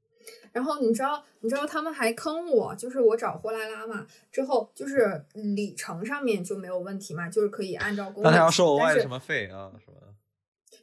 [0.53, 10.03] 然后你知道，你知道他们还坑我，就是我找货拉拉嘛，之后就是里程上面就没有问题嘛，就是可以按照公里但他要收额外的什么费啊什么的？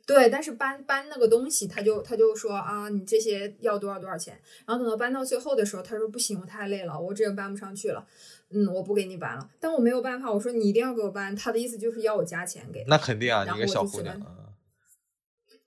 [0.06, 4.40] 对，但是搬搬那个东西，他就他就说啊，你这些要多少多少钱。
[4.65, 8.06] 然后等到搬到最后的时候，他说不行，我太累了，我这个搬不上去了，
[8.49, 9.49] 嗯，我不给你搬了。
[9.60, 11.36] 但我没有办法，我说你一定要给我搬。
[11.36, 12.90] 他的意思就是要我加钱给他。
[12.90, 14.49] 那肯定啊，你个小后我就只能姑娘啊，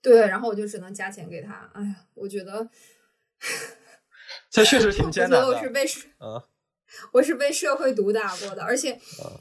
[0.01, 1.71] 对，然后我就只能加钱给他。
[1.73, 2.69] 哎呀，我觉得，
[4.51, 5.47] 这确实挺 艰难的。
[5.47, 6.41] 我是被社嗯
[7.13, 8.93] 我是被社会毒打过的，而且。
[8.93, 9.39] 嗯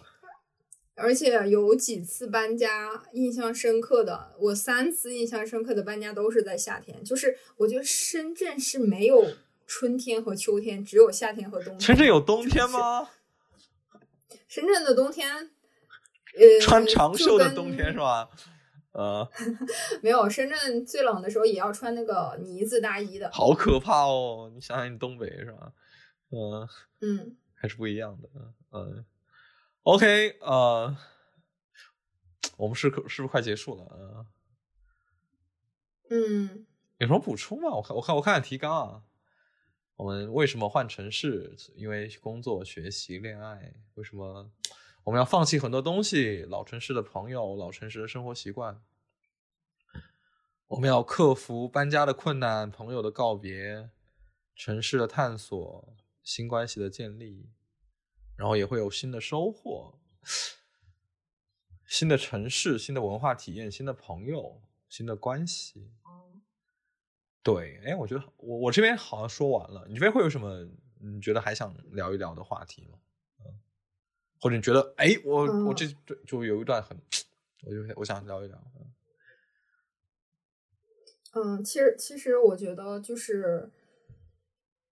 [0.97, 7.03] 而且有几次搬家印象深刻的，我三次印象深刻的搬家都是在夏天。
[7.05, 9.27] 就是我觉得深圳是没有
[9.67, 11.81] 春天和秋天，只有夏天和冬天。
[11.81, 13.09] 深圳有冬天吗？
[14.47, 15.51] 深圳的冬天，
[16.39, 18.29] 呃，穿长袖的冬天是吧？
[18.93, 19.29] 呃，
[20.01, 23.29] 没有，深圳最冷的时候也要穿那个呢子大衣的。
[23.33, 24.49] 好可怕哦！
[24.55, 25.73] 你想想，你东北是吧？
[26.31, 26.69] 嗯、
[27.01, 28.29] 嗯，还是不一样的。
[28.71, 29.05] 嗯
[29.85, 30.97] ，OK，呃，
[32.59, 33.85] 我们是可是不是快结束了？
[33.85, 34.27] 呃，
[36.11, 36.67] 嗯，
[36.99, 37.71] 有什么补充吗？
[37.71, 39.03] 我看我看我看看提纲啊。
[39.97, 41.57] 我们为什么换城市？
[41.77, 43.73] 因为工作、学习、恋爱。
[43.95, 44.51] 为什么
[45.05, 46.43] 我们要放弃很多东西？
[46.43, 48.83] 老城市的朋友，老城市的生活习惯。
[50.67, 53.91] 我们要克服搬家的困难，朋友的告别，
[54.57, 57.49] 城市的探索，新关系的建立，
[58.37, 59.99] 然后也会有新的收获。
[61.87, 65.91] 新的城市、新的文化体验、新的朋友、新的关系。
[67.43, 70.67] 对，哎，我觉得我我这边好像说完了，你这边会有什么
[70.99, 72.99] 你觉得还想聊一聊的话题吗？
[73.41, 73.61] 嗯，
[74.41, 76.99] 或者你觉得，哎，我、我嗯这就就有一段很，
[77.65, 78.59] 我就我想聊一聊。
[78.77, 78.95] 嗯
[81.35, 83.71] 嗯，其实其实我觉得就是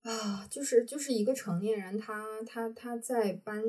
[0.03, 3.63] 啊，就是就是一个成年人他，他他在搬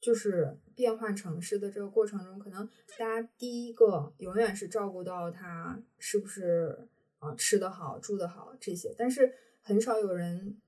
[0.00, 6.88] 就是变换城市的这个过程中，可能大家第一个永远是照顾到他是不是
[7.20, 10.60] 啊吃得好、住得好这些，但是很少有人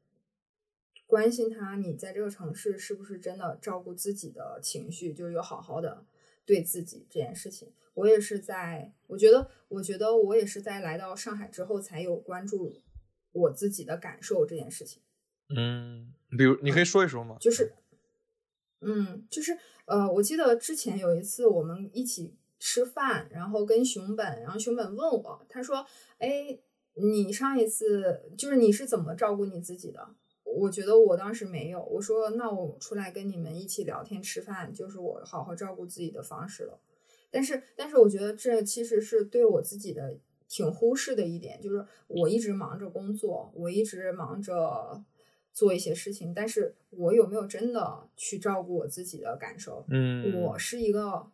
[1.05, 6.07] 关心他，你在这个城市是不是真的照顾自己的情绪，就是有好好的
[6.47, 7.73] 对自己这件事情。
[7.95, 12.73] 我也是在，我觉得，我觉得我也是在来到上海之后才有关注
[13.35, 15.03] 我自己的感受这件事情。
[15.55, 17.37] 嗯，比如你可以说一说吗？
[17.39, 17.75] 就是，
[18.81, 25.87] 嗯，就是呃，我记得之前有一次我们一起吃饭，然后跟熊本，然后熊本问我，他说
[26.19, 26.59] ：“哎，
[26.95, 36.81] 你上一次就是你是怎么照顾你自己的？”我觉得我当时没有，我说：“那我出来跟你们一起聊天吃饭，就是我好好照顾自己的方式了。”
[37.31, 40.17] 但是，但是我觉得这其实是对我自己的
[40.55, 45.03] 挺忽视的一点，就是我一直忙着工作，我一直忙着
[45.53, 49.85] 做一些事情，但是我有没有真的去照顾我自己的感受？
[49.89, 51.27] 嗯，我是一个，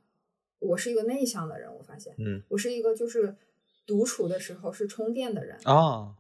[0.59, 3.37] 我是一个内向的人，我发现，嗯我是一个就是
[3.85, 5.59] 独处的时候是充电的人。
[5.65, 6.17] 啊，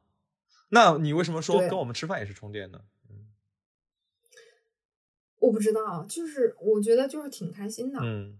[0.68, 2.82] 那你为什么说跟我们吃饭也是充电呢？
[5.38, 8.38] 我不知道，就是我觉得就是挺开心的，嗯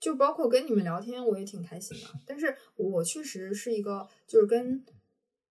[0.00, 2.08] 就包括跟你们聊天，我也挺开心的。
[2.26, 4.84] 但是我确实是一个，就是跟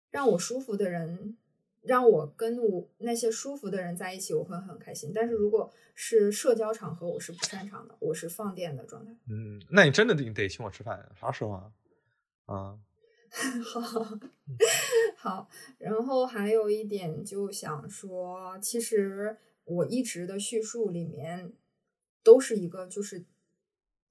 [0.09, 1.37] 让我舒服的人，
[1.83, 5.11] 让我跟我那些舒服的人在一起，我会很开心。
[5.13, 9.15] 但是如果是社交场合，我是不擅长的，我是放电的状态。
[9.29, 11.71] 嗯，那你真的得得请我吃饭，啥时候啊？
[12.45, 12.79] 啊，
[13.63, 14.17] 好，
[15.15, 21.53] 好，然后还有一点就想说，其实我一直的叙述里面
[22.23, 23.23] 都是一个就是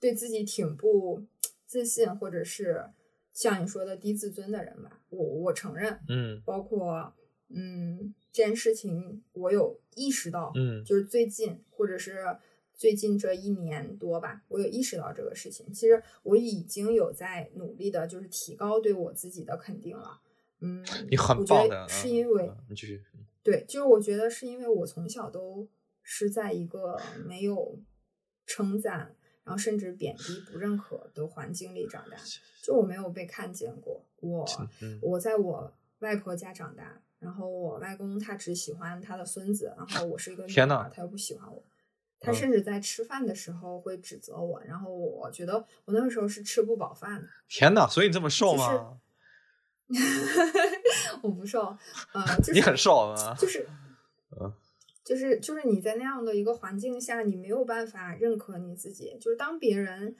[0.01, 1.25] 对自己挺不
[1.67, 2.85] 自信，或者是
[3.33, 5.01] 像你说的低自尊的人吧。
[5.11, 7.15] 我我承认，嗯包括
[7.49, 12.37] 嗯这件事情，我有意识到，嗯就是最近或者是
[12.75, 15.73] 最近这一年多吧，我有意识到这个事情。
[15.73, 20.21] 其实我已经有在努力的，就是提高对我自己的肯定了。
[20.61, 23.03] 嗯，你很我觉得棒的，是嗯因为、嗯你继续，
[23.43, 25.69] 对，就是我觉得是因为我从小都
[26.03, 27.79] 是在一个没有
[28.47, 29.15] 称赞，
[29.49, 32.19] 然后甚至贬低、不认可的环境里长大，
[32.63, 34.05] 就我没有被看见过。
[34.21, 34.47] 我
[34.83, 41.63] 嗯我在我外婆家长大，然后我外公他只喜欢他的孙子，然后我是一个女天呐孩，他又不喜欢我。
[42.21, 47.29] 他嗯甚至在吃饭的时候会指责我，然后我觉得我那个时候是吃不饱饭的。
[47.49, 48.99] 天哪，所以你这么瘦就是吗？
[51.23, 51.75] 我不瘦，
[52.13, 53.67] 呃， 就是你很瘦啊，就是
[54.39, 54.53] 嗯，
[55.09, 59.17] 就是就是你在那样的一个环境下，你没有办法认可你自己。
[59.19, 60.15] 就是当别人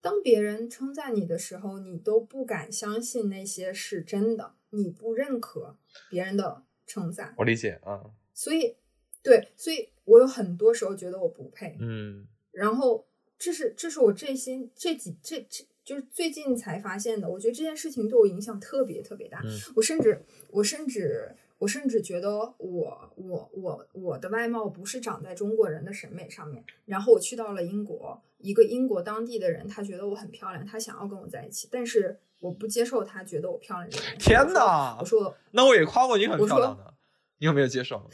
[0.00, 5.76] 当别人称赞你的时候，你都不敢相信那些是真的，你不认可
[6.08, 8.00] 别人的称赞，我理解啊，
[8.32, 8.76] 所以
[9.22, 12.26] 对，所以我有很多时候觉得我不配，嗯。
[12.50, 13.06] 然后
[13.36, 19.50] 这是这是我这些这几这这就是最近才发现的，我觉得这件事情对我影响特别特别大，嗯。
[19.76, 34.16] 我甚至我甚至我甚至觉得我我我我的外貌不是长在中国人的审美上面，然后我去到了英国，一个英国当地的人，他觉得我很漂亮，他想要跟我在一起，但是我不接受他觉得我漂亮这件事。
[34.18, 36.92] 天哪我说那我也夸过你很漂亮的，
[37.38, 37.96] 你有没有接受？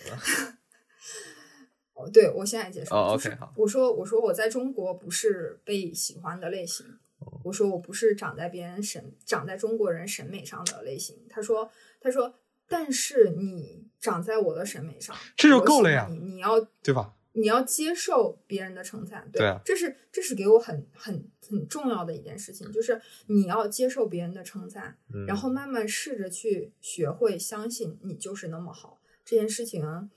[1.95, 2.95] 哦，对我现在接受。
[2.95, 6.87] 哦就是 OK，好我说我说我在中国不是被喜欢的类型，
[7.19, 11.17] 哦我说我不是长在别人审长在中国人审美上的类型。
[11.29, 12.35] 他说他说，
[12.71, 17.17] 但是你长在我的审美上，这就够了呀你你要对吧？
[17.33, 29.01] 你要接受别人的称赞，对，对啊这是这是给我很很很重要的一件事情，就是你要接受别人的称赞，嗯然后慢慢试着去学会相信你就是那么好。
[29.25, 30.11] 这件事情，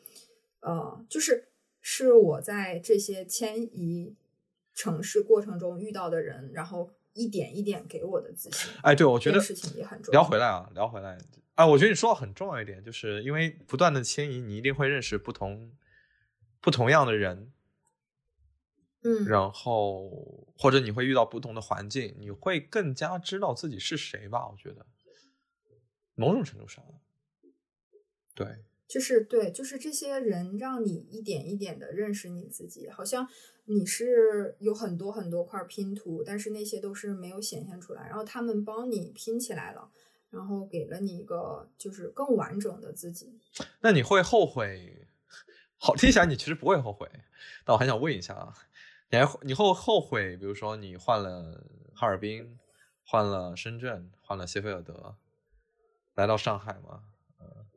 [0.62, 1.48] 呃，就是
[1.82, 4.16] 是我在这些迁移
[4.74, 8.72] 城市过程中遇到的人，然后一点一点给我的自信。
[8.82, 10.22] 哎，对，我觉得事情也很重要。
[10.22, 11.18] 聊回来啊，聊回来
[11.56, 15.72] 啊，我觉得你说到很重要一点，就是因为不断的迁移，你一定会认识不同
[16.60, 17.54] 不同样的人，
[19.04, 20.10] 嗯，然后
[20.58, 24.48] 或者你会遇到不同的环境，你会更加知道自己是谁吧？
[24.50, 24.86] 我觉得
[26.16, 26.84] 某种程度上，
[28.34, 28.48] 对，
[28.94, 33.28] 就是对，就是这些人让你一点一点的认识你自己，好像
[33.66, 39.90] 你是有很多很多块拼图，但是那些都是没有显现出来，然后他们帮你拼起来了，
[40.30, 43.34] 然后给了你一个就是更完整的自己。
[43.82, 45.08] 那你会后悔？
[45.80, 47.10] 好，听起来你其实不会后悔，
[47.66, 48.54] 但我还想问一下啊，
[49.10, 50.38] 你还你会后悔？
[50.38, 51.66] 比如说你换了
[51.96, 52.60] 哈尔滨，
[53.04, 55.16] 换了深圳，换了谢菲尔德，
[56.14, 57.06] 来到上海吗？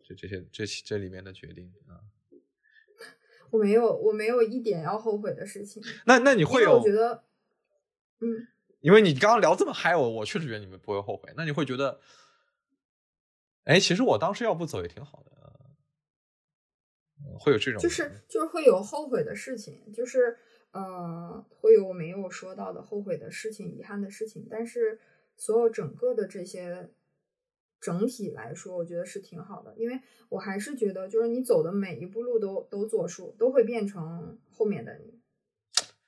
[0.08, 2.00] 呃，这这些这这里面的决定啊，
[3.50, 6.78] 我没有，我没有一点要后悔的事情，那那你会有？
[6.78, 7.24] 我觉得，
[8.20, 8.46] 嗯，
[8.80, 11.32] 因为你刚刚聊这么嗨，我我确实觉得你们不会后悔。
[11.36, 12.00] 那你会觉得，
[13.64, 15.30] 哎，其实我当时要不走也挺好的，
[17.24, 20.38] 呃会有这种就是就是会有后悔的事情，就是
[20.72, 25.00] 呃会有我没有说到的后悔的事情、遗憾的事情，但是
[25.36, 26.90] 所有整个的这些
[27.80, 35.20] 整体来说，我觉得是挺好的，因为我还是觉得就是你走的每一步路都都作数，都会变成后面的你，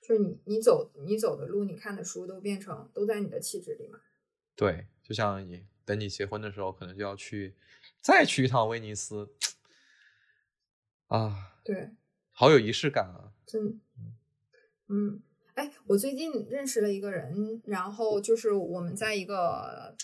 [0.01, 4.01] 就是你你走你走的路，你看的书都变成都在你的气质里嘛。
[4.57, 7.55] 对，就像你等你结婚的时候，可能就要去
[8.01, 9.31] 再去一趟威尼斯。
[11.07, 11.91] 啊，对，
[12.33, 13.33] 好有仪式感啊！
[13.47, 13.81] 真，
[14.89, 15.23] 嗯，
[15.55, 19.97] 哎，我最近认识了一个人，然后就是我们在一个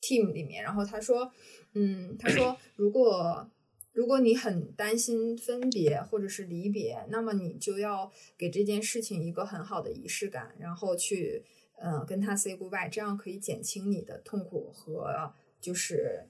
[0.00, 1.32] team 里面，然后他说，
[1.74, 3.50] 嗯，他说如果
[3.92, 11.44] 如果你很担心分别或者是离别，那么你就要给这件事情一个很好的仪式感，然后去
[11.76, 16.26] 呃跟他 say goodbye，这样可以减轻你的痛苦和就是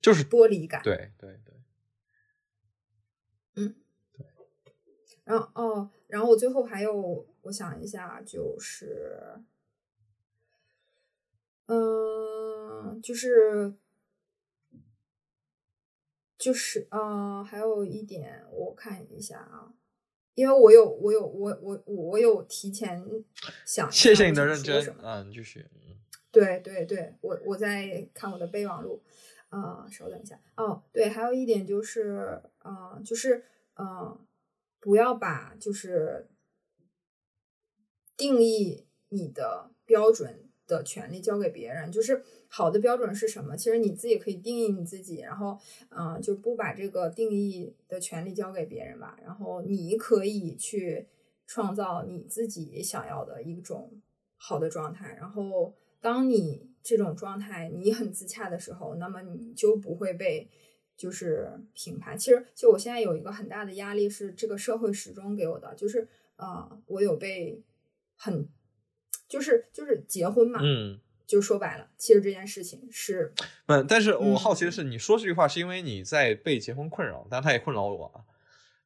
[0.00, 0.82] 就是剥离感。
[0.82, 1.54] 对对对，
[5.24, 9.34] 然后哦，然后我最后还有，我想一下，就是，
[11.74, 13.74] 嗯、就是，
[16.36, 19.72] 就是，嗯、还有一点，我看一下啊，
[20.34, 23.02] 因为我有，我有，我我我有提前
[23.64, 25.60] 想谢谢你的认真说什么啊，你继续。
[25.74, 25.96] 嗯
[26.32, 29.02] 对对对，我我在看我的备忘录，
[29.50, 30.40] 啊、稍等一下。
[30.56, 33.44] 哦，对，还有一点就是，呃，就是，
[33.74, 34.18] 呃，
[34.80, 36.30] 不要把就是
[38.16, 41.90] 定义你的标准的权利交给别人。
[41.90, 43.56] 就是好的标准是什么？
[43.56, 45.58] 其实你自己可以定义你自己，然后，
[45.90, 49.18] 嗯、就不把这个定义的权利交给别人吧。
[49.22, 51.06] 然后你可以去
[51.46, 54.00] 创造你自己想要的一种
[54.36, 55.74] 好的状态，然后。
[56.02, 60.48] 当你这种状态你很自洽的时候，那么你就不会被
[60.96, 62.18] 就是评判。
[62.18, 67.62] 其实，就我现在有一个很大的压力是这个社会始终给我的，就是呃，我有被
[68.16, 68.48] 很
[69.32, 73.32] 就是就是结婚嘛，嗯，就说白了，其实这件事情是
[73.64, 78.20] 嗯，但是我好奇的嗯是，你说这句话是因为你在被结婚困扰，但他也困扰我啊。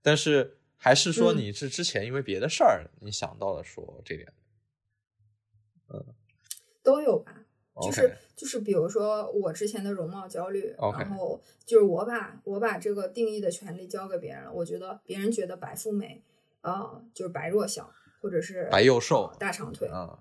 [0.03, 4.33] 但是还是说嗯你是之前因为别的事儿，你想到了说这点。
[5.89, 6.05] 嗯
[6.85, 7.43] 都有吧。
[7.83, 16.23] 就是就是，比如说我之前的容貌焦虑然后就是我把我把这个定义的权利交给别人了，我觉得别人觉得白富美，
[16.63, 17.93] 呃，就是白弱小，
[18.23, 20.19] 或者是白幼瘦呃大长腿，啊，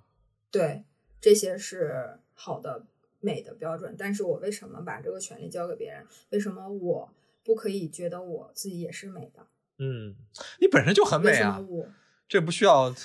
[0.58, 0.86] 对，
[1.20, 2.86] 这些是好的
[3.20, 3.94] 美的标准。
[3.98, 6.06] 但是我为什么把这个权利交给别人？
[6.30, 7.14] 为什么我
[7.44, 9.46] 不可以觉得我自己也是美的？
[9.80, 10.16] 嗯，
[10.62, 11.88] 你本身就很美啊，我
[12.30, 12.96] 这不需要。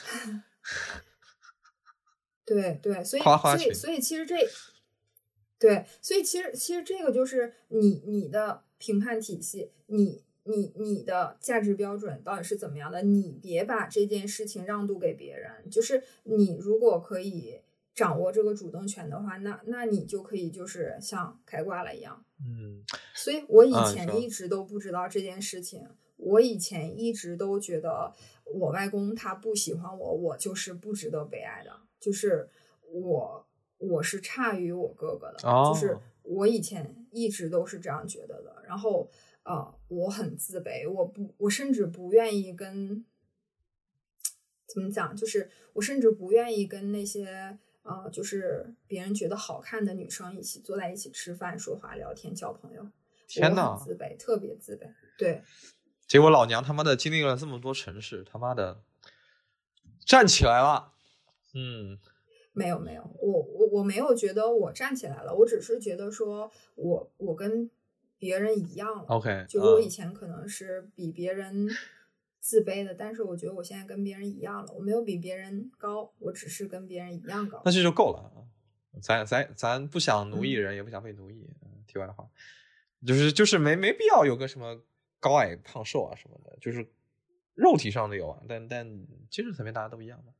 [2.46, 4.36] 对对，所以所以所以其实这，
[5.58, 13.02] 对，所以其实其实这个就是你你的评判体系，你你你的价值标准到底是怎么样的？
[13.02, 15.70] 你别把这件事情让渡给别人。
[15.70, 17.60] 就是你如果可以
[17.94, 22.24] 掌握这个主动权的话，那那你就可以就是像开挂了一样。
[22.42, 22.82] 嗯
[23.14, 25.86] 所以我以前一直都不知道这件事情，
[26.16, 28.14] 我以前一直都觉得
[28.44, 32.48] 我外公他不喜欢我，我就是不值得被爱的，就是
[32.90, 33.46] 我
[33.76, 38.62] 我是差于我哥哥的，就是哦我以前一直都是这样觉得的。
[38.66, 39.10] 然后
[39.50, 43.04] 呃，我很自卑，我不，我甚至不愿意跟
[44.66, 47.58] 怎么讲，就是我甚至不愿意跟那些。
[47.82, 52.90] 呃，就是别人觉得好看的女生一起坐在一起吃饭、说话、聊天、交朋友，我
[53.26, 54.86] 天呐很自卑，特别自卑。
[55.16, 55.42] 对，
[56.06, 58.82] 结果老娘他妈的经历了这么多城市，他妈的
[60.04, 60.92] 站起来了。
[61.54, 61.98] 嗯
[62.52, 67.70] 没有没有，我我我没有觉得我站起来了，我只是觉得说我我跟
[68.20, 69.04] 别人一样了。
[69.08, 71.68] ，OK，就是我以嗯前可能是比别人
[72.38, 77.72] 自卑的，但是我觉得我现在跟别人一样了，我没有比别人高，我只是跟别人一样高那。
[77.72, 78.46] 这就够了啊。
[79.02, 81.48] 咱咱咱不想奴役嗯人，也不想被奴役。
[81.62, 82.28] 嗯，题外话，
[83.06, 84.82] 就是就是没没必要有个什么
[85.18, 86.86] 高矮胖瘦啊什么的，就是
[87.54, 88.86] 肉体上的有啊，但但
[89.30, 90.32] 精神层面大家都一样嘛，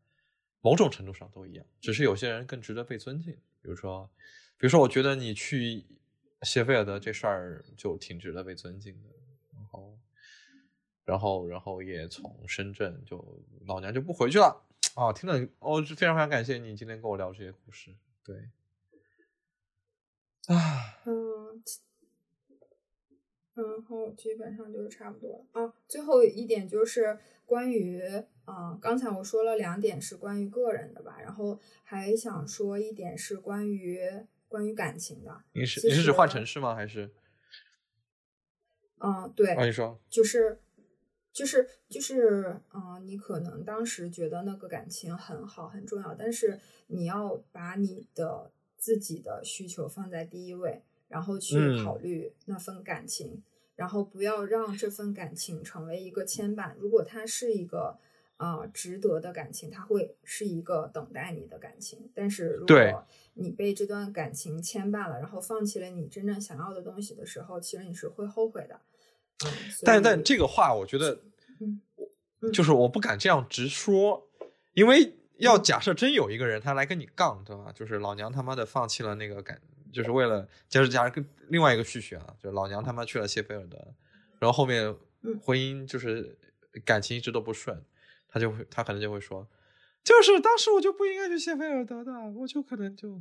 [0.61, 3.33] 某种程度上都一样，只是有些人更值得被尊敬。
[3.63, 4.11] 比如说，
[4.59, 5.85] 比如说，我觉得你去
[6.43, 9.09] 谢菲尔德这事儿就挺值得被尊敬的。
[9.53, 9.99] 然后，
[11.05, 14.67] 然后，然后也从深圳就老娘就不回去了。
[14.95, 17.95] 啊，听了哦，非常非常感谢你今天跟我聊这些故事。
[18.25, 18.37] 对，
[20.47, 21.63] 啊，嗯，
[23.55, 25.75] 然后基本上就是差不多了啊。
[25.87, 28.03] 最后一点就是关于
[28.47, 34.01] 啊、刚才我说了两点是关于个人的吧，然后还想说一点是关于
[34.51, 35.45] 关于感情的。
[35.53, 36.75] 你是你是指换城市吗？
[36.75, 37.09] 还是？
[38.99, 40.61] 嗯，对，啊，你说，就是
[41.33, 46.59] 就是就是，嗯、你可能当时觉得那个感情很好很重要，但是
[46.89, 53.43] 你要把你的自己的需求放在第一位，然后去嗯考虑那份感情，
[53.77, 56.75] 然后不要让这份感情成为一个牵绊。
[56.77, 57.97] 如果它是一个
[58.41, 62.11] 啊、值得的感情，它会是一个等待你的感情。
[62.15, 68.81] 但是如果你被这段感情牵绊了，然后放弃了你真正想要的东西的时候，其实你是会后悔的。
[69.45, 69.53] 嗯，
[69.83, 71.21] 但但这个话，我觉得，
[72.51, 74.27] 就是我不敢这样直说，
[74.73, 77.71] 因为要假设真有一个人他来跟你杠，对吧？
[77.75, 79.61] 就是老娘他妈的放弃了那个感，
[79.93, 83.77] 就是为了，就是假如跟另外一个续学啊，就是老娘他妈去了谢菲尔德，
[84.39, 86.39] 然后后面嗯婚姻就是
[86.87, 87.83] 感情一直都不顺，
[88.31, 89.47] 他就会他可能就会说，
[90.03, 93.21] 就是当时我就不应该去谢菲尔德的，我就可能就，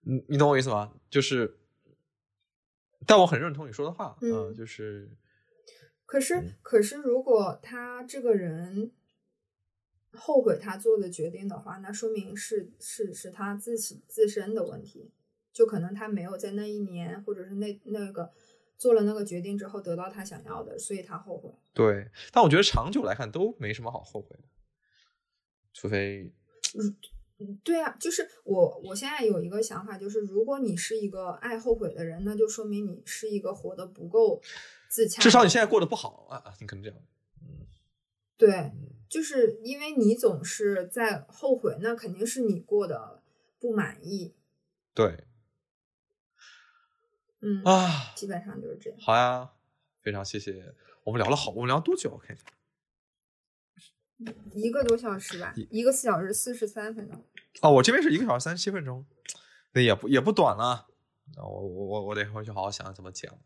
[0.00, 0.92] 你你懂我意思吗？
[1.08, 1.58] 就是。
[3.04, 5.10] 但我很认同你说的话，嗯就是
[6.06, 8.92] 可是，嗯可是，如果他这个人
[10.12, 15.10] 后悔他做的决定的话，那说明是是是他自己自身的问题，
[15.52, 18.30] 就可能他没有在那一年，或者是那那个
[18.82, 21.48] 做了那个决定之后得到他想要的，所以他后悔。
[21.72, 24.42] 对，但我觉得长久来看都没什么好后悔的，
[25.72, 26.32] 除非
[27.38, 34.42] 嗯对啊，就是我我现在有一个想法，就是如果你是一个爱后悔的人，那就说明你是一个活得不够
[34.88, 35.22] 自洽。
[35.22, 36.98] 至少你现在过得不好啊，啊你可能这样，
[37.40, 37.68] 嗯
[38.36, 38.72] 对，
[39.08, 43.22] 就是因为你总是在后悔，那肯定是你过得
[43.60, 44.34] 不满意。
[44.92, 45.24] 对
[47.42, 48.98] 嗯，啊，基本上就是这样。
[49.00, 49.50] 好呀，
[50.00, 50.74] 非常谢谢，
[51.04, 52.10] 我们聊了好，我们聊多久？
[52.10, 57.24] 我看一下，一个多小时吧，一个四小时四十三分钟。
[57.60, 59.04] 哦，我这边是一个小时三十七分钟，
[59.72, 60.86] 那也不也不短了，
[61.36, 63.36] 那我我我我得回去好好想想怎么讲。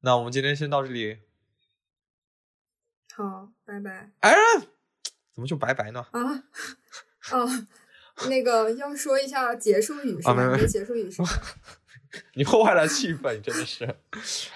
[0.00, 1.18] 那我们今天先到这里，
[3.14, 4.34] 好，拜拜哎，
[5.32, 6.06] 怎么就拜拜呢？
[6.12, 6.44] 啊
[7.30, 7.68] 啊！
[8.28, 10.32] 那个要说一下结束语是吧？
[10.32, 11.28] 啊没没你的结束语是什么
[12.34, 13.96] 你破坏了气氛，你真的是。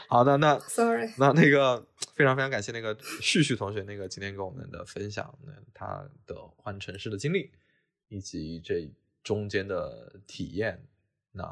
[0.08, 7.50] 好的，那？Sorry，那那个非常非常感谢那个旭旭同学，那个今天跟我们的分享，那他的换城市的经历，
[8.08, 8.92] 以及这
[9.22, 10.84] 中间的体验。
[11.32, 11.44] 那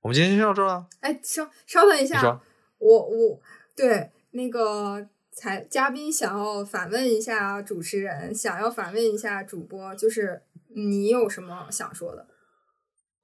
[0.00, 0.86] 我们今天先到这儿了。
[1.00, 2.40] 哎，稍稍等一下，
[2.78, 3.40] 我我
[3.74, 12.26] 对那个才嘉宾想要反问一下主持人，想要反问一下主播，就是你有什么想说的？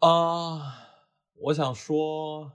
[0.01, 0.84] 啊、
[1.35, 2.51] 我想说，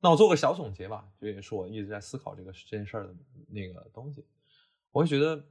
[0.00, 3.14] 那我做个小总结吧，这也是我一直在思考这个这件事儿的
[3.48, 4.24] 那个东西。
[4.90, 5.44] 我会觉得，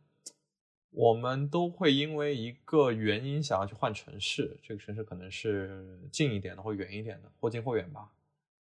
[0.92, 8.12] 我们都会因为一个原因想要去换城市，这个城市可能是近一点的或远一点的，或近或远吧，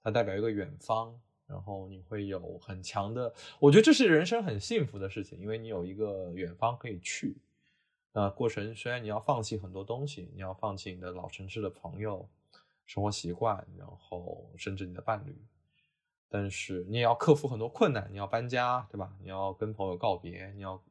[0.03, 1.19] 它代表一个远方。
[1.47, 7.35] 然后你会有很强的，我觉得这是人生很幸福的事情，因为你有一个远方可以去。
[8.13, 12.25] 那过程虽然你要放弃很多东西，你要放弃你的老城市的朋友、
[12.91, 15.33] 生活习惯，然后甚至你的伴侣，
[16.27, 19.15] 但是你也要克服很多困难，你要搬家，对吧？
[19.21, 20.83] 你要跟朋友告别，你要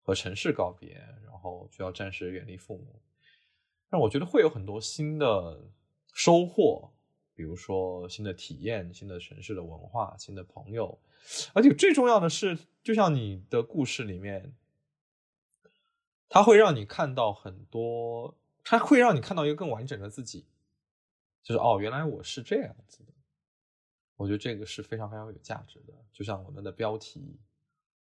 [0.00, 0.94] 和城市告别，
[1.24, 3.02] 然后就要暂时远离父母。
[3.88, 5.60] 但我觉得会有很多新的
[6.14, 6.92] 收获，
[7.34, 10.96] 比如说新的体验、新的城市的文化、新的朋友，
[11.52, 14.54] 而且最重要的是，就像你的故事里面。
[16.32, 20.46] 它会让你看到很多，它会让你看到一个更完整的自己，
[21.42, 23.12] 就是哦，原来我是这样子的。
[24.16, 25.94] 我觉得这个是非常非常有价值的。
[26.12, 27.40] 就像我们的标题，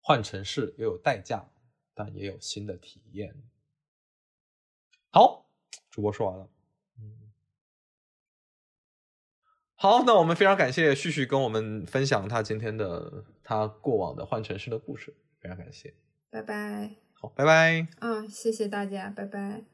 [0.00, 1.44] 换城市也有代价，
[1.92, 3.34] 但也有新的体验。
[5.10, 5.50] 好，
[5.90, 6.48] 主播说完了。
[7.00, 7.32] 嗯，
[9.74, 15.94] 好，那我们非常感谢旭旭跟我们分享他今天的他过往的换城市的故事，非常感谢。
[16.30, 16.94] 拜拜。
[17.14, 17.88] 好，拜拜。
[17.98, 19.73] 啊，谢谢大家，拜拜。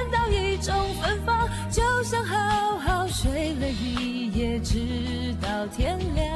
[0.11, 6.27] 到一种芬芳，就像好好睡了一夜，直到天亮，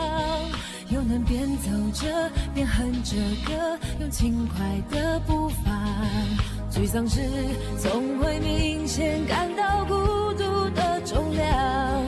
[0.89, 3.15] 又能边走着边哼着
[3.45, 5.71] 歌，用轻快的步伐。
[6.71, 7.21] 沮丧时
[7.77, 9.93] 总会明显感到孤
[10.33, 12.03] 独的重量，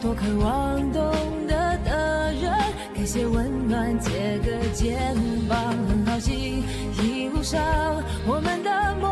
[0.00, 1.02] 多渴望懂
[1.46, 2.52] 得的人。
[2.94, 5.14] 给些温暖，借个肩
[5.48, 6.64] 膀，很高兴
[7.00, 7.62] 一路上
[8.26, 9.08] 我们的默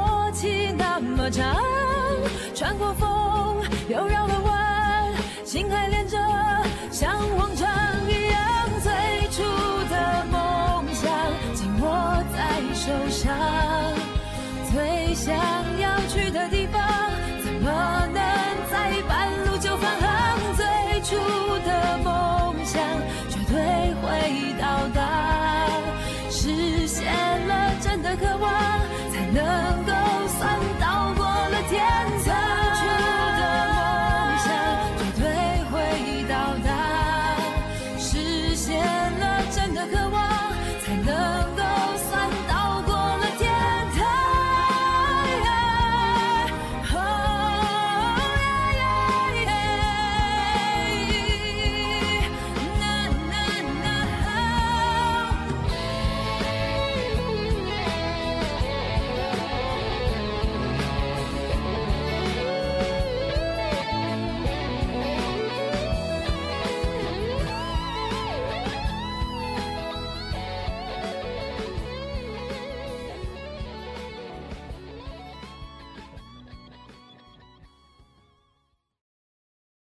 [0.77, 1.57] 那么长，
[2.55, 5.13] 穿过风又绕了弯，
[5.45, 6.19] 心还连着，
[6.91, 7.69] 像往常
[8.09, 8.41] 一样，
[8.83, 9.43] 最初
[9.91, 11.11] 的梦想
[11.55, 13.35] 紧握在手上，
[14.73, 15.35] 最想
[15.81, 16.83] 要去的地方，
[17.45, 18.23] 怎么能
[18.71, 20.07] 在半路就返航？
[20.55, 21.17] 最初
[21.65, 22.83] 的梦想
[23.29, 23.37] 绝。
[23.49, 23.57] 对，
[24.03, 25.71] 会到达，
[26.29, 27.07] 实现
[27.47, 28.51] 了真的渴望，